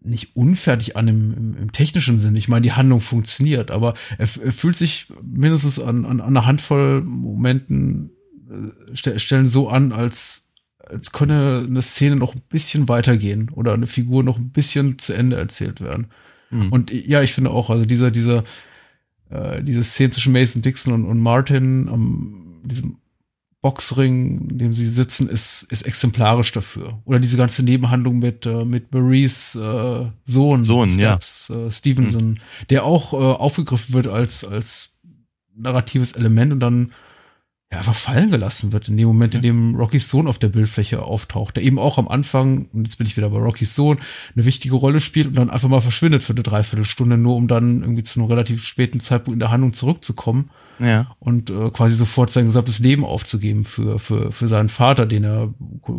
[0.03, 2.35] nicht unfertig an im, im, im technischen Sinn.
[2.35, 6.47] Ich meine, die Handlung funktioniert, aber er, er fühlt sich mindestens an, an, an einer
[6.47, 8.11] Handvoll Momenten
[8.51, 10.48] äh, stellen so an, als,
[10.89, 15.13] als könne eine Szene noch ein bisschen weitergehen oder eine Figur noch ein bisschen zu
[15.13, 16.09] Ende erzählt werden.
[16.51, 16.73] Mhm.
[16.73, 18.45] Und ja, ich finde auch, also dieser, dieser,
[19.31, 22.99] äh, diese Szene zwischen Mason Dixon und, und Martin am diesem
[23.61, 27.01] Boxring, in dem sie sitzen, ist, ist exemplarisch dafür.
[27.05, 31.67] Oder diese ganze Nebenhandlung mit, äh, mit Maries äh, Sohn, Sohn Steps, ja.
[31.67, 32.39] äh, Stevenson, mhm.
[32.71, 34.99] der auch äh, aufgegriffen wird als, als
[35.57, 36.93] narratives Element und dann
[37.71, 41.03] ja, einfach fallen gelassen wird in dem Moment, in dem Rockys Sohn auf der Bildfläche
[41.03, 43.99] auftaucht, der eben auch am Anfang, und jetzt bin ich wieder bei Rockys Sohn,
[44.35, 47.83] eine wichtige Rolle spielt und dann einfach mal verschwindet für eine Dreiviertelstunde, nur um dann
[47.83, 50.51] irgendwie zu einem relativ späten Zeitpunkt in der Handlung zurückzukommen.
[50.79, 51.15] Ja.
[51.19, 55.53] Und äh, quasi sofort sein gesamtes Leben aufzugeben für, für, für seinen Vater, den er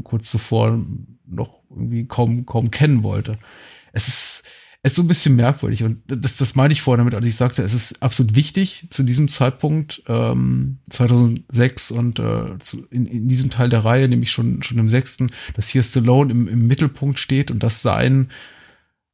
[0.03, 0.80] kurz zuvor
[1.28, 3.38] noch irgendwie kaum, kaum kennen wollte.
[3.91, 4.43] Es ist,
[4.82, 7.63] ist so ein bisschen merkwürdig und das, das meine ich vorher damit, als ich sagte,
[7.63, 13.49] es ist absolut wichtig zu diesem Zeitpunkt, ähm, 2006 und äh, zu, in, in diesem
[13.49, 17.51] Teil der Reihe, nämlich schon, schon im sechsten, dass hier Stallone im, im Mittelpunkt steht
[17.51, 18.30] und dass sein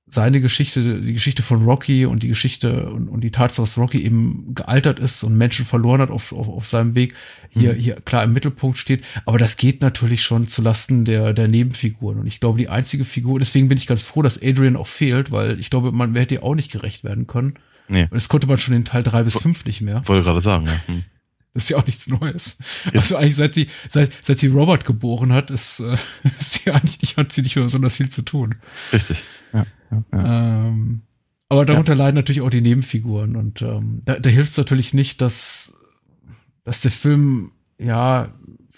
[0.08, 4.04] seine Geschichte, die Geschichte von Rocky und die Geschichte und, und die Tatsache, dass Rocky
[4.04, 7.16] eben gealtert ist und Menschen verloren hat auf, auf, auf seinem Weg,
[7.50, 7.78] hier, mhm.
[7.78, 9.04] hier klar im Mittelpunkt steht.
[9.26, 12.20] Aber das geht natürlich schon zu Lasten der, der Nebenfiguren.
[12.20, 15.32] Und ich glaube, die einzige Figur, deswegen bin ich ganz froh, dass Adrian auch fehlt,
[15.32, 17.56] weil ich glaube, man hätte ihr auch nicht gerecht werden können.
[17.88, 18.04] Nee.
[18.04, 20.04] Und das konnte man schon in Teil drei bis fünf nicht mehr.
[20.06, 20.82] Wollte gerade sagen, ja.
[20.86, 21.04] Hm.
[21.56, 22.58] Das ist ja auch nichts Neues.
[22.86, 23.00] Ja.
[23.00, 25.96] Also eigentlich seit sie, seit, seit sie Robert geboren hat, ist, äh,
[26.40, 28.56] ist sie eigentlich nicht, hat sie nicht mehr besonders viel zu tun.
[28.92, 29.24] Richtig.
[29.54, 30.68] Ja, ja, ja.
[30.68, 31.02] Ähm,
[31.48, 32.00] aber darunter ja.
[32.00, 35.78] leiden natürlich auch die Nebenfiguren und ähm, da, da hilft es natürlich nicht, dass,
[36.66, 38.34] dass der Film, ja,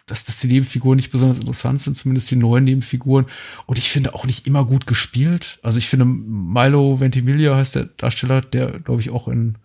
[0.05, 3.25] dass, dass die Nebenfiguren nicht besonders interessant sind, zumindest die neuen Nebenfiguren.
[3.65, 5.59] Und ich finde auch nicht immer gut gespielt.
[5.63, 9.57] Also ich finde Milo Ventimiglia heißt der Darsteller, der, glaube ich, auch in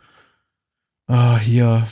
[1.07, 1.87] ah, hier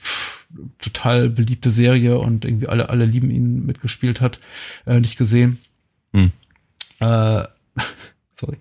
[0.00, 0.37] pff,
[0.78, 4.40] total beliebte Serie und irgendwie alle, alle lieben ihn mitgespielt hat,
[4.86, 5.58] äh, nicht gesehen.
[6.12, 6.32] Hm.
[7.00, 7.04] Äh,
[8.38, 8.56] sorry.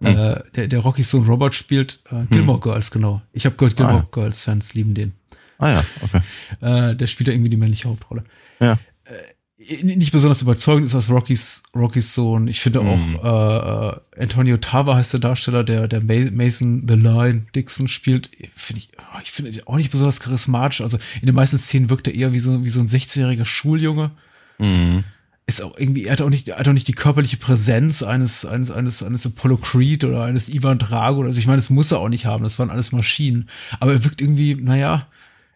[0.00, 0.06] Hm.
[0.06, 2.62] Äh, der, der Rocky Sohn Robert spielt äh, Gilmore hm.
[2.62, 3.22] Girls, genau.
[3.32, 5.12] Ich habe gehört, Gilmore ah, Girls Fans lieben den.
[5.58, 6.20] Ah ja, okay.
[6.60, 8.24] Äh, der spielt da irgendwie die männliche Hauptrolle.
[8.60, 8.78] Ja.
[9.58, 12.48] Äh, nicht besonders überzeugend ist als Rockys, Rockys Sohn.
[12.48, 13.18] Ich finde auch mhm.
[13.22, 18.30] äh, Antonio Tava heißt der Darsteller, der, der Mason The Lion Dixon spielt.
[18.56, 20.80] Finde ich, oh, ich finde auch nicht besonders charismatisch.
[20.80, 24.12] Also in den meisten Szenen wirkt er eher wie so, wie so ein 16-jähriger Schuljunge.
[24.58, 25.04] Mhm
[25.48, 28.44] ist auch irgendwie, er hat auch nicht, er hat auch nicht die körperliche Präsenz eines,
[28.44, 31.38] eines, eines, eines Apollo Creed oder eines Ivan Drago oder so.
[31.38, 32.44] Ich meine, das muss er auch nicht haben.
[32.44, 33.48] Das waren alles Maschinen.
[33.80, 35.06] Aber er wirkt irgendwie, naja,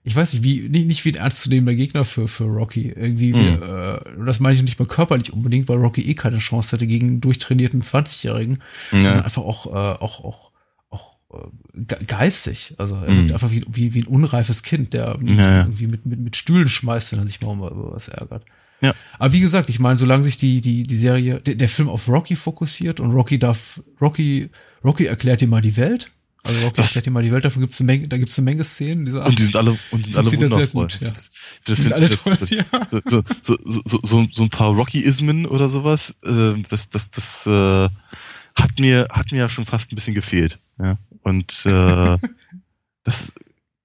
[0.05, 2.89] ich weiß nicht, wie, nicht, nicht wie ein ernstzunehmender Gegner für, für Rocky.
[2.89, 3.37] Irgendwie, mhm.
[3.37, 6.87] wie, äh, das meine ich nicht mal körperlich unbedingt, weil Rocky eh keine Chance hatte
[6.87, 8.59] gegen einen durchtrainierten 20-Jährigen,
[8.91, 8.99] ja.
[8.99, 10.51] sondern einfach auch, äh, auch, auch,
[10.91, 12.75] auch äh, geistig.
[12.79, 13.33] Also er mhm.
[13.33, 17.13] einfach wie, wie, wie ein unreifes Kind, der ja, irgendwie mit, mit, mit Stühlen schmeißt,
[17.13, 18.45] wenn er sich mal über was ärgert.
[18.81, 18.95] Ja.
[19.19, 22.09] Aber wie gesagt, ich meine, solange sich die, die, die Serie, der, der Film auf
[22.09, 24.51] Rocky fokussiert und Rocky darf, Rocky,
[24.83, 26.11] Rocky erklärt dir mal die Welt.
[26.45, 28.65] Also Rocky das, dir mal die Welt, dafür gibt's eine Menge, da gibt's eine Menge
[28.65, 29.05] Szenen.
[29.05, 30.89] Diese und die sind alle, und die sind alle wundervoll.
[30.89, 31.13] Gut, ja.
[31.65, 32.65] Das sind alle toll, das, ja.
[33.07, 37.89] so, so, so, so, so ein paar Rocky-Ismen oder sowas, äh, das, das, das äh,
[38.55, 40.59] hat mir, hat mir ja schon fast ein bisschen gefehlt.
[40.81, 40.99] Ja.
[41.23, 42.19] Und äh,
[43.05, 43.33] das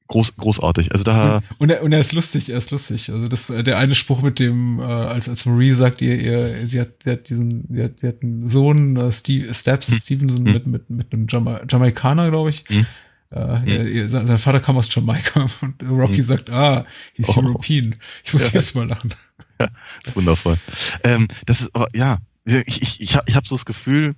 [0.08, 0.92] groß, großartig.
[0.92, 1.42] Also da.
[1.58, 3.10] Und er, und er ist lustig, er ist lustig.
[3.12, 6.68] Also das, äh, der eine Spruch mit dem, äh, als, als Marie sagt, ihr, ihr,
[6.68, 9.98] sie hat, sie hat diesen, sie hat, sie hat einen Sohn, äh, Steve, Steps hm.
[10.00, 10.54] Stevenson hm.
[10.54, 12.64] mit, mit, mit einem Jama Jamaikaner, glaube ich.
[12.68, 12.86] Hm.
[13.30, 13.68] Äh, hm.
[13.68, 16.24] Er, sein Vater kam aus Jamaika und Rocky hm.
[16.24, 17.42] sagt, ah, he's oh.
[17.42, 17.96] European.
[18.24, 18.52] Ich muss ja.
[18.54, 19.14] jetzt mal lachen.
[19.60, 19.70] Ja,
[20.06, 20.60] ist wundervoll.
[21.04, 24.14] Ähm, das ist, aber ja, ich, ich, ich habe ich hab so das Gefühl,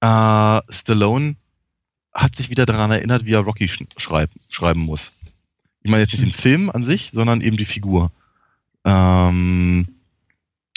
[0.00, 1.36] äh, Stallone
[2.16, 5.12] hat sich wieder daran erinnert, wie er Rocky sch schreib, schreiben muss.
[5.82, 8.10] Ich meine jetzt nicht den Film an sich, sondern eben die Figur.
[8.84, 9.86] Ähm,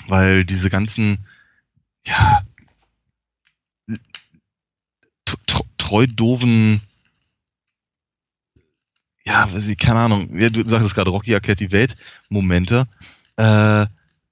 [0.07, 1.19] weil diese ganzen,
[2.05, 2.43] ja,
[5.77, 6.81] treu doofen,
[9.25, 11.95] ja, weiß ich, keine Ahnung, ja, du sagst es gerade, Rocky erklärt die Welt,
[12.29, 12.87] Momente,
[13.37, 13.85] äh,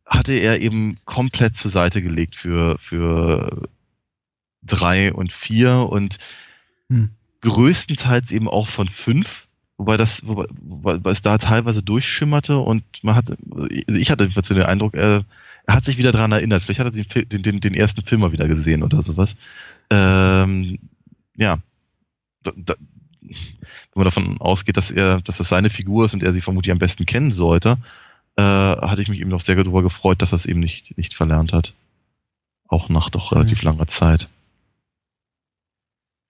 [0.05, 3.69] hatte er eben komplett zur Seite gelegt für, für
[4.63, 6.17] drei und vier und
[6.89, 7.09] hm.
[7.41, 13.15] Größtenteils eben auch von fünf, wobei das, wobei, wobei es da teilweise durchschimmerte und man
[13.15, 15.23] hat, also ich hatte jedenfalls den Eindruck, er,
[15.65, 16.63] er hat sich wieder daran erinnert.
[16.63, 19.35] Vielleicht hat er den, den, den, den ersten Film mal wieder gesehen oder sowas.
[19.89, 20.79] Ähm,
[21.35, 21.59] ja,
[22.43, 22.75] da, da,
[23.21, 23.35] wenn
[23.95, 26.79] man davon ausgeht, dass er, dass das seine Figur ist und er sie vermutlich am
[26.79, 27.77] besten kennen sollte,
[28.37, 31.13] äh, hatte ich mich eben noch sehr darüber gefreut, dass er es eben nicht, nicht
[31.13, 31.73] verlernt hat.
[32.67, 33.69] Auch nach doch relativ mhm.
[33.69, 34.29] langer Zeit.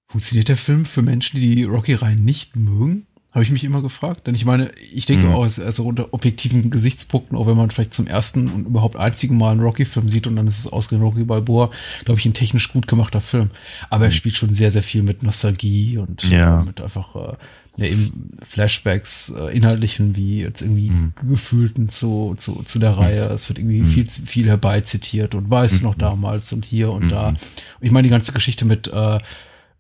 [0.08, 3.08] Funktioniert der Film für Menschen, die die Rocky-Reihen nicht mögen?
[3.32, 4.26] Habe ich mich immer gefragt.
[4.26, 5.34] Denn ich meine, ich denke mhm.
[5.34, 9.52] auch, also unter objektiven Gesichtspunkten, auch wenn man vielleicht zum ersten und überhaupt einzigen Mal
[9.52, 11.70] einen Rocky-Film sieht und dann ist es ausgerechnet Rocky Balboa,
[12.06, 13.52] glaube ich, ein technisch gut gemachter Film.
[13.90, 14.12] Aber mhm.
[14.12, 16.62] er spielt schon sehr, sehr viel mit Nostalgie und ja.
[16.62, 17.36] äh, mit einfach äh,
[17.76, 21.14] ja, eben Flashbacks, äh, inhaltlichen wie jetzt irgendwie mhm.
[21.30, 23.26] gefühlten zu, zu, zu der Reihe.
[23.26, 23.88] Es wird irgendwie mhm.
[23.88, 25.90] viel, viel herbeizitiert und weiß mhm.
[25.90, 27.28] noch damals und hier und da.
[27.28, 27.38] Und
[27.82, 29.20] ich meine, die ganze Geschichte mit äh,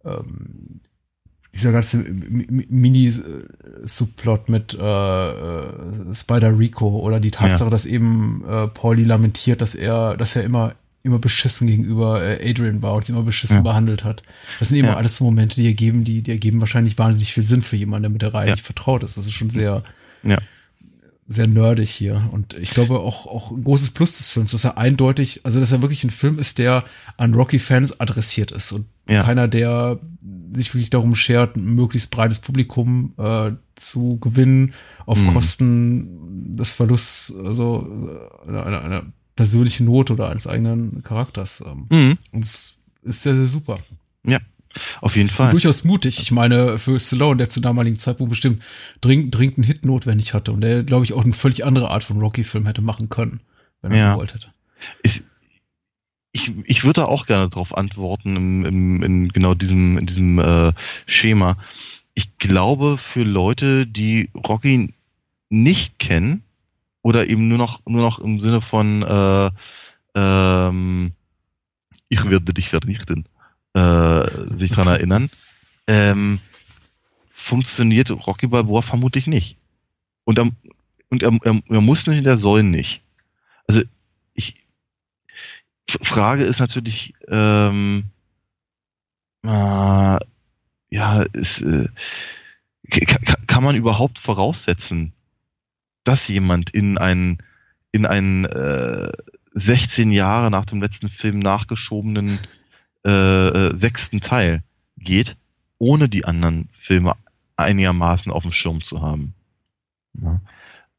[0.07, 0.81] ähm,
[1.53, 1.97] dieser ganze
[2.69, 7.69] Mini-Subplot mit äh, äh, Spider Rico oder die Tatsache, ja.
[7.71, 12.81] dass eben äh, Pauli lamentiert, dass er, dass er immer immer beschissen gegenüber äh, Adrian
[12.81, 13.61] war und sie immer beschissen ja.
[13.61, 14.23] behandelt hat.
[14.59, 14.97] Das sind eben ja.
[14.97, 18.09] alles so Momente, die ergeben, die, die ergeben wahrscheinlich wahnsinnig viel Sinn für jemanden, der
[18.09, 19.15] mit der Reihe nicht vertraut ist.
[19.15, 19.83] Das ist schon sehr,
[21.27, 22.29] sehr nerdig hier.
[22.31, 25.71] Und ich glaube auch, auch ein großes Plus des Films, dass er eindeutig, also dass
[25.71, 26.83] er wirklich ein Film ist, der
[27.17, 29.23] an Rocky-Fans adressiert ist und ja.
[29.23, 29.99] keiner, der
[30.53, 34.73] sich wirklich darum schert, ein möglichst breites Publikum äh, zu gewinnen
[35.05, 35.33] auf mhm.
[35.33, 37.87] Kosten des Verlusts, also
[38.45, 39.03] äh, einer, einer
[39.35, 41.63] persönlichen Not oder eines eigenen Charakters.
[41.65, 41.87] Ähm.
[41.89, 42.17] Mhm.
[42.31, 43.79] Und es ist sehr, sehr super.
[44.25, 44.39] Ja,
[45.01, 45.51] auf jeden Fall.
[45.51, 46.19] Durchaus mutig.
[46.21, 48.61] Ich meine, für Stallone, der zu damaligen Zeitpunkt bestimmt
[49.01, 52.03] dringend, dringend einen Hit notwendig hatte und der, glaube ich, auch eine völlig andere Art
[52.03, 53.41] von Rocky-Film hätte machen können,
[53.81, 54.13] wenn er ja.
[54.13, 54.47] gewollt hätte.
[55.03, 55.23] Ich,
[56.31, 60.73] ich, ich würde auch gerne darauf antworten, im, im, in genau diesem, in diesem äh,
[61.05, 61.57] Schema.
[62.13, 64.93] Ich glaube, für Leute, die Rocky
[65.49, 66.43] nicht kennen
[67.01, 69.51] oder eben nur noch, nur noch im Sinne von äh,
[70.15, 71.11] ähm,
[72.09, 73.27] ich werde dich vernichten,
[73.73, 75.29] äh, sich dran erinnern,
[75.87, 76.39] ähm,
[77.31, 79.57] funktioniert Rocky Balboa vermutlich nicht.
[80.23, 80.49] Und er,
[81.09, 83.01] und er, er, er muss nicht, der soll nicht.
[83.67, 83.81] Also
[84.33, 84.55] ich
[85.87, 88.05] Frage ist natürlich, ähm,
[89.43, 90.17] äh,
[90.89, 91.87] ja, ist, äh,
[93.47, 95.13] kann man überhaupt voraussetzen,
[96.03, 97.37] dass jemand in einen
[97.91, 99.11] in einen äh,
[99.53, 102.39] 16 Jahre nach dem letzten Film nachgeschobenen
[103.05, 104.63] äh, äh, sechsten Teil
[104.97, 105.35] geht,
[105.79, 107.15] ohne die anderen Filme
[107.55, 109.33] einigermaßen auf dem Schirm zu haben.
[110.21, 110.41] Ja.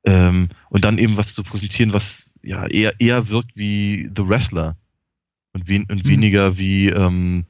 [0.05, 4.77] Ähm, und dann eben was zu präsentieren, was ja eher eher wirkt wie The Wrestler
[5.53, 6.09] und, wen, und mhm.
[6.09, 7.45] weniger wie ähm,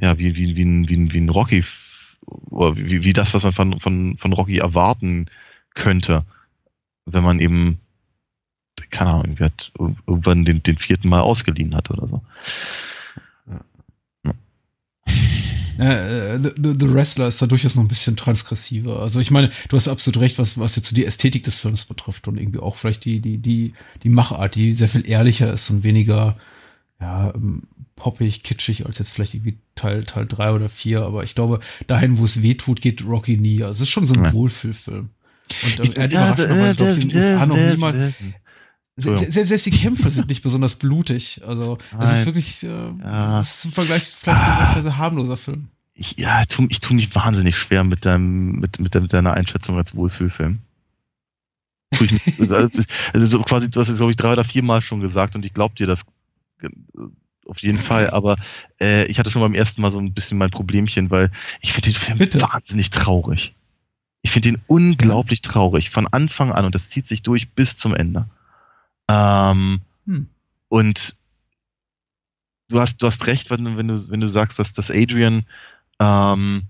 [0.00, 1.64] ja wie wie wie ein, wie ein, wie ein Rocky
[2.50, 5.26] oder wie, wie das, was man von, von, von Rocky erwarten
[5.74, 6.26] könnte,
[7.06, 7.80] wenn man eben
[8.90, 9.72] keine Ahnung, irgendwie hat
[10.06, 12.22] irgendwann den, den vierten Mal ausgeliehen hat oder so.
[15.78, 16.38] Ja.
[16.38, 19.00] The, the, the, Wrestler ist da durchaus noch ein bisschen transgressiver.
[19.00, 21.84] Also ich meine, du hast absolut recht, was, was jetzt so die Ästhetik des Films
[21.84, 23.72] betrifft und irgendwie auch vielleicht die, die, die,
[24.02, 26.36] die Machart, die sehr viel ehrlicher ist und weniger,
[27.00, 27.62] ja, ähm,
[27.94, 31.02] poppig, kitschig als jetzt vielleicht irgendwie Teil, Teil drei oder vier.
[31.02, 33.62] Aber ich glaube, dahin, wo es weh tut, geht Rocky nie.
[33.62, 34.32] Also es ist schon so ein ja.
[34.32, 35.10] Wohlfühlfilm.
[35.64, 38.14] Und äh, er hat überraschenderweise, glaube ich, in den USA noch niemand,
[38.98, 41.40] selbst, selbst die Kämpfe sind nicht besonders blutig.
[41.46, 43.38] Also, das ist wirklich, äh, ja.
[43.38, 45.68] das ist im Vergleich vielleicht vergleichsweise harmloser Film.
[45.94, 49.76] Ich, ja, tu, ich tue mich wahnsinnig schwer mit deinem, mit, mit, mit deiner Einschätzung
[49.76, 50.58] als Wohlfühlfilm.
[52.38, 55.34] Also, also so quasi, du hast es, glaube ich, drei oder vier Mal schon gesagt
[55.36, 56.02] und ich glaube dir das
[56.60, 56.68] äh,
[57.46, 58.36] auf jeden Fall, aber
[58.78, 61.30] äh, ich hatte schon beim ersten Mal so ein bisschen mein Problemchen, weil
[61.60, 62.42] ich finde den Film Bitte?
[62.42, 63.54] wahnsinnig traurig.
[64.20, 67.94] Ich finde ihn unglaublich traurig, von Anfang an und das zieht sich durch bis zum
[67.94, 68.28] Ende.
[69.08, 70.28] Ähm, hm.
[70.68, 71.16] Und
[72.68, 75.44] du hast, du hast recht, wenn, wenn, du, wenn du sagst, dass das Adrian
[75.98, 76.62] ähm,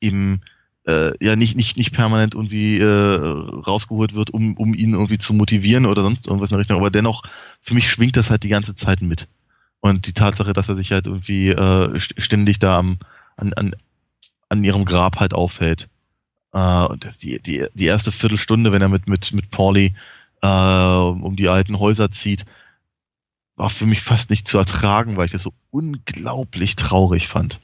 [0.00, 0.40] eben
[0.86, 5.34] äh, ja nicht, nicht, nicht permanent irgendwie äh, rausgeholt wird, um, um ihn irgendwie zu
[5.34, 7.22] motivieren oder sonst irgendwas in der Richtung, aber dennoch,
[7.60, 9.28] für mich schwingt das halt die ganze Zeit mit.
[9.80, 12.98] Und die Tatsache, dass er sich halt irgendwie äh, ständig da am,
[13.36, 13.74] an, an,
[14.48, 15.88] an ihrem Grab halt aufhält.
[16.52, 19.94] Äh, und die, die, die erste Viertelstunde, wenn er mit, mit, mit Pauli
[20.42, 22.44] äh, um die alten Häuser zieht,
[23.56, 27.60] war für mich fast nicht zu ertragen, weil ich das so unglaublich traurig fand.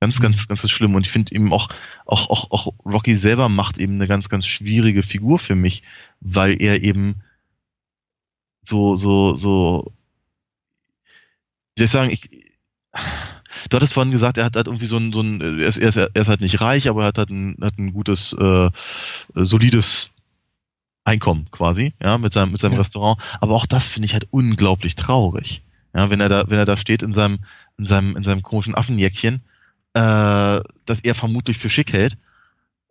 [0.00, 0.46] Ganz, ganz, mhm.
[0.48, 0.94] ganz schlimm.
[0.94, 1.68] Und ich finde eben auch,
[2.04, 5.82] auch, auch, auch Rocky selber macht eben eine ganz, ganz schwierige Figur für mich,
[6.20, 7.22] weil er eben
[8.62, 9.92] so, so, so,
[11.74, 12.28] wie soll ich sagen, ich,
[13.68, 15.88] du hattest vorhin gesagt, er hat halt irgendwie so ein, so ein er, ist, er,
[15.88, 18.70] ist, er ist halt nicht reich, aber er hat halt ein, hat ein gutes, äh,
[19.34, 20.10] solides
[21.06, 22.78] Einkommen quasi, ja, mit seinem, mit seinem ja.
[22.78, 23.20] Restaurant.
[23.40, 25.62] Aber auch das finde ich halt unglaublich traurig.
[25.94, 27.38] Ja, wenn er da, wenn er da steht in seinem,
[27.78, 29.36] in seinem, in seinem komischen Affenjäckchen,
[29.94, 32.18] äh, das er vermutlich für schick hält,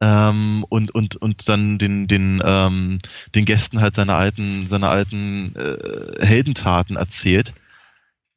[0.02, 3.00] ähm, und, und, und dann den, den, ähm,
[3.34, 7.54] den Gästen halt seine alten, seine alten äh, Heldentaten erzählt,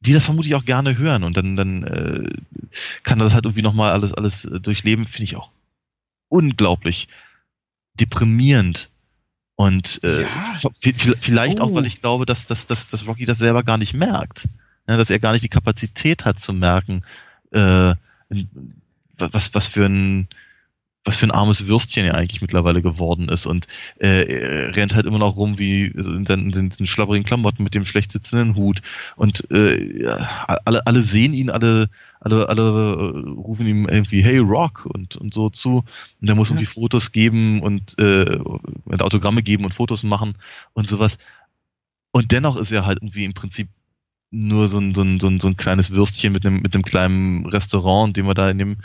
[0.01, 2.29] die das vermutlich auch gerne hören und dann, dann äh,
[3.03, 5.51] kann er das halt irgendwie nochmal alles, alles durchleben, finde ich auch
[6.29, 7.07] unglaublich
[7.95, 8.89] deprimierend
[9.59, 10.29] und äh, ja.
[11.19, 11.63] vielleicht oh.
[11.63, 14.47] auch, weil ich glaube, dass, dass, dass, dass Rocky das selber gar nicht merkt.
[14.87, 17.03] Ja, dass er gar nicht die Kapazität hat zu merken,
[17.51, 17.93] äh,
[19.17, 20.29] was, was für ein
[21.05, 23.45] was für ein armes Würstchen er eigentlich mittlerweile geworden ist.
[23.45, 23.67] Und
[23.99, 27.73] äh, er rennt halt immer noch rum wie in seinen, in seinen schlabberigen Klamotten mit
[27.73, 28.81] dem schlecht sitzenden Hut.
[29.15, 30.05] Und äh,
[30.65, 31.89] alle, alle sehen ihn, alle,
[32.19, 34.85] alle, alle äh, rufen ihm irgendwie Hey Rock!
[34.93, 35.83] und, und so zu.
[36.19, 36.55] Und der muss ja.
[36.55, 38.39] irgendwie Fotos geben und äh,
[38.99, 40.35] Autogramme geben und Fotos machen
[40.73, 41.17] und sowas.
[42.11, 43.69] Und dennoch ist er halt irgendwie im Prinzip
[44.31, 46.83] nur so ein, so ein, so ein, so ein kleines Würstchen mit einem, mit einem
[46.83, 48.77] kleinen Restaurant, in dem er da in dem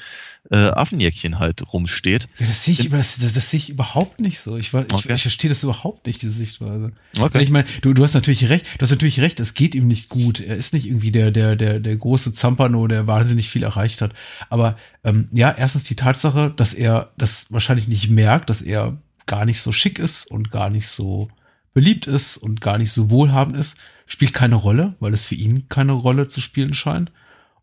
[0.51, 2.29] äh, Affenjäckchen halt rumsteht.
[2.39, 4.57] Ja, das sehe ich, das, das, das sehe ich überhaupt nicht so.
[4.57, 5.15] Ich, ich, okay.
[5.15, 6.93] ich verstehe das überhaupt nicht, diese Sichtweise.
[7.19, 7.43] Okay.
[7.43, 10.09] Ich meine, du, du hast natürlich recht, du hast natürlich recht, es geht ihm nicht
[10.09, 10.41] gut.
[10.41, 14.13] Er ist nicht irgendwie der, der, der, der große Zampano, der wahnsinnig viel erreicht hat.
[14.49, 18.97] Aber ähm, ja, erstens die Tatsache, dass er das wahrscheinlich nicht merkt, dass er
[19.27, 21.29] gar nicht so schick ist und gar nicht so
[21.73, 25.69] beliebt ist und gar nicht so wohlhabend ist, spielt keine Rolle, weil es für ihn
[25.69, 27.13] keine Rolle zu spielen scheint.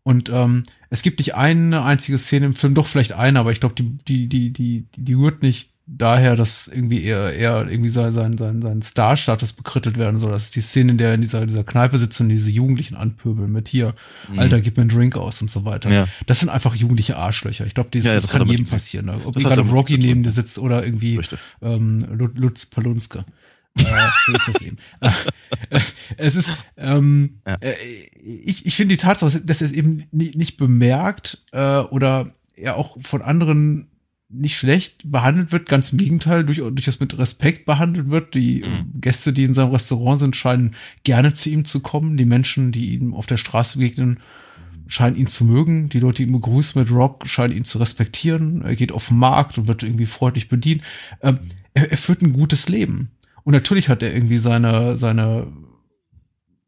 [0.02, 3.60] Und ähm, es gibt nicht eine einzige Szene im Film, doch vielleicht eine, aber ich
[3.60, 8.12] glaube, die, die, die, die, die rührt nicht daher, dass irgendwie eher, eher irgendwie sein,
[8.12, 10.32] sein, sein, sein Star-Status bekrittelt werden soll.
[10.32, 13.50] Das ist die Szene, in der in dieser, dieser Kneipe sitzen und diese Jugendlichen anpöbeln
[13.50, 13.94] mit hier,
[14.30, 14.38] mhm.
[14.38, 15.90] Alter, gib mir einen Drink aus und so weiter.
[15.90, 16.08] Ja.
[16.26, 17.66] Das sind einfach jugendliche Arschlöcher.
[17.66, 19.06] Ich glaube, das, ja, das, das kann jedem passieren.
[19.06, 19.20] Ne?
[19.24, 21.20] Ob gerade Rocky neben dir sitzt oder irgendwie
[21.60, 23.24] ähm, Lutz Palunske.
[23.78, 23.84] Äh,
[24.26, 24.76] so ist das eben.
[26.16, 27.54] es ist, ähm, ja.
[27.60, 27.74] äh,
[28.22, 32.76] ich, ich finde die Tatsache, dass er es eben nicht, nicht bemerkt äh, oder er
[32.76, 33.88] auch von anderen
[34.32, 38.34] nicht schlecht behandelt wird, ganz im Gegenteil, durch, durchaus mit Respekt behandelt wird.
[38.34, 39.00] Die mhm.
[39.00, 40.74] Gäste, die in seinem Restaurant sind, scheinen
[41.04, 42.16] gerne zu ihm zu kommen.
[42.16, 44.20] Die Menschen, die ihm auf der Straße begegnen,
[44.86, 45.90] scheinen ihn zu mögen.
[45.90, 48.62] Die Leute, die ihn begrüßen mit Rock, scheinen ihn zu respektieren.
[48.62, 50.82] Er geht auf den Markt und wird irgendwie freundlich bedient.
[51.20, 51.38] Ähm,
[51.74, 53.10] er, er führt ein gutes Leben.
[53.44, 55.46] Und natürlich hat er irgendwie seine, seine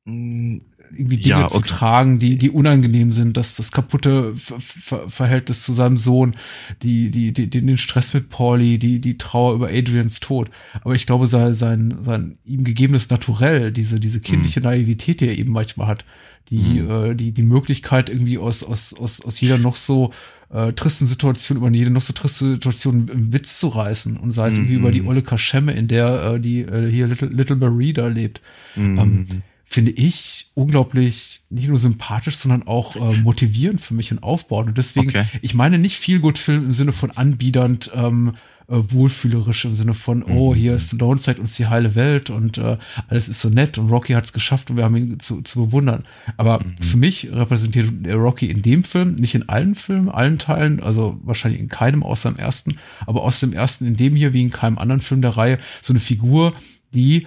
[0.04, 0.58] mm,
[0.96, 1.54] irgendwie Dinge ja, okay.
[1.54, 6.36] zu tragen, die, die unangenehm sind, dass das kaputte Ver Verhältnis zu seinem Sohn,
[6.82, 10.50] die, die, die, den Stress mit Pauli, die, die Trauer über Adrians Tod.
[10.82, 14.66] Aber ich glaube, sein, sein, sein ihm gegebenes Naturell, diese, diese kindliche mhm.
[14.66, 16.04] Naivität, die er eben manchmal hat,
[16.50, 16.90] die, mhm.
[16.90, 20.12] äh, die, die Möglichkeit irgendwie aus, aus, aus, aus jeder noch so
[20.52, 24.48] äh, tristen Situation, über jede noch so triste Situation einen Witz zu reißen und sei
[24.48, 24.60] es mhm.
[24.60, 25.08] irgendwie über die mhm.
[25.08, 28.40] olle Kaschemme, in der äh, die äh, hier Little, Little Marie da lebt.
[28.76, 28.98] Mhm.
[28.98, 29.26] Ähm,
[29.66, 34.68] finde ich unglaublich nicht nur sympathisch, sondern auch äh, motivierend für mich und aufbauend.
[34.68, 35.24] Und deswegen, okay.
[35.42, 38.36] ich meine nicht viel gut Film im Sinne von anbiedernd, ähm,
[38.68, 40.56] äh, wohlfühlerisch im Sinne von, oh, mhm.
[40.56, 42.78] hier ist Stallone zeigt uns die heile Welt und äh,
[43.08, 45.66] alles ist so nett und Rocky hat es geschafft und wir haben ihn zu, zu
[45.66, 46.04] bewundern.
[46.36, 46.76] Aber mhm.
[46.80, 51.60] für mich repräsentiert Rocky in dem Film, nicht in allen Filmen, allen Teilen, also wahrscheinlich
[51.60, 54.78] in keinem außer im ersten, aber aus dem ersten in dem hier wie in keinem
[54.78, 56.54] anderen Film der Reihe so eine Figur,
[56.94, 57.26] die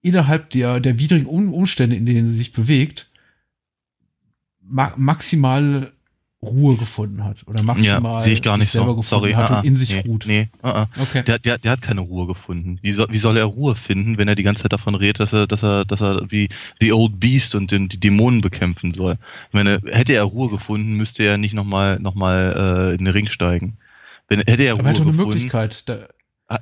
[0.00, 3.10] innerhalb der, der widrigen Umstände, in denen sie sich bewegt,
[4.62, 5.92] ma maximal
[6.40, 9.02] Ruhe gefunden hat oder maximal ja, sehe ich gar nicht so.
[9.02, 10.24] Sorry, hat ah, und in sich nee, ruht.
[10.26, 10.88] Nee, ah, ah.
[11.00, 11.24] okay.
[11.24, 12.78] Der, der, der hat keine Ruhe gefunden.
[12.80, 15.32] Wie soll, wie soll er Ruhe finden, wenn er die ganze Zeit davon redet, dass
[15.32, 16.48] er, dass er, dass er wie
[16.80, 19.18] The Old Beast und den, die Dämonen bekämpfen soll?
[19.48, 23.12] Ich meine, hätte er Ruhe gefunden, müsste er nicht nochmal noch mal, äh, in den
[23.12, 23.76] Ring steigen.
[24.28, 25.88] Wenn, hätte er Aber Ruhe er hat gefunden, eine Möglichkeit.
[25.88, 26.06] Da,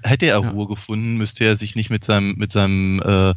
[0.02, 0.50] Hätte er ja.
[0.50, 3.34] Ruhe gefunden, müsste er sich nicht mit seinem, mit seinem, äh,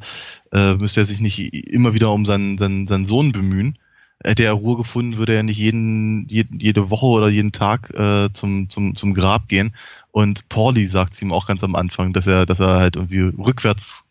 [0.51, 3.77] äh, müsste er sich nicht immer wieder um seinen, seinen, seinen Sohn bemühen.
[4.23, 8.29] Hätte er Ruhe gefunden, würde er nicht jeden, jede, jede Woche oder jeden Tag äh,
[8.33, 9.73] zum, zum, zum Grab gehen.
[10.11, 14.03] Und Pauli sagt ihm auch ganz am Anfang, dass er, dass er halt irgendwie rückwärts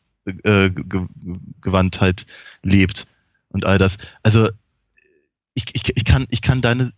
[0.44, 0.70] äh,
[1.60, 2.26] gewandt halt
[2.62, 3.06] lebt
[3.50, 3.98] und all das.
[4.22, 4.48] Also
[5.54, 6.92] ich, ich, ich kann, ich kann deine,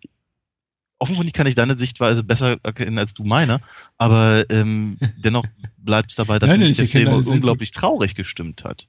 [0.99, 3.61] offenkundig kann ich deine Sichtweise besser erkennen als du meine,
[3.99, 5.47] aber ähm, dennoch
[5.78, 8.87] bleibt es dabei, dass Nein, mich der Film unglaublich traurig gestimmt hat.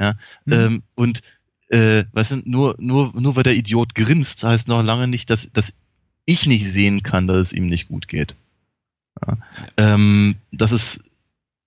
[0.00, 0.14] Ja,
[0.44, 0.52] mhm.
[0.52, 1.22] ähm, und
[1.68, 5.50] äh, weißt du, nur, nur, nur weil der Idiot grinst, heißt noch lange nicht, dass,
[5.52, 5.72] dass
[6.26, 8.34] ich nicht sehen kann, dass es ihm nicht gut geht.
[9.26, 9.38] Ja,
[9.76, 11.00] ähm, das ist,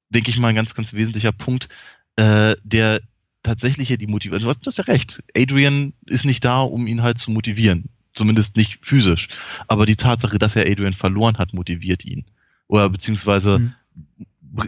[0.10, 1.70] denke ich mal, ein ganz, ganz wesentlicher Punkt,
[2.16, 3.02] äh, der
[3.44, 7.18] tatsächlich hier die Motivation, du hast ja recht, Adrian ist nicht da, um ihn halt
[7.18, 9.30] zu motivieren zumindest nicht physisch.
[9.68, 12.26] Aber die Tatsache, dass er Adrian verloren hat, motiviert ihn.
[12.68, 13.74] Oder beziehungsweise mhm.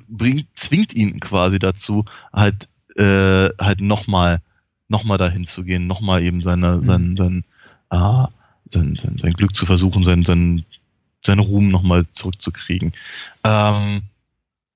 [0.07, 4.41] bringt, zwingt ihn quasi dazu, halt, äh, halt nochmal,
[4.89, 6.85] nochmal dahin zu gehen, nochmal eben seine, mhm.
[6.85, 7.43] sein, sein,
[7.89, 8.27] ah,
[8.65, 10.65] sein, sein, sein Glück zu versuchen, sein, sein,
[11.25, 12.93] seinen Ruhm nochmal zurückzukriegen.
[13.43, 14.01] Ähm,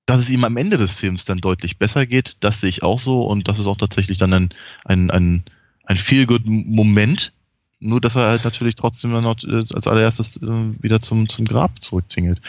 [0.06, 2.98] dass es ihm am Ende des Films dann deutlich besser geht, das sehe ich auch
[2.98, 4.48] so und das ist auch tatsächlich dann ein,
[4.84, 5.44] ein, ein,
[5.84, 7.32] ein Feel-Good-Moment,
[7.80, 11.44] nur, dass er halt natürlich trotzdem dann noch äh, als allererstes äh, wieder zum, zum
[11.44, 12.40] Grab zurücktingelt.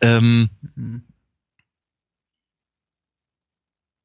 [0.00, 1.02] Ähm, mhm.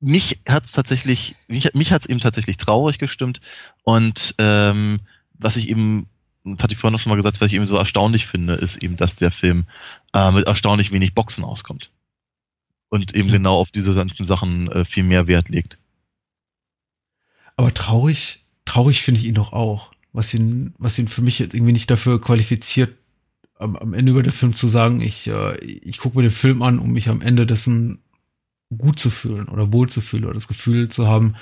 [0.03, 3.39] Mich hat's tatsächlich, mich, mich hat's eben tatsächlich traurig gestimmt
[3.83, 4.99] und ähm,
[5.33, 6.07] was ich eben,
[6.43, 8.77] das hatte ich vorhin noch schon mal gesagt, was ich eben so erstaunlich finde, ist
[8.77, 9.65] eben, dass der Film
[10.13, 11.91] äh, mit erstaunlich wenig Boxen auskommt.
[12.89, 13.35] Und eben ja.
[13.35, 15.79] genau auf diese ganzen Sachen äh, viel mehr Wert legt.
[17.55, 21.53] Aber traurig, traurig finde ich ihn doch auch was ihn, was ihn für mich jetzt
[21.53, 22.95] irgendwie nicht dafür qualifiziert,
[23.57, 26.61] am, am Ende über den Film zu sagen, ich, äh, ich gucke mir den Film
[26.61, 28.02] an, um mich am Ende dessen
[28.77, 31.35] gut zu fühlen oder wohl zu fühlen oder das Gefühl zu haben,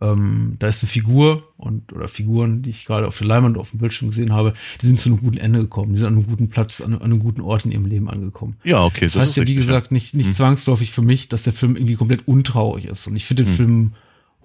[0.00, 3.70] ähm, da ist eine Figur und oder Figuren, die ich gerade auf der Leinwand auf
[3.70, 6.26] dem Bildschirm gesehen habe, die sind zu einem guten Ende gekommen, die sind an einem
[6.26, 8.56] guten Platz, an, an einem guten Ort in ihrem Leben angekommen.
[8.64, 9.04] Ja, okay.
[9.04, 10.34] Das, das heißt ja, wie gesagt, nicht, nicht hm.
[10.34, 13.06] zwangsläufig für mich, dass der Film irgendwie komplett untraurig ist.
[13.06, 13.56] Und ich finde den hm.
[13.56, 13.92] Film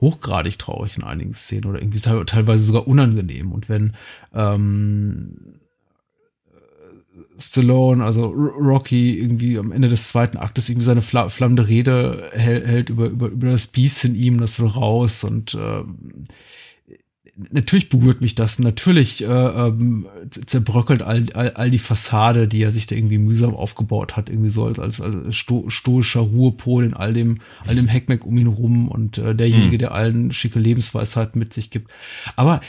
[0.02, 3.54] hochgradig traurig in einigen Szenen oder irgendwie teilweise sogar unangenehm.
[3.54, 3.94] Und wenn
[4.34, 5.38] ähm,
[7.38, 12.66] Stallone, also Rocky, irgendwie am Ende des zweiten Aktes irgendwie seine fla flammende Rede hält,
[12.66, 15.84] hält über, über, über das Biest in ihm, das will raus und äh,
[17.52, 18.60] natürlich berührt mich das.
[18.60, 23.54] Natürlich äh, ähm, zerbröckelt all, all, all die Fassade, die er sich da irgendwie mühsam
[23.54, 27.88] aufgebaut hat, irgendwie so als, als, als sto, stoischer Ruhepol in all dem, all dem
[27.88, 29.80] Heckmeck um ihn rum und äh, derjenige, hm.
[29.80, 31.92] der allen schicke Lebensweisheiten mit sich gibt.
[32.36, 32.62] Aber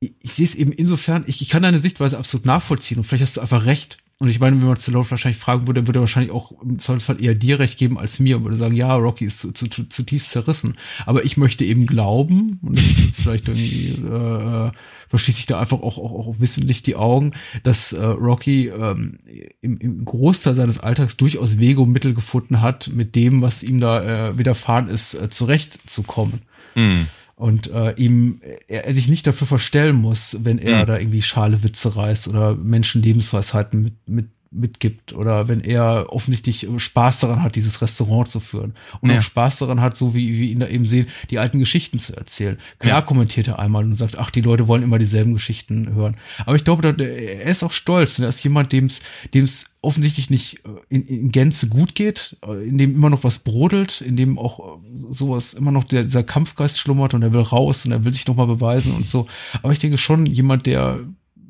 [0.00, 3.22] ich, ich sehe es eben insofern, ich, ich kann deine Sichtweise absolut nachvollziehen und vielleicht
[3.22, 3.98] hast du einfach recht.
[4.22, 7.22] Und ich meine, wenn man Stallone wahrscheinlich fragen würde, würde er wahrscheinlich auch im Zweifelsfall
[7.24, 9.88] eher dir recht geben als mir und würde sagen, ja, Rocky ist zu, zu, zu,
[9.88, 10.76] zutiefst zerrissen.
[11.06, 14.72] Aber ich möchte eben glauben, und das ist jetzt vielleicht irgendwie, äh, äh
[15.08, 17.32] verschließe ich da einfach auch, auch, auch wissentlich die Augen,
[17.62, 19.18] dass äh, Rocky ähm,
[19.62, 23.80] im, im Großteil seines Alltags durchaus Wege und Mittel gefunden hat, mit dem, was ihm
[23.80, 26.42] da äh, widerfahren ist, äh, zurechtzukommen.
[26.74, 27.06] Mhm
[27.40, 30.86] und äh, ihm er, er sich nicht dafür verstellen muss, wenn er mhm.
[30.86, 36.66] da irgendwie schale Witze reißt oder Menschen Lebensweisheiten mit, mit mitgibt oder wenn er offensichtlich
[36.76, 39.18] Spaß daran hat, dieses Restaurant zu führen und ja.
[39.18, 42.16] auch Spaß daran hat, so wie wir ihn da eben sehen, die alten Geschichten zu
[42.16, 42.58] erzählen.
[42.80, 43.06] Klar ja.
[43.06, 46.16] kommentiert er einmal und sagt, ach, die Leute wollen immer dieselben Geschichten hören.
[46.46, 48.86] Aber ich glaube, er ist auch stolz und er ist jemand, dem
[49.32, 54.16] es offensichtlich nicht in, in Gänze gut geht, in dem immer noch was brodelt, in
[54.16, 58.04] dem auch sowas immer noch der, dieser Kampfgeist schlummert und er will raus und er
[58.04, 59.28] will sich noch mal beweisen und so.
[59.62, 61.00] Aber ich denke schon jemand, der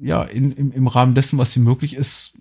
[0.02, 2.34] ja in, im, im Rahmen dessen, was ihm möglich ist,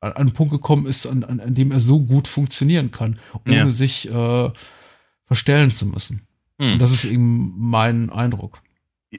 [0.00, 3.56] an einen Punkt gekommen ist, an, an, an dem er so gut funktionieren kann, ohne
[3.56, 3.70] ja.
[3.70, 4.50] sich äh,
[5.26, 6.26] verstellen zu müssen.
[6.58, 6.74] Hm.
[6.74, 8.62] Und das ist eben mein Eindruck.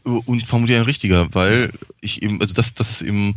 [0.03, 3.35] Und vermutlich ein richtiger, weil ich eben, also das, das ist eben,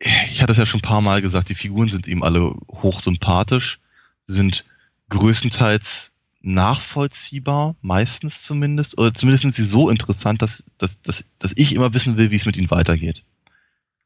[0.00, 3.78] ich hatte es ja schon ein paar Mal gesagt, die Figuren sind eben alle hochsympathisch,
[4.24, 4.64] sind
[5.08, 6.10] größtenteils
[6.40, 11.94] nachvollziehbar, meistens zumindest, oder zumindest sind sie so interessant, dass, dass, dass, dass ich immer
[11.94, 13.22] wissen will, wie es mit ihnen weitergeht.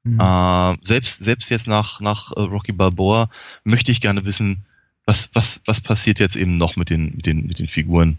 [0.06, 0.20] Mhm.
[0.20, 3.28] Äh, selbst, selbst jetzt nach, nach äh, Rocky Balboa
[3.64, 4.64] möchte ich gerne wissen,
[5.04, 8.18] was, was, was passiert jetzt eben noch mit den, mit den, mit den Figuren.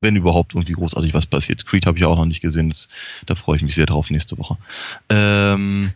[0.00, 1.66] Wenn überhaupt irgendwie großartig was passiert.
[1.66, 2.88] Creed habe ich auch noch nicht gesehen, das,
[3.26, 4.56] da freue ich mich sehr drauf nächste Woche.
[5.10, 5.92] Ähm,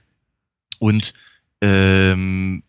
[0.78, 1.14] und
[1.62, 2.62] ähm,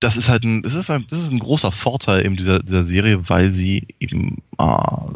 [0.00, 2.82] das ist halt ein, das ist ein, das ist ein großer Vorteil eben dieser, dieser
[2.82, 5.06] Serie, weil sie eben äh,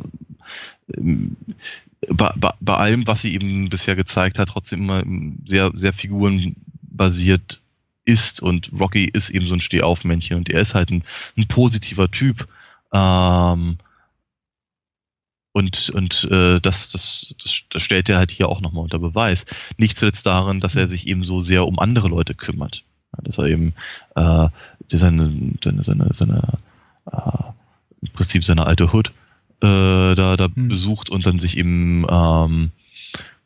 [2.09, 5.05] bei, bei, bei allem, was sie eben bisher gezeigt hat, trotzdem immer
[5.47, 7.61] sehr, sehr figurenbasiert
[8.05, 11.05] ist und Rocky ist eben so ein Stehaufmännchen und er ist halt ein,
[11.37, 12.49] ein positiver Typ.
[12.93, 13.79] Ähm,
[15.53, 19.45] und und äh, das, das, das, das stellt er halt hier auch nochmal unter Beweis.
[19.77, 22.85] Nicht zuletzt darin, dass er sich eben so sehr um andere Leute kümmert.
[23.13, 23.75] Ja, dass er eben
[24.17, 24.49] äh,
[24.89, 26.59] seine, seine, seine, seine
[27.11, 27.43] äh,
[28.01, 29.13] im Prinzip seine alte Hood
[29.63, 30.69] äh, da, da hm.
[30.69, 32.71] besucht und dann sich eben, ähm,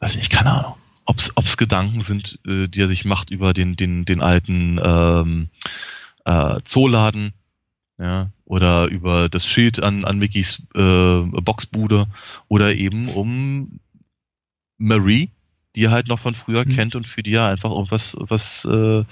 [0.01, 0.75] weiß nicht, keine Ahnung,
[1.05, 5.49] ob es Gedanken sind, äh, die er sich macht über den, den, den alten ähm,
[6.25, 7.33] äh, Zooladen,
[7.99, 12.07] ja, oder über das Schild an, an Mickys äh, Boxbude
[12.49, 13.81] oder eben um
[14.79, 15.31] Marie,
[15.75, 16.75] die er halt noch von früher mhm.
[16.75, 19.05] kennt und für die er einfach irgendwas was, äh,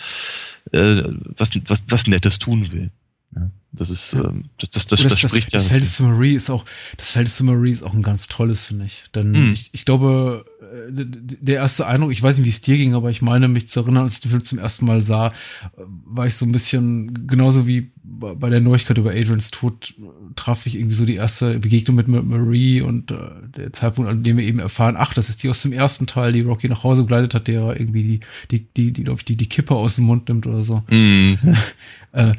[0.73, 1.05] äh,
[1.37, 2.91] was, was, was Nettes tun will.
[3.35, 4.25] Ja, das ist, ja.
[4.25, 5.59] ähm, das, das, das, das, das, spricht das, ja.
[5.59, 6.65] Das Feld of Marie ist auch,
[6.97, 9.05] das Feld of Marie ist auch ein ganz tolles, finde ich.
[9.15, 9.53] Denn hm.
[9.53, 11.05] ich, ich glaube, äh,
[11.41, 13.81] der erste Eindruck, ich weiß nicht, wie es dir ging, aber ich meine mich zu
[13.81, 15.33] erinnern, als ich den Film zum ersten Mal sah,
[15.77, 19.95] war ich so ein bisschen, genauso wie bei der Neuigkeit über Adrians Tod,
[20.37, 23.17] traf ich irgendwie so die erste Begegnung mit Marie und äh,
[23.57, 26.33] der Zeitpunkt, an dem wir eben erfahren, ach, das ist die aus dem ersten Teil,
[26.33, 28.21] die Rocky nach Hause begleitet hat, der irgendwie die,
[28.51, 30.85] die, die, die glaube ich, die, die Kippe aus dem Mund nimmt oder so.
[30.91, 31.35] Mm.
[32.13, 32.35] äh,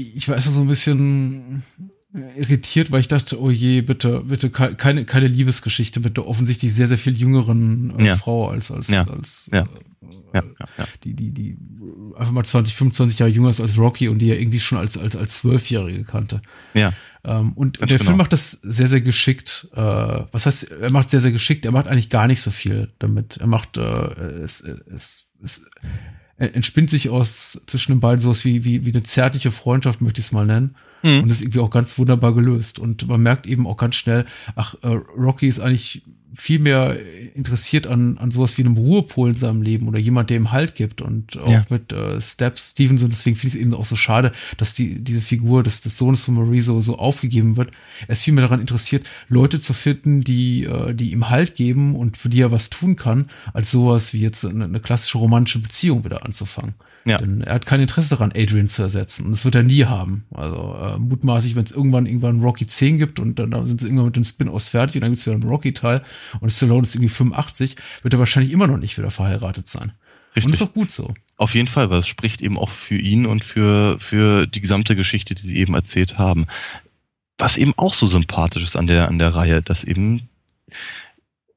[0.00, 1.62] ich war erst so ein bisschen
[2.36, 6.88] irritiert, weil ich dachte, oh je, bitte, bitte keine, keine Liebesgeschichte mit der offensichtlich sehr,
[6.88, 8.16] sehr viel jüngeren äh, ja.
[8.16, 9.04] Frau als, als, ja.
[9.04, 9.66] als ja.
[10.32, 10.42] Äh,
[11.04, 11.58] die, die, die
[12.16, 14.96] einfach mal 20, 25 Jahre jünger ist als Rocky und die ja irgendwie schon als,
[14.96, 16.42] als, als Zwölfjährige kannte.
[16.74, 16.92] Ja.
[17.24, 18.08] Ähm, und Ganz der genau.
[18.08, 19.68] Film macht das sehr, sehr geschickt.
[19.72, 22.92] Äh, was heißt, er macht sehr, sehr geschickt, er macht eigentlich gar nicht so viel
[22.98, 23.36] damit.
[23.38, 25.70] Er macht, äh, es, es, es,
[26.46, 30.26] entspinnt sich aus zwischen den beiden sowas wie, wie, wie eine zärtliche Freundschaft, möchte ich
[30.26, 30.74] es mal nennen.
[31.02, 31.22] Mhm.
[31.22, 32.78] Und ist irgendwie auch ganz wunderbar gelöst.
[32.78, 36.02] Und man merkt eben auch ganz schnell, ach, äh, Rocky ist eigentlich
[36.36, 36.96] viel mehr
[37.34, 40.74] interessiert an, an sowas wie einem Ruhepol in seinem Leben oder jemand, der ihm Halt
[40.74, 41.02] gibt.
[41.02, 41.64] Und auch ja.
[41.70, 45.20] mit äh, Steps Stevenson, deswegen finde ich es eben auch so schade, dass die, diese
[45.20, 47.70] Figur des, des Sohnes von Marie so, so aufgegeben wird.
[48.06, 51.96] Er ist viel mehr daran interessiert, Leute zu finden, die, äh, die ihm Halt geben
[51.96, 55.58] und für die er was tun kann, als sowas wie jetzt eine, eine klassische romantische
[55.58, 56.74] Beziehung wieder anzufangen.
[57.04, 57.18] Ja.
[57.18, 59.26] Denn er hat kein Interesse daran, Adrian zu ersetzen.
[59.26, 60.26] Und das wird er nie haben.
[60.32, 63.86] Also äh, mutmaßlich, wenn es irgendwann irgendwann Rocky 10 gibt und dann, dann sind sie
[63.86, 66.02] irgendwann mit dem Spin-Offs fertig und dann gibt es wieder einen Rocky-Teil
[66.40, 69.92] und Stallone ist irgendwie 85, wird er wahrscheinlich immer noch nicht wieder verheiratet sein.
[70.36, 70.46] Richtig.
[70.46, 71.14] Und ist auch gut so.
[71.36, 74.94] Auf jeden Fall, weil es spricht eben auch für ihn und für, für die gesamte
[74.94, 76.46] Geschichte, die sie eben erzählt haben.
[77.38, 80.28] Was eben auch so sympathisch ist an der, an der Reihe, dass eben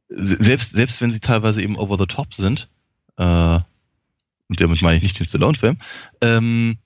[0.07, 2.69] selbst, selbst wenn sie teilweise eben over the top sind,
[3.17, 3.59] äh,
[4.53, 5.77] und damit meine ich nicht den Stallone-Film,
[6.21, 6.77] ähm,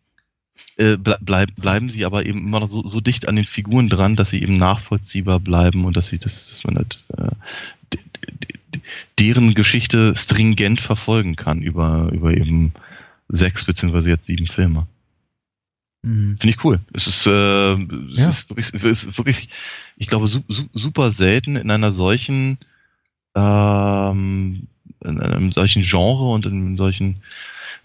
[0.77, 4.15] äh, bleib, bleiben sie aber eben immer noch so, so dicht an den Figuren dran,
[4.15, 7.27] dass sie eben nachvollziehbar bleiben und dass sie das, dass man halt äh,
[9.19, 12.73] deren Geschichte stringent verfolgen kann über, über eben
[13.27, 14.87] sechs beziehungsweise jetzt sieben Filme.
[16.03, 16.37] Mhm.
[16.39, 16.79] Finde ich cool.
[16.93, 18.29] Es ist, äh, es ja.
[18.29, 19.49] ist, wirklich, es ist wirklich,
[19.97, 22.59] ich glaube, su su super selten in einer solchen,
[23.35, 24.67] ähm,
[25.03, 27.21] in einem solchen Genre und in solchen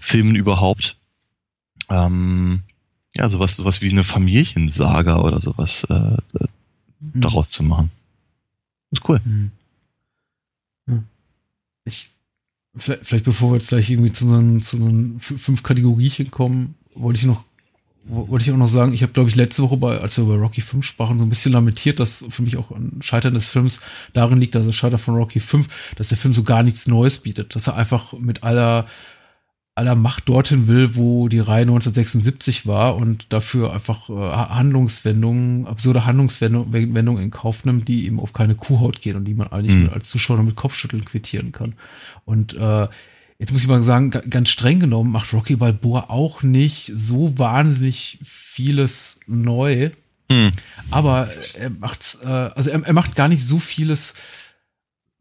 [0.02, 0.96] Filmen überhaupt,
[1.88, 2.62] ähm,
[3.14, 7.20] ja, sowas, sowas wie eine Familiensaga oder sowas äh, mhm.
[7.20, 7.92] daraus zu machen.
[8.90, 9.20] ist cool.
[9.24, 9.52] Mhm.
[11.84, 12.10] Ich,
[12.76, 17.20] vielleicht, vielleicht bevor wir jetzt gleich irgendwie zu unseren, zu unseren fünf Kategorien kommen, wollte
[17.20, 17.44] ich noch
[18.04, 20.34] wollte ich auch noch sagen, ich habe, glaube ich, letzte Woche, bei, als wir über
[20.34, 23.78] Rocky 5 sprachen, so ein bisschen lamentiert, dass für mich auch ein Scheitern des Films
[24.12, 27.18] darin liegt, dass das Scheitern von Rocky 5, dass der Film so gar nichts Neues
[27.18, 28.88] bietet, dass er einfach mit aller
[29.74, 36.04] aller Macht dorthin will, wo die Reihe 1976 war und dafür einfach äh, Handlungswendungen, absurde
[36.04, 39.90] Handlungswendungen in Kauf nimmt, die eben auf keine Kuhhaut gehen und die man eigentlich mhm.
[39.90, 41.74] als Zuschauer mit Kopfschütteln quittieren kann.
[42.26, 42.88] Und äh,
[43.38, 48.18] jetzt muss ich mal sagen, ganz streng genommen macht Rocky Balboa auch nicht so wahnsinnig
[48.24, 49.90] vieles neu.
[50.28, 50.52] Mhm.
[50.90, 54.14] Aber er macht, äh, also er, er macht gar nicht so vieles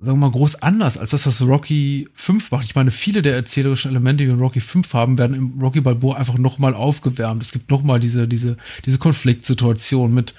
[0.01, 2.65] sagen wir mal, groß anders als das, was Rocky 5 macht.
[2.65, 5.79] Ich meine, viele der erzählerischen Elemente, die wir in Rocky 5 haben, werden im Rocky
[5.79, 7.43] Balboa einfach nochmal aufgewärmt.
[7.43, 10.33] Es gibt nochmal diese, diese, diese Konfliktsituation mit,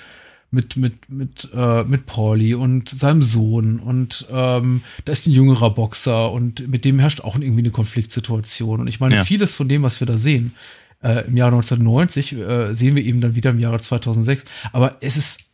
[0.51, 5.71] mit, mit, mit, äh, mit Pauli und seinem Sohn und ähm, da ist ein jüngerer
[5.71, 8.81] Boxer und mit dem herrscht auch irgendwie eine Konfliktsituation.
[8.81, 9.25] Und ich meine, ja.
[9.25, 10.55] vieles von dem, was wir da sehen,
[11.03, 14.45] äh, im Jahr 1990, äh, sehen wir eben dann wieder im Jahre 2006.
[14.73, 15.52] Aber es ist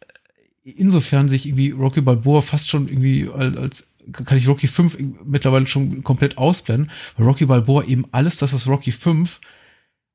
[0.77, 5.67] insofern sich irgendwie Rocky Balboa fast schon irgendwie als, als kann ich Rocky 5 mittlerweile
[5.67, 9.41] schon komplett ausblenden, weil Rocky Balboa eben alles das, was Rocky 5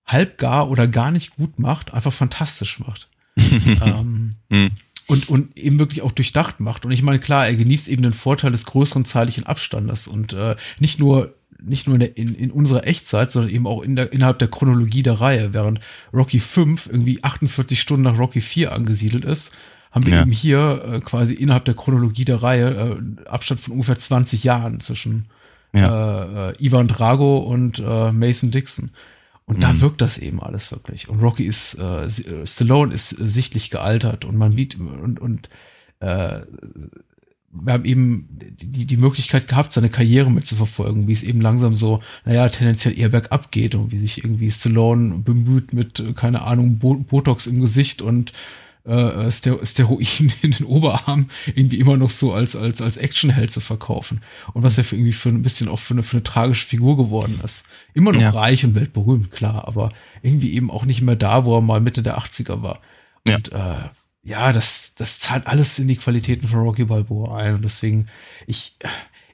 [0.05, 3.09] halb gar oder gar nicht gut macht, einfach fantastisch macht.
[3.37, 4.71] ähm, hm.
[5.07, 6.85] und, und eben wirklich auch durchdacht macht.
[6.85, 10.55] Und ich meine, klar, er genießt eben den Vorteil des größeren zeitlichen Abstandes und äh,
[10.79, 11.33] nicht nur
[11.65, 14.49] nicht nur in, der, in, in unserer Echtzeit, sondern eben auch in der, innerhalb der
[14.49, 15.79] Chronologie der Reihe, während
[16.13, 19.53] Rocky 5 irgendwie 48 Stunden nach Rocky 4 angesiedelt ist
[19.93, 20.21] haben wir ja.
[20.23, 24.79] eben hier äh, quasi innerhalb der Chronologie der Reihe äh, Abstand von ungefähr 20 Jahren
[24.79, 25.25] zwischen
[25.71, 26.49] ja.
[26.49, 28.89] äh, äh, Ivan Drago und äh, Mason Dixon.
[29.45, 29.61] Und mhm.
[29.61, 31.09] da wirkt das eben alles wirklich.
[31.09, 35.49] Und Rocky ist, äh, äh Stallone ist sichtlich gealtert und man bietet und, und
[35.99, 36.41] äh,
[37.55, 42.01] wir haben eben die, die Möglichkeit gehabt, seine Karriere mitzuverfolgen, wie es eben langsam so,
[42.25, 47.45] naja, tendenziell eher bergab geht und wie sich irgendwie Stallone bemüht mit, keine Ahnung, Botox
[47.45, 48.33] im Gesicht und
[48.85, 54.21] äh, Steroiden in den Oberarm irgendwie immer noch so als, als, als Actionheld zu verkaufen.
[54.53, 56.97] Und was er für irgendwie für ein bisschen auch für eine, für eine tragische Figur
[56.97, 57.65] geworden ist.
[57.93, 58.31] Immer noch ja.
[58.31, 59.91] reich und weltberühmt, klar, aber
[60.21, 62.81] irgendwie eben auch nicht mehr da, wo er mal Mitte der 80er war.
[63.27, 63.35] Ja.
[63.35, 63.89] Und äh,
[64.23, 67.55] ja, das, das zahlt alles in die Qualitäten von Rocky Balboa ein.
[67.55, 68.07] Und deswegen,
[68.47, 68.77] ich,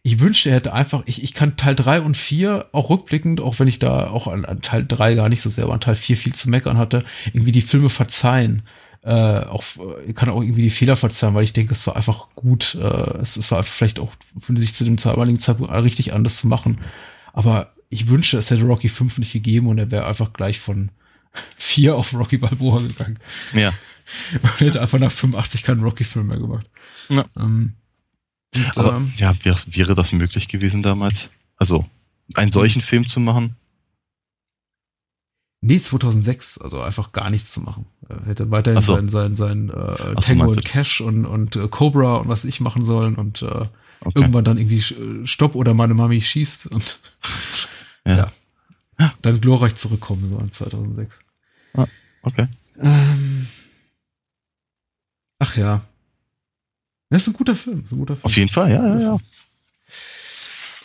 [0.04, 3.60] ich wünschte, er hätte einfach, ich, ich kann Teil drei und vier auch rückblickend, auch
[3.60, 5.96] wenn ich da auch an, an Teil drei gar nicht so sehr, aber an Teil
[5.96, 7.04] vier viel zu meckern hatte,
[7.34, 8.64] irgendwie die Filme verzeihen
[9.02, 9.64] äh, auch
[10.08, 12.76] ich kann auch irgendwie die Fehler verzeihen, weil ich denke, es war einfach gut.
[12.76, 14.12] Äh, es, es war vielleicht auch
[14.42, 16.82] für sich zu dem damaligen Zeitpunkt richtig anders zu machen.
[17.34, 20.92] Aber ich wünschte, es hätte Rocky 5 nicht gegeben und er wäre einfach gleich von
[21.58, 23.20] 4 auf Rocky Balboa gegangen.
[23.54, 23.74] Ja.
[24.42, 26.68] Und hätte einfach nach 85 keinen Rocky-Film mehr gemacht.
[27.10, 27.26] Ja.
[27.38, 27.76] Ähm,
[28.56, 31.30] und, Aber ähm, ja, wäre, wäre das möglich gewesen damals?
[31.58, 31.86] Also,
[32.34, 33.56] einen solchen Film zu machen?
[35.62, 37.86] Nee, 2006, also einfach gar nichts zu machen.
[38.10, 38.96] Er hätte weiterhin so.
[38.96, 42.84] sein, sein, sein äh, Tango und Cash und, und äh, Cobra und was ich machen
[42.84, 43.70] sollen und äh, okay.
[44.16, 47.00] irgendwann dann irgendwie äh, Stopp oder meine Mami schießt und
[48.06, 48.30] ja.
[49.00, 49.14] ja.
[49.22, 51.20] dann glorreich zurückkommen sollen 2006.
[51.74, 51.86] Ah,
[52.24, 52.48] okay.
[52.82, 53.48] Ähm,
[55.40, 55.82] ach ja.
[57.10, 57.86] Das ist ein guter Film.
[57.92, 58.26] Ein guter Film.
[58.26, 59.18] Auf jeden Fall, ja, ja, ja.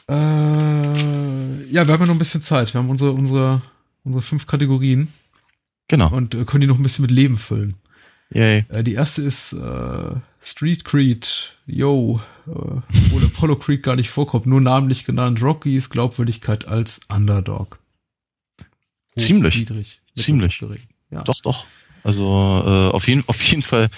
[0.06, 2.72] Äh, ja, wir haben ja noch ein bisschen Zeit.
[2.74, 3.62] Wir haben unsere, unsere
[4.04, 5.12] unsere fünf Kategorien.
[5.88, 6.10] Genau.
[6.10, 7.74] Und äh, können die noch ein bisschen mit Leben füllen.
[8.30, 8.64] Yay.
[8.68, 11.56] Äh, die erste ist äh, Street Creed.
[11.66, 12.20] Yo.
[12.46, 15.42] Äh, wo Apollo Creed gar nicht vorkommt, nur namentlich genannt.
[15.42, 17.78] Rockies Glaubwürdigkeit als Underdog.
[19.16, 19.56] Hoch, Ziemlich.
[19.56, 20.60] Niedrig, Ziemlich.
[21.10, 21.22] Ja.
[21.22, 21.64] Doch, doch.
[22.02, 23.88] Also äh, auf, jeden, auf jeden Fall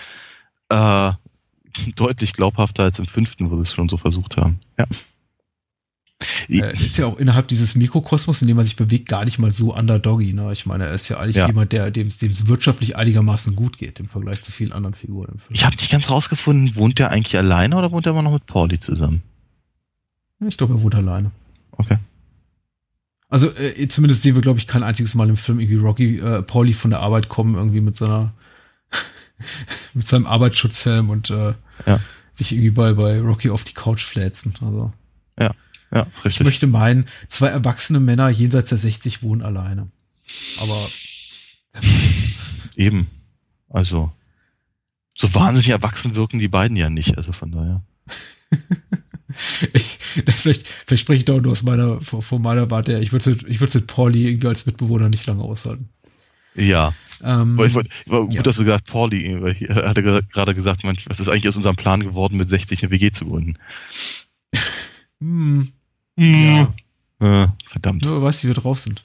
[0.68, 1.12] äh,
[1.96, 4.60] deutlich glaubhafter als im fünften, wo sie es schon so versucht haben.
[4.78, 4.86] Ja.
[6.48, 9.52] Er ist ja auch innerhalb dieses Mikrokosmos, in dem er sich bewegt, gar nicht mal
[9.52, 10.32] so underdoggy.
[10.32, 10.51] Ne?
[10.52, 11.47] Ich meine, er ist ja eigentlich ja.
[11.47, 15.40] jemand, der dem es wirtschaftlich einigermaßen gut geht im Vergleich zu vielen anderen Figuren.
[15.51, 18.47] Ich habe nicht ganz rausgefunden, wohnt er eigentlich alleine oder wohnt er immer noch mit
[18.47, 19.22] Pauli zusammen?
[20.47, 21.32] Ich glaube, er wohnt alleine.
[21.72, 21.98] Okay.
[23.28, 26.43] Also äh, zumindest sehen wir, glaube ich, kein einziges Mal im Film irgendwie Rocky äh,
[26.43, 28.32] Pauli von der Arbeit kommen, irgendwie mit seiner
[29.94, 31.55] mit seinem Arbeitsschutzhelm und äh,
[31.86, 32.01] Ja.
[32.32, 34.55] sich irgendwie bei, bei Rocky auf die Couch fläzen.
[34.62, 34.93] Also
[35.38, 35.52] Ja,
[35.90, 36.44] ist ich richtig.
[36.44, 39.88] möchte meinen, zwei erwachsene Männer jenseits der 60 wohnen alleine.
[40.60, 40.88] Aber
[42.76, 43.08] Eben.
[43.68, 44.12] Also,
[45.14, 47.16] so wahnsinnig erwachsen wirken die beiden ja nicht.
[47.16, 47.82] Also von daher.
[49.72, 53.02] ich, vielleicht, vielleicht spreche ich da auch nur aus meiner, von, meiner Warte her.
[53.02, 55.88] Ich würde es ich würd's mit Pauli irgendwie als Mitbewohner nicht lange aushalten.
[56.54, 56.94] Ja.
[57.22, 58.42] Ähm, ich wollt, gut, ja.
[58.42, 61.56] dass du gesagt Pauli, weil hier- er hatte gerade gesagt, Mensch, was ist eigentlich aus
[61.56, 63.58] unserem Plan geworden, mit 60 eine WG zu gründen?
[65.20, 65.68] hm,
[66.16, 66.72] ja.
[67.18, 68.05] Äh, verdammt.
[68.05, 69.02] Nur weißt, wie wir drauf sind.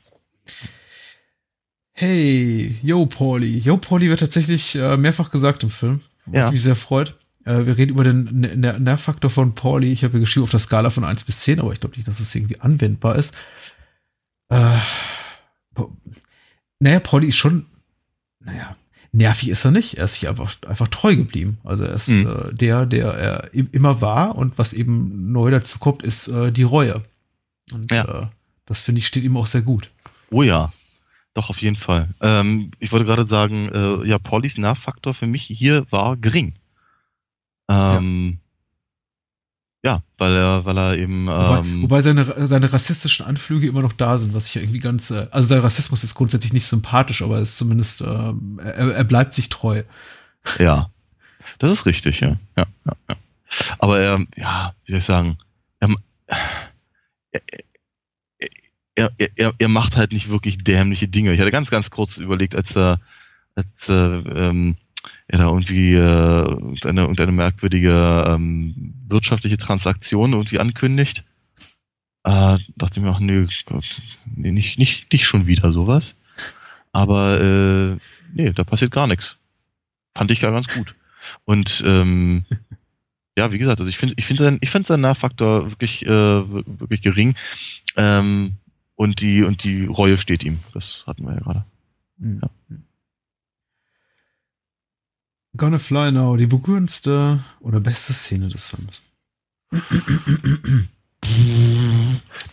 [1.93, 3.59] Hey, yo, Pauli.
[3.59, 6.51] Yo, Pauli wird tatsächlich äh, mehrfach gesagt im Film, was Ja.
[6.51, 7.15] mich sehr freut.
[7.45, 9.91] Äh, wir reden über den Ner- Ner- Nervfaktor von Pauli.
[9.91, 12.07] Ich habe hier geschrieben auf der Skala von 1 bis 10, aber ich glaube nicht,
[12.07, 13.33] dass es irgendwie anwendbar ist.
[14.49, 14.77] Äh,
[16.79, 17.65] naja, Pauli ist schon,
[18.39, 18.75] naja,
[19.11, 19.97] nervig ist er nicht.
[19.97, 21.57] Er ist sich einfach, einfach treu geblieben.
[21.63, 22.27] Also er ist Mhm.
[22.27, 26.51] äh, der, der er im- immer war und was eben neu dazu kommt, ist äh,
[26.51, 27.01] die Reue.
[27.71, 28.23] Und Ja.
[28.23, 28.27] äh,
[28.65, 29.91] das finde ich steht ihm auch sehr gut.
[30.31, 30.71] Oh ja.
[31.33, 32.09] Doch, auf jeden Fall.
[32.19, 36.53] Ähm, ich wollte gerade sagen, äh, ja, Paulis Nervfaktor für mich hier war gering.
[37.69, 38.37] Ähm, ja.
[40.17, 44.17] Weil er, weil er eben, Wobei, ähm, wobei seine, seine rassistischen Anflüge immer noch da
[44.19, 47.37] sind, was ich ja irgendwie ganz, äh, also sein Rassismus ist grundsätzlich nicht sympathisch, aber
[47.37, 49.83] er ist zumindest, ähm, er, er bleibt sich treu.
[50.57, 50.89] Ja,
[51.59, 52.35] das ist richtig, ja.
[52.57, 53.15] ja, ja, ja.
[53.77, 55.37] Aber er, ja, wie soll ich sagen,
[55.79, 55.89] er,
[57.31, 57.41] er,
[58.95, 61.33] er, er, er, er macht halt nicht wirklich dämliche Dinge.
[61.33, 62.99] Ich hatte ganz, ganz kurz überlegt, als er,
[63.55, 64.77] als äh, ähm,
[65.31, 71.23] er da irgendwie äh, irgendeine, irgendeine merkwürdige ähm, wirtschaftliche Transaktion irgendwie ankündigt.
[72.23, 76.15] Äh, dachte ich mir auch, nee, Gott, nee nicht, nicht, nicht schon wieder sowas.
[76.91, 77.97] Aber äh,
[78.33, 79.37] nee, da passiert gar nichts.
[80.15, 80.95] Fand ich ja ganz gut.
[81.45, 82.43] Und ähm,
[83.37, 86.09] ja, wie gesagt, also ich finde, ich finde, sein- ich finde seinen Nachfaktor wirklich, äh,
[86.09, 87.35] wir- wirklich gering.
[87.95, 88.53] Ähm,
[88.95, 90.59] und die und die Reue steht ihm.
[90.73, 91.65] Das hatten wir ja gerade.
[92.19, 92.49] Ja.
[95.57, 99.01] Gonna Fly Now, die berührendste oder beste Szene des Films.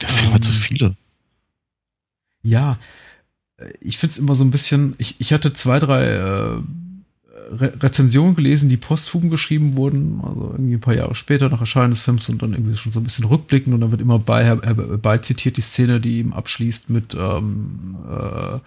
[0.00, 0.96] Der Film hat so Ähm, viele.
[2.42, 2.78] Ja,
[3.58, 6.60] äh, ich find's immer so ein bisschen, ich, ich hatte zwei, drei äh,
[7.50, 11.90] Re Rezensionen gelesen, die posthum geschrieben wurden, also irgendwie ein paar Jahre später nach Erscheinen
[11.92, 14.46] des Films und dann irgendwie schon so ein bisschen rückblickend und dann wird immer bei,
[14.46, 18.58] äh, bei zitiert die Szene, die ihm abschließt mit ähm, äh,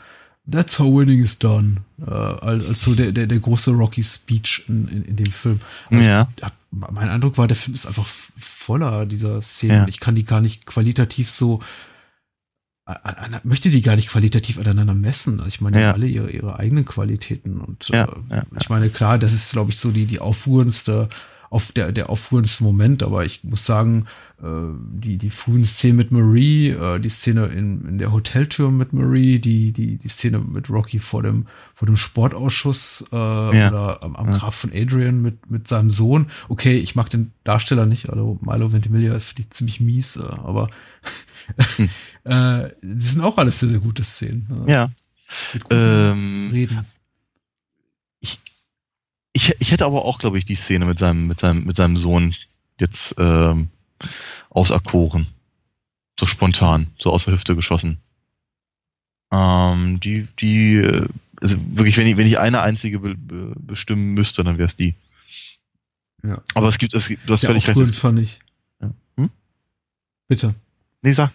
[0.49, 1.77] That's how winning is done.
[1.99, 5.59] Äh, als, als so der, der, der große Rocky Speech in, in, in dem Film.
[5.87, 6.29] Aber Ja.
[6.41, 8.07] hab- mein Eindruck war, der Film ist einfach
[8.37, 9.81] voller dieser Szenen.
[9.83, 9.87] Ja.
[9.87, 11.59] Ich kann die gar nicht qualitativ so
[12.85, 15.39] an, an, möchte die gar nicht qualitativ aneinander messen.
[15.39, 15.89] Also ich meine, die Ja.
[15.89, 19.51] haben alle ihre, ihre eigenen Qualitäten und Ja, äh, ja, ich meine, klar, das ist,
[19.51, 21.09] glaube ich, so die, die aufruhrendste,
[21.51, 24.05] auf der, der aufruhrendste Moment, aber ich muss sagen,
[24.41, 24.45] äh,
[24.93, 29.37] die, die frühen Szenen mit Marie, äh, die Szene in, in der Hoteltür mit Marie,
[29.39, 34.31] die, die, die Szene mit Rocky vor dem, vor dem Sportausschuss äh, oder am, am
[34.31, 34.37] Ja.
[34.37, 36.27] Grab von Adrian mit, mit seinem Sohn.
[36.47, 40.69] Okay, ich mag den Darsteller nicht, also Milo Ventimiglia finde ich ziemlich mies, äh, aber
[41.75, 41.89] Hm.
[42.23, 44.47] äh, das sind auch alles sehr, sehr gute Szenen.
[44.67, 44.89] äh, Ja.
[45.53, 46.85] Mit Ähm, Reden.
[49.33, 51.97] Ich, ich hätte aber auch, glaube ich, die Szene mit seinem, mit seinem, mit seinem
[51.97, 52.35] Sohn
[52.79, 53.69] jetzt ähm,
[54.49, 55.27] auserkoren.
[56.19, 57.97] So spontan, so aus der Hüfte geschossen.
[59.31, 61.07] Ähm, die, die, äh,
[61.41, 64.75] also wirklich, wenn ich, wenn ich eine einzige be, be, bestimmen müsste, dann wäre es
[64.75, 64.95] die.
[66.23, 66.41] Ja.
[66.53, 67.79] Aber es gibt, es gibt, du hast Ja, völlig recht.
[67.79, 68.39] es- fand ich.
[68.81, 68.91] Ja.
[69.17, 69.29] Hm?
[70.27, 70.53] Bitte.
[71.01, 71.31] Nee, sag.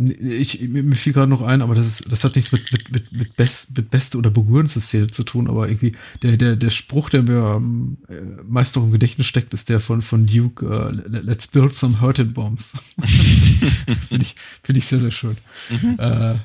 [0.00, 3.12] Ich, mir fiel gerade noch ein, aber das ist, das hat nichts mit, mit, mit,
[3.12, 7.10] mit, best, mit beste oder berührendste Szene zu tun, aber irgendwie der, der, der Spruch,
[7.10, 11.08] der mir am äh, meist noch im Gedächtnis steckt, ist der von, von Duke, äh,
[11.08, 12.72] let's build some hurting bombs.
[14.08, 15.36] Finde ich, finde ich sehr, sehr schön.
[15.68, 15.94] Mhm.
[15.98, 16.36] Äh,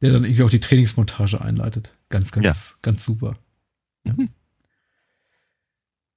[0.00, 1.90] der dann irgendwie auch die Trainingsmontage einleitet.
[2.10, 2.54] Ganz, ganz, Ja.
[2.82, 3.36] ganz super.
[4.04, 4.28] Mhm.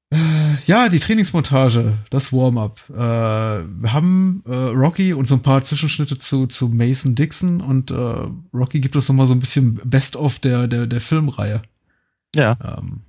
[0.09, 0.17] Äh,
[0.65, 2.81] Ja, die Trainingsmontage, das Warm-up.
[2.89, 7.91] Äh, wir haben äh, Rocky und so ein paar Zwischenschnitte zu, zu Mason Dixon und
[7.91, 11.61] äh, Rocky gibt uns nochmal so ein bisschen Best-of der, der, der Filmreihe.
[12.35, 12.57] Ja.
[12.63, 13.01] Ähm,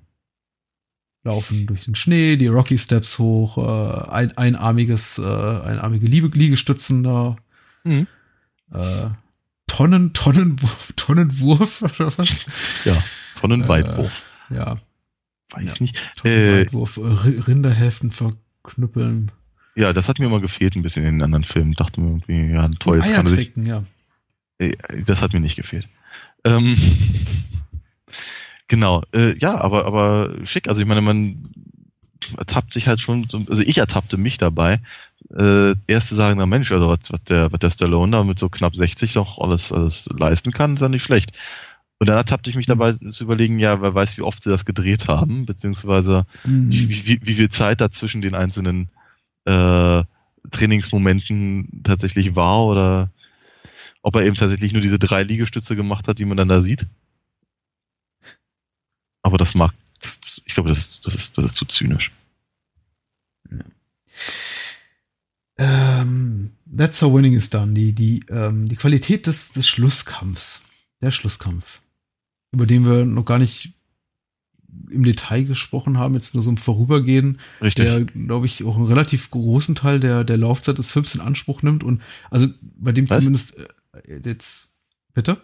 [1.24, 7.02] laufen durch den Schnee, die Rocky Steps hoch, äh, ein, einarmiges, äh, einarmige Liebe, Liegestützen
[7.02, 7.36] da.
[7.84, 8.06] Mhm.
[8.72, 9.08] Äh,
[9.66, 12.44] Tonnen, Tonnenwurf, Tonnenwurf oder was?
[12.84, 12.96] Ja.
[13.34, 14.22] Tonnenweitwurf.
[14.50, 14.76] Ja,
[15.52, 15.74] Weiß ja.
[15.80, 15.96] nicht.
[16.24, 19.30] Äh, Tonnenweitwurf, äh, Ri- Rinderhälften verknüppeln.
[19.74, 21.72] Ja, das hat mir immer gefehlt ein bisschen in den anderen Filmen.
[21.74, 23.52] Dachte mir irgendwie, ja, toll, jetzt kann er sich.
[23.56, 23.82] ja.
[24.58, 24.72] Äh,
[25.04, 25.88] Das hat mir nicht gefehlt.
[26.44, 26.76] Ähm,
[28.68, 30.68] genau, äh, ja, aber, aber schick.
[30.68, 31.42] Also ich meine, man
[32.36, 34.80] ertappt sich halt schon, so- also ich ertappte mich dabei,
[35.36, 38.38] äh, erst zu sagen, na Mensch, also was, was der, was der Stallone da mit
[38.38, 41.32] so knapp 60 noch alles, alles leisten kann, ist ja nicht schlecht.
[42.00, 44.64] Und dann ertappte ich mich dabei zu überlegen, ja, wer weiß, wie oft sie das
[44.64, 46.70] gedreht haben, beziehungsweise Mhm.
[46.70, 48.88] wie, wie, wie viel Zeit da zwischen den einzelnen
[49.46, 50.04] äh,
[50.50, 53.10] Trainingsmomenten tatsächlich war oder
[54.02, 56.86] ob er eben tatsächlich nur diese drei Liegestütze gemacht hat, die man dann da sieht.
[59.22, 62.12] Aber das mag, das, ich glaube, das, ist- das, ist, das ist zu zynisch.
[65.58, 67.74] Ähm, That's how winning is done.
[67.74, 70.62] Die, die, ähm, die Qualität des, des Schlusskampfs.
[71.00, 71.80] Der Schlusskampf.
[72.52, 73.74] Über den wir noch gar nicht
[74.90, 77.86] im Detail gesprochen haben, jetzt nur so im Vorübergehen, Richtig.
[77.86, 81.62] der, glaube ich, auch einen relativ großen Teil der, der Laufzeit des Films in Anspruch
[81.62, 83.18] nimmt und also bei dem Was?
[83.18, 84.78] zumindest äh, jetzt,
[85.14, 85.40] bitte?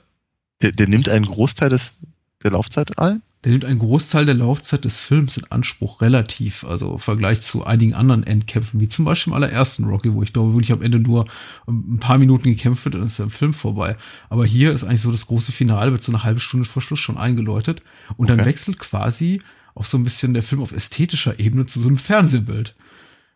[0.62, 2.06] Der, der nimmt einen Großteil des,
[2.44, 3.22] der Laufzeit ein?
[3.44, 7.64] Der nimmt einen Großteil der Laufzeit des Films in Anspruch, relativ, also im Vergleich zu
[7.66, 10.98] einigen anderen Endkämpfen, wie zum Beispiel im allerersten Rocky, wo ich glaube, wirklich am Ende
[10.98, 11.26] nur
[11.68, 13.96] ein paar Minuten gekämpft wird, dann ist der Film vorbei.
[14.30, 17.00] Aber hier ist eigentlich so das große Finale, wird so eine halbe Stunde vor Schluss
[17.00, 17.82] schon eingeläutet
[18.16, 18.48] und dann Okay.
[18.48, 19.40] wechselt quasi
[19.74, 22.74] auch so ein bisschen der Film auf ästhetischer Ebene zu so einem Fernsehbild.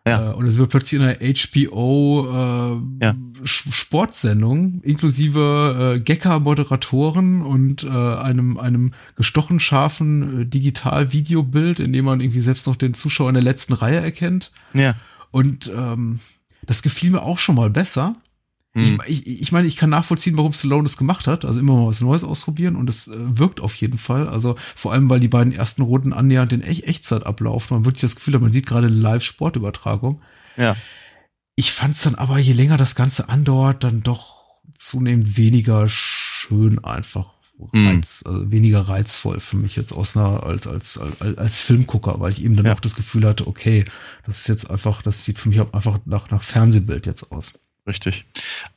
[0.08, 0.30] Ja.
[0.30, 3.14] Äh, und es wird plötzlich in einer HBO äh, Ja.
[3.44, 12.20] Sportsendung inklusive äh, Gecker-Moderatoren und äh, einem einem gestochen scharfen äh, Digital-Videobild, in dem man
[12.20, 14.52] irgendwie selbst noch den Zuschauer in der letzten Reihe erkennt.
[14.74, 14.94] Ja.
[15.30, 16.20] Und ähm,
[16.66, 18.14] das gefiel mir auch schon mal besser.
[18.74, 19.00] Hm.
[19.06, 21.44] Ich, ich, ich meine, ich kann nachvollziehen, warum Stallone das gemacht hat.
[21.44, 24.28] Also immer mal was Neues ausprobieren und es äh, wirkt auf jeden Fall.
[24.28, 27.74] Also vor allem, weil die beiden ersten Runden annähernd in Ech Echtzeit ablaufen.
[27.74, 30.22] Man wirklich das Gefühl hat, man sieht gerade eine Live-Sportübertragung.
[30.56, 30.76] Ja.
[31.56, 34.36] Ich fand es dann aber, je länger das Ganze andauert, dann doch
[34.76, 37.32] zunehmend weniger schön einfach.
[37.72, 37.88] Hm.
[37.88, 42.30] Reiz, also weniger reizvoll für mich jetzt aus einer, als, als, als, als Filmgucker, weil
[42.30, 42.74] ich eben dann Ja.
[42.74, 43.84] auch das Gefühl hatte, okay,
[44.26, 47.58] das ist jetzt einfach, das sieht für mich auch einfach nach, nach Fernsehbild jetzt aus.
[47.88, 48.26] Richtig.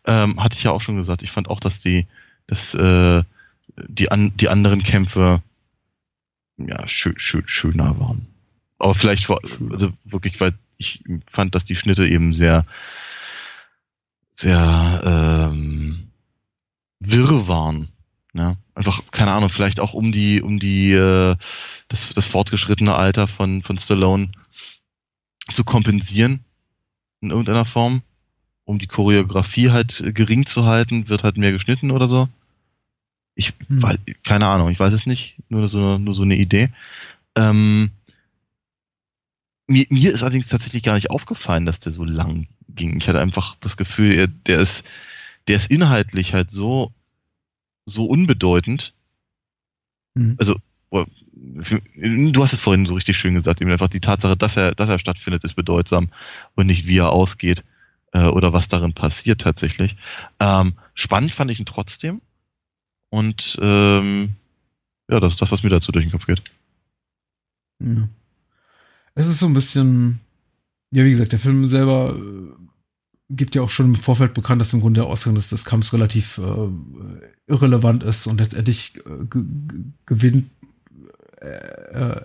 [0.06, 1.22] Ähm, hatte ich ja auch schon gesagt.
[1.22, 2.08] Ich fand auch, dass die,
[2.48, 3.24] dass, äh,
[3.76, 5.44] die, an, die anderen Kämpfe
[6.58, 8.26] ja schön, schön, schöner waren.
[8.80, 9.74] Aber vielleicht vor, Schöner.
[9.74, 12.66] also wirklich, weil ich fand, dass die Schnitte eben sehr,
[14.36, 15.02] sehr
[15.54, 16.10] ähm,
[17.00, 17.90] wirr waren.
[18.34, 21.36] Ja, einfach, keine Ahnung, vielleicht auch um die, um die, äh,
[21.90, 24.30] das, das fortgeschrittene Alter von, von Stallone
[25.52, 26.46] zu kompensieren
[27.20, 28.04] in irgendeiner Form
[28.66, 32.30] um die Choreografie halt äh, gering zu halten, wird halt mehr geschnitten oder so.
[33.36, 33.82] Ich Hm.
[33.82, 36.70] weiß, keine Ahnung, ich weiß es nicht, nur so, nur so eine Idee.
[37.36, 37.92] Ähm,
[39.68, 43.00] mir, mir ist allerdings tatsächlich gar nicht aufgefallen, dass der so lang ging.
[43.00, 44.86] Ich hatte einfach das Gefühl, er, der ist,
[45.48, 46.92] der ist inhaltlich halt so,
[47.86, 48.94] so unbedeutend.
[50.16, 50.36] Mhm.
[50.38, 50.56] Also,
[51.62, 54.74] für- du hast es vorhin so richtig schön gesagt, eben einfach die Tatsache, dass er,
[54.76, 56.10] dass er stattfindet, ist bedeutsam
[56.56, 57.64] und nicht wie er ausgeht
[58.12, 59.96] äh, oder was darin passiert tatsächlich.
[60.40, 62.22] Ähm, spannend fand ich ihn trotzdem.
[63.10, 64.36] Und ähm,
[65.10, 66.42] ja, das ist das, was mir dazu durch den Kopf geht.
[67.80, 68.08] Ja.
[69.16, 70.22] Es ist so ein bisschen,
[70.92, 72.54] ja, wie gesagt, der Film selber äh,
[73.30, 75.94] gibt ja auch schon im Vorfeld bekannt, dass im Grunde der Ausgang des, des Kampfs
[75.94, 76.68] relativ äh,
[77.48, 80.52] irrelevant ist und letztendlich äh, ge- ge- gewinnt,
[81.42, 82.22] äh, äh,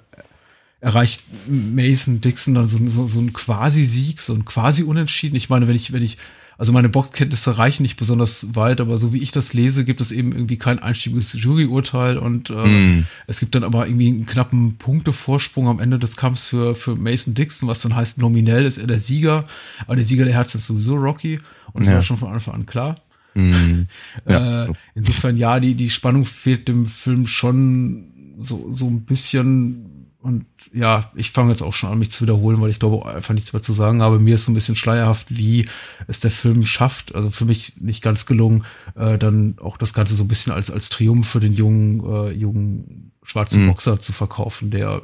[0.81, 5.36] erreicht Mason Dixon dann so, so, so ein Quasi-Sieg, so ein Quasi-Unentschieden.
[5.36, 6.19] Ich meine, wenn ich, wenn ich,
[6.59, 10.11] also meine Boxkenntnisse reichen nicht besonders weit, aber so wie ich das lese, gibt es
[10.12, 14.77] eben irgendwie kein einstimmiges Juryurteil und äh, Mm, es gibt dann aber irgendwie einen knappen
[14.78, 18.86] Punktevorsprung am Ende des Kampfs für, für Mason Dixon, was dann heißt, nominell ist er
[18.86, 19.47] der Sieger,
[19.86, 21.39] aber der Sieger der Herz ist sowieso Rocky
[21.73, 21.97] und das Ja.
[21.97, 22.94] war schon von Anfang an klar.
[23.35, 23.82] mm,
[24.28, 24.65] ja.
[24.65, 29.93] Äh, insofern, ja, die, die Spannung fehlt dem Film schon so, so ein bisschen.
[30.27, 33.32] Und ja, ich fange jetzt auch schon an, mich zu wiederholen, weil ich glaube einfach
[33.32, 34.19] nichts mehr zu sagen habe.
[34.19, 35.69] Mir ist so ein bisschen schleierhaft, wie
[36.09, 37.15] es der Film schafft.
[37.15, 38.65] Also für mich nicht ganz gelungen,
[38.97, 42.31] äh, dann auch das Ganze so ein bisschen als, als Triumph für den jungen, äh,
[42.32, 43.69] jungen schwarzen Mhm.
[43.69, 45.03] Boxer zu verkaufen, der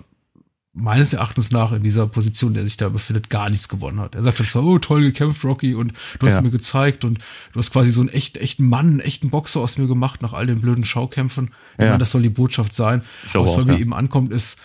[0.74, 4.16] meines Erachtens nach in dieser Position, der sich da befindet, gar nichts gewonnen hat.
[4.16, 6.40] Er sagt dann zwar, oh, toll gekämpft, Rocky, und du hast Ja.
[6.40, 7.18] mir gezeigt und
[7.52, 10.32] du hast quasi so einen echt, echten Mann, einen echten Boxer aus mir gemacht nach
[10.32, 11.52] all den blöden Schaukämpfen.
[11.78, 11.90] Ich Ja.
[11.90, 13.02] meine, das soll die Botschaft sein.
[13.34, 14.58] Was bei mir eben ankommt, ist,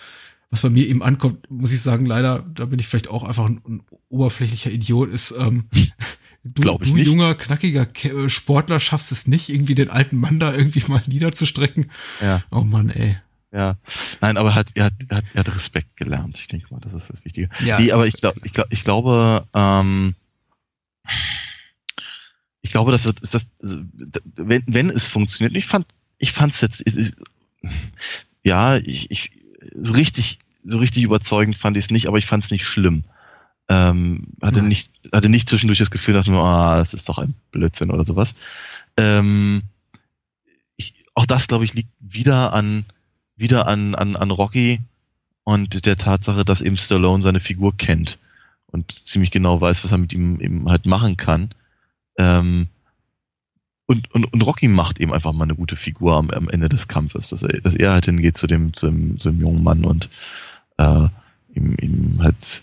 [0.50, 3.46] was bei mir eben ankommt, muss ich sagen, leider, da bin ich vielleicht auch einfach
[3.46, 5.68] ein, ein oberflächlicher Idiot, ist, ähm,
[6.44, 7.06] du, Glaub ich du nicht.
[7.06, 11.90] junger, knackiger äh, Sportler schaffst es nicht, irgendwie den alten Mann da irgendwie mal niederzustrecken.
[12.20, 12.42] ja.
[12.50, 13.18] Oh Mann, ey.
[13.50, 13.78] Ja,
[14.20, 16.38] nein, aber hat, er, hat, er, hat, er hat Respekt gelernt.
[16.38, 17.48] Ich denke mal, das ist das Wichtige.
[17.64, 20.14] Ja, nee, aber ich, glaub, ich, glaub, ich glaube, ähm,
[22.60, 23.78] ich glaube, das wird, ist das, also,
[24.36, 25.86] wenn, wenn es funktioniert, ich fand,
[26.18, 27.16] ich fand es jetzt, ist,
[28.42, 29.30] ja, ich, ich,
[29.74, 33.04] so richtig, so richtig überzeugend fand ich es nicht, aber ich fand es nicht schlimm.
[33.68, 37.34] Ähm, hatte nicht, hatte nicht zwischendurch das Gefühl, dass nur, ah, das ist doch ein
[37.50, 38.34] Blödsinn oder sowas.
[38.96, 39.62] Ähm,
[40.76, 42.86] ich, auch das, glaube ich, liegt wieder an,
[43.36, 44.80] wieder an, an, an Rocky
[45.44, 48.18] und der Tatsache, dass eben Stallone seine Figur kennt
[48.66, 51.50] und ziemlich genau weiß, was er mit ihm eben halt machen kann.
[52.16, 52.68] Ähm,
[53.88, 56.86] und, und, und Rocky macht eben einfach mal eine gute Figur am, am Ende des
[56.88, 59.84] Kampfes, dass er, dass er halt hingeht zu dem, zu dem, zu dem jungen Mann
[59.84, 60.08] und
[60.76, 61.08] äh,
[61.54, 62.62] ihm, ihm halt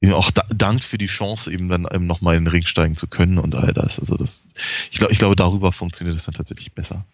[0.00, 2.96] ihm auch da, dankt für die Chance, eben dann eben nochmal in den Ring steigen
[2.96, 4.00] zu können und all das.
[4.00, 4.44] Also das,
[4.90, 7.04] ich glaube, ich glaube, darüber funktioniert es dann tatsächlich besser.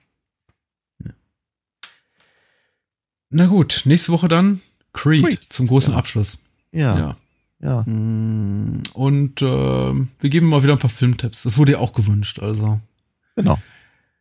[3.30, 4.60] Na gut, nächste Woche dann
[4.94, 5.46] Creed, Creed.
[5.50, 5.98] zum großen Ja.
[5.98, 6.38] Abschluss.
[6.72, 7.16] Ja, Ja.
[7.60, 7.82] ja.
[7.82, 11.42] Mm, Und ähm, wir geben mal wieder ein paar Filmtipps.
[11.42, 12.38] Das wurde ja auch gewünscht.
[12.40, 12.80] Also
[13.42, 13.58] genau.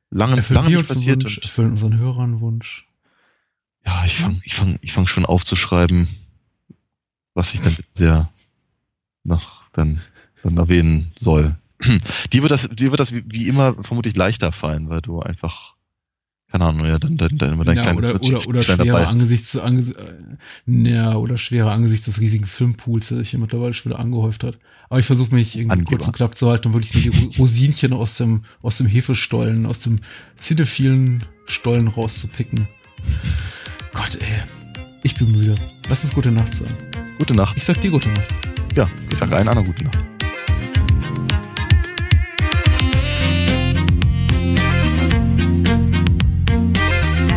[0.10, 2.88] Lange, erfüllen lange nicht passiert Wunsch, erfüllen unseren Hörern Wunsch.
[3.86, 6.08] Ja, ich fange ich fang, ich fang schon aufzuschreiben,
[7.34, 8.30] was ich dann sehr
[9.24, 10.02] noch dann,
[10.44, 11.56] dann erwähnen soll.
[12.34, 15.76] Dir wird das, dir wird das wie, wie immer vermutlich leichter fallen, weil du einfach,
[16.52, 19.08] keine Ahnung, ja, dann, dann, dann immer dein Ja, kleines oder, oder, oder schwerer dabei
[19.08, 20.14] angesichts, angesichts, äh,
[20.90, 24.58] ja, oder schwerer angesichts des riesigen Filmpools, der sich hier mittlerweile schon wieder angehäuft hat.
[24.90, 25.90] Aber ich versuche mich irgendwie Angeber.
[25.92, 28.88] kurz und knapp zu halten und wirklich nur die Ro- Rosinchen aus dem, aus dem
[28.88, 30.00] Hefestollen, aus dem
[30.38, 32.68] cinephilen Stollen rauszupicken.
[33.94, 34.44] Gott, ey.
[35.04, 35.56] Ich bin müde.
[35.90, 36.76] Lass uns gute Nacht sagen.
[37.18, 37.58] Gute Nacht.
[37.58, 38.34] Ich sag dir gute Nacht.
[38.76, 39.98] Ja, ich sage allen anderen gute Nacht.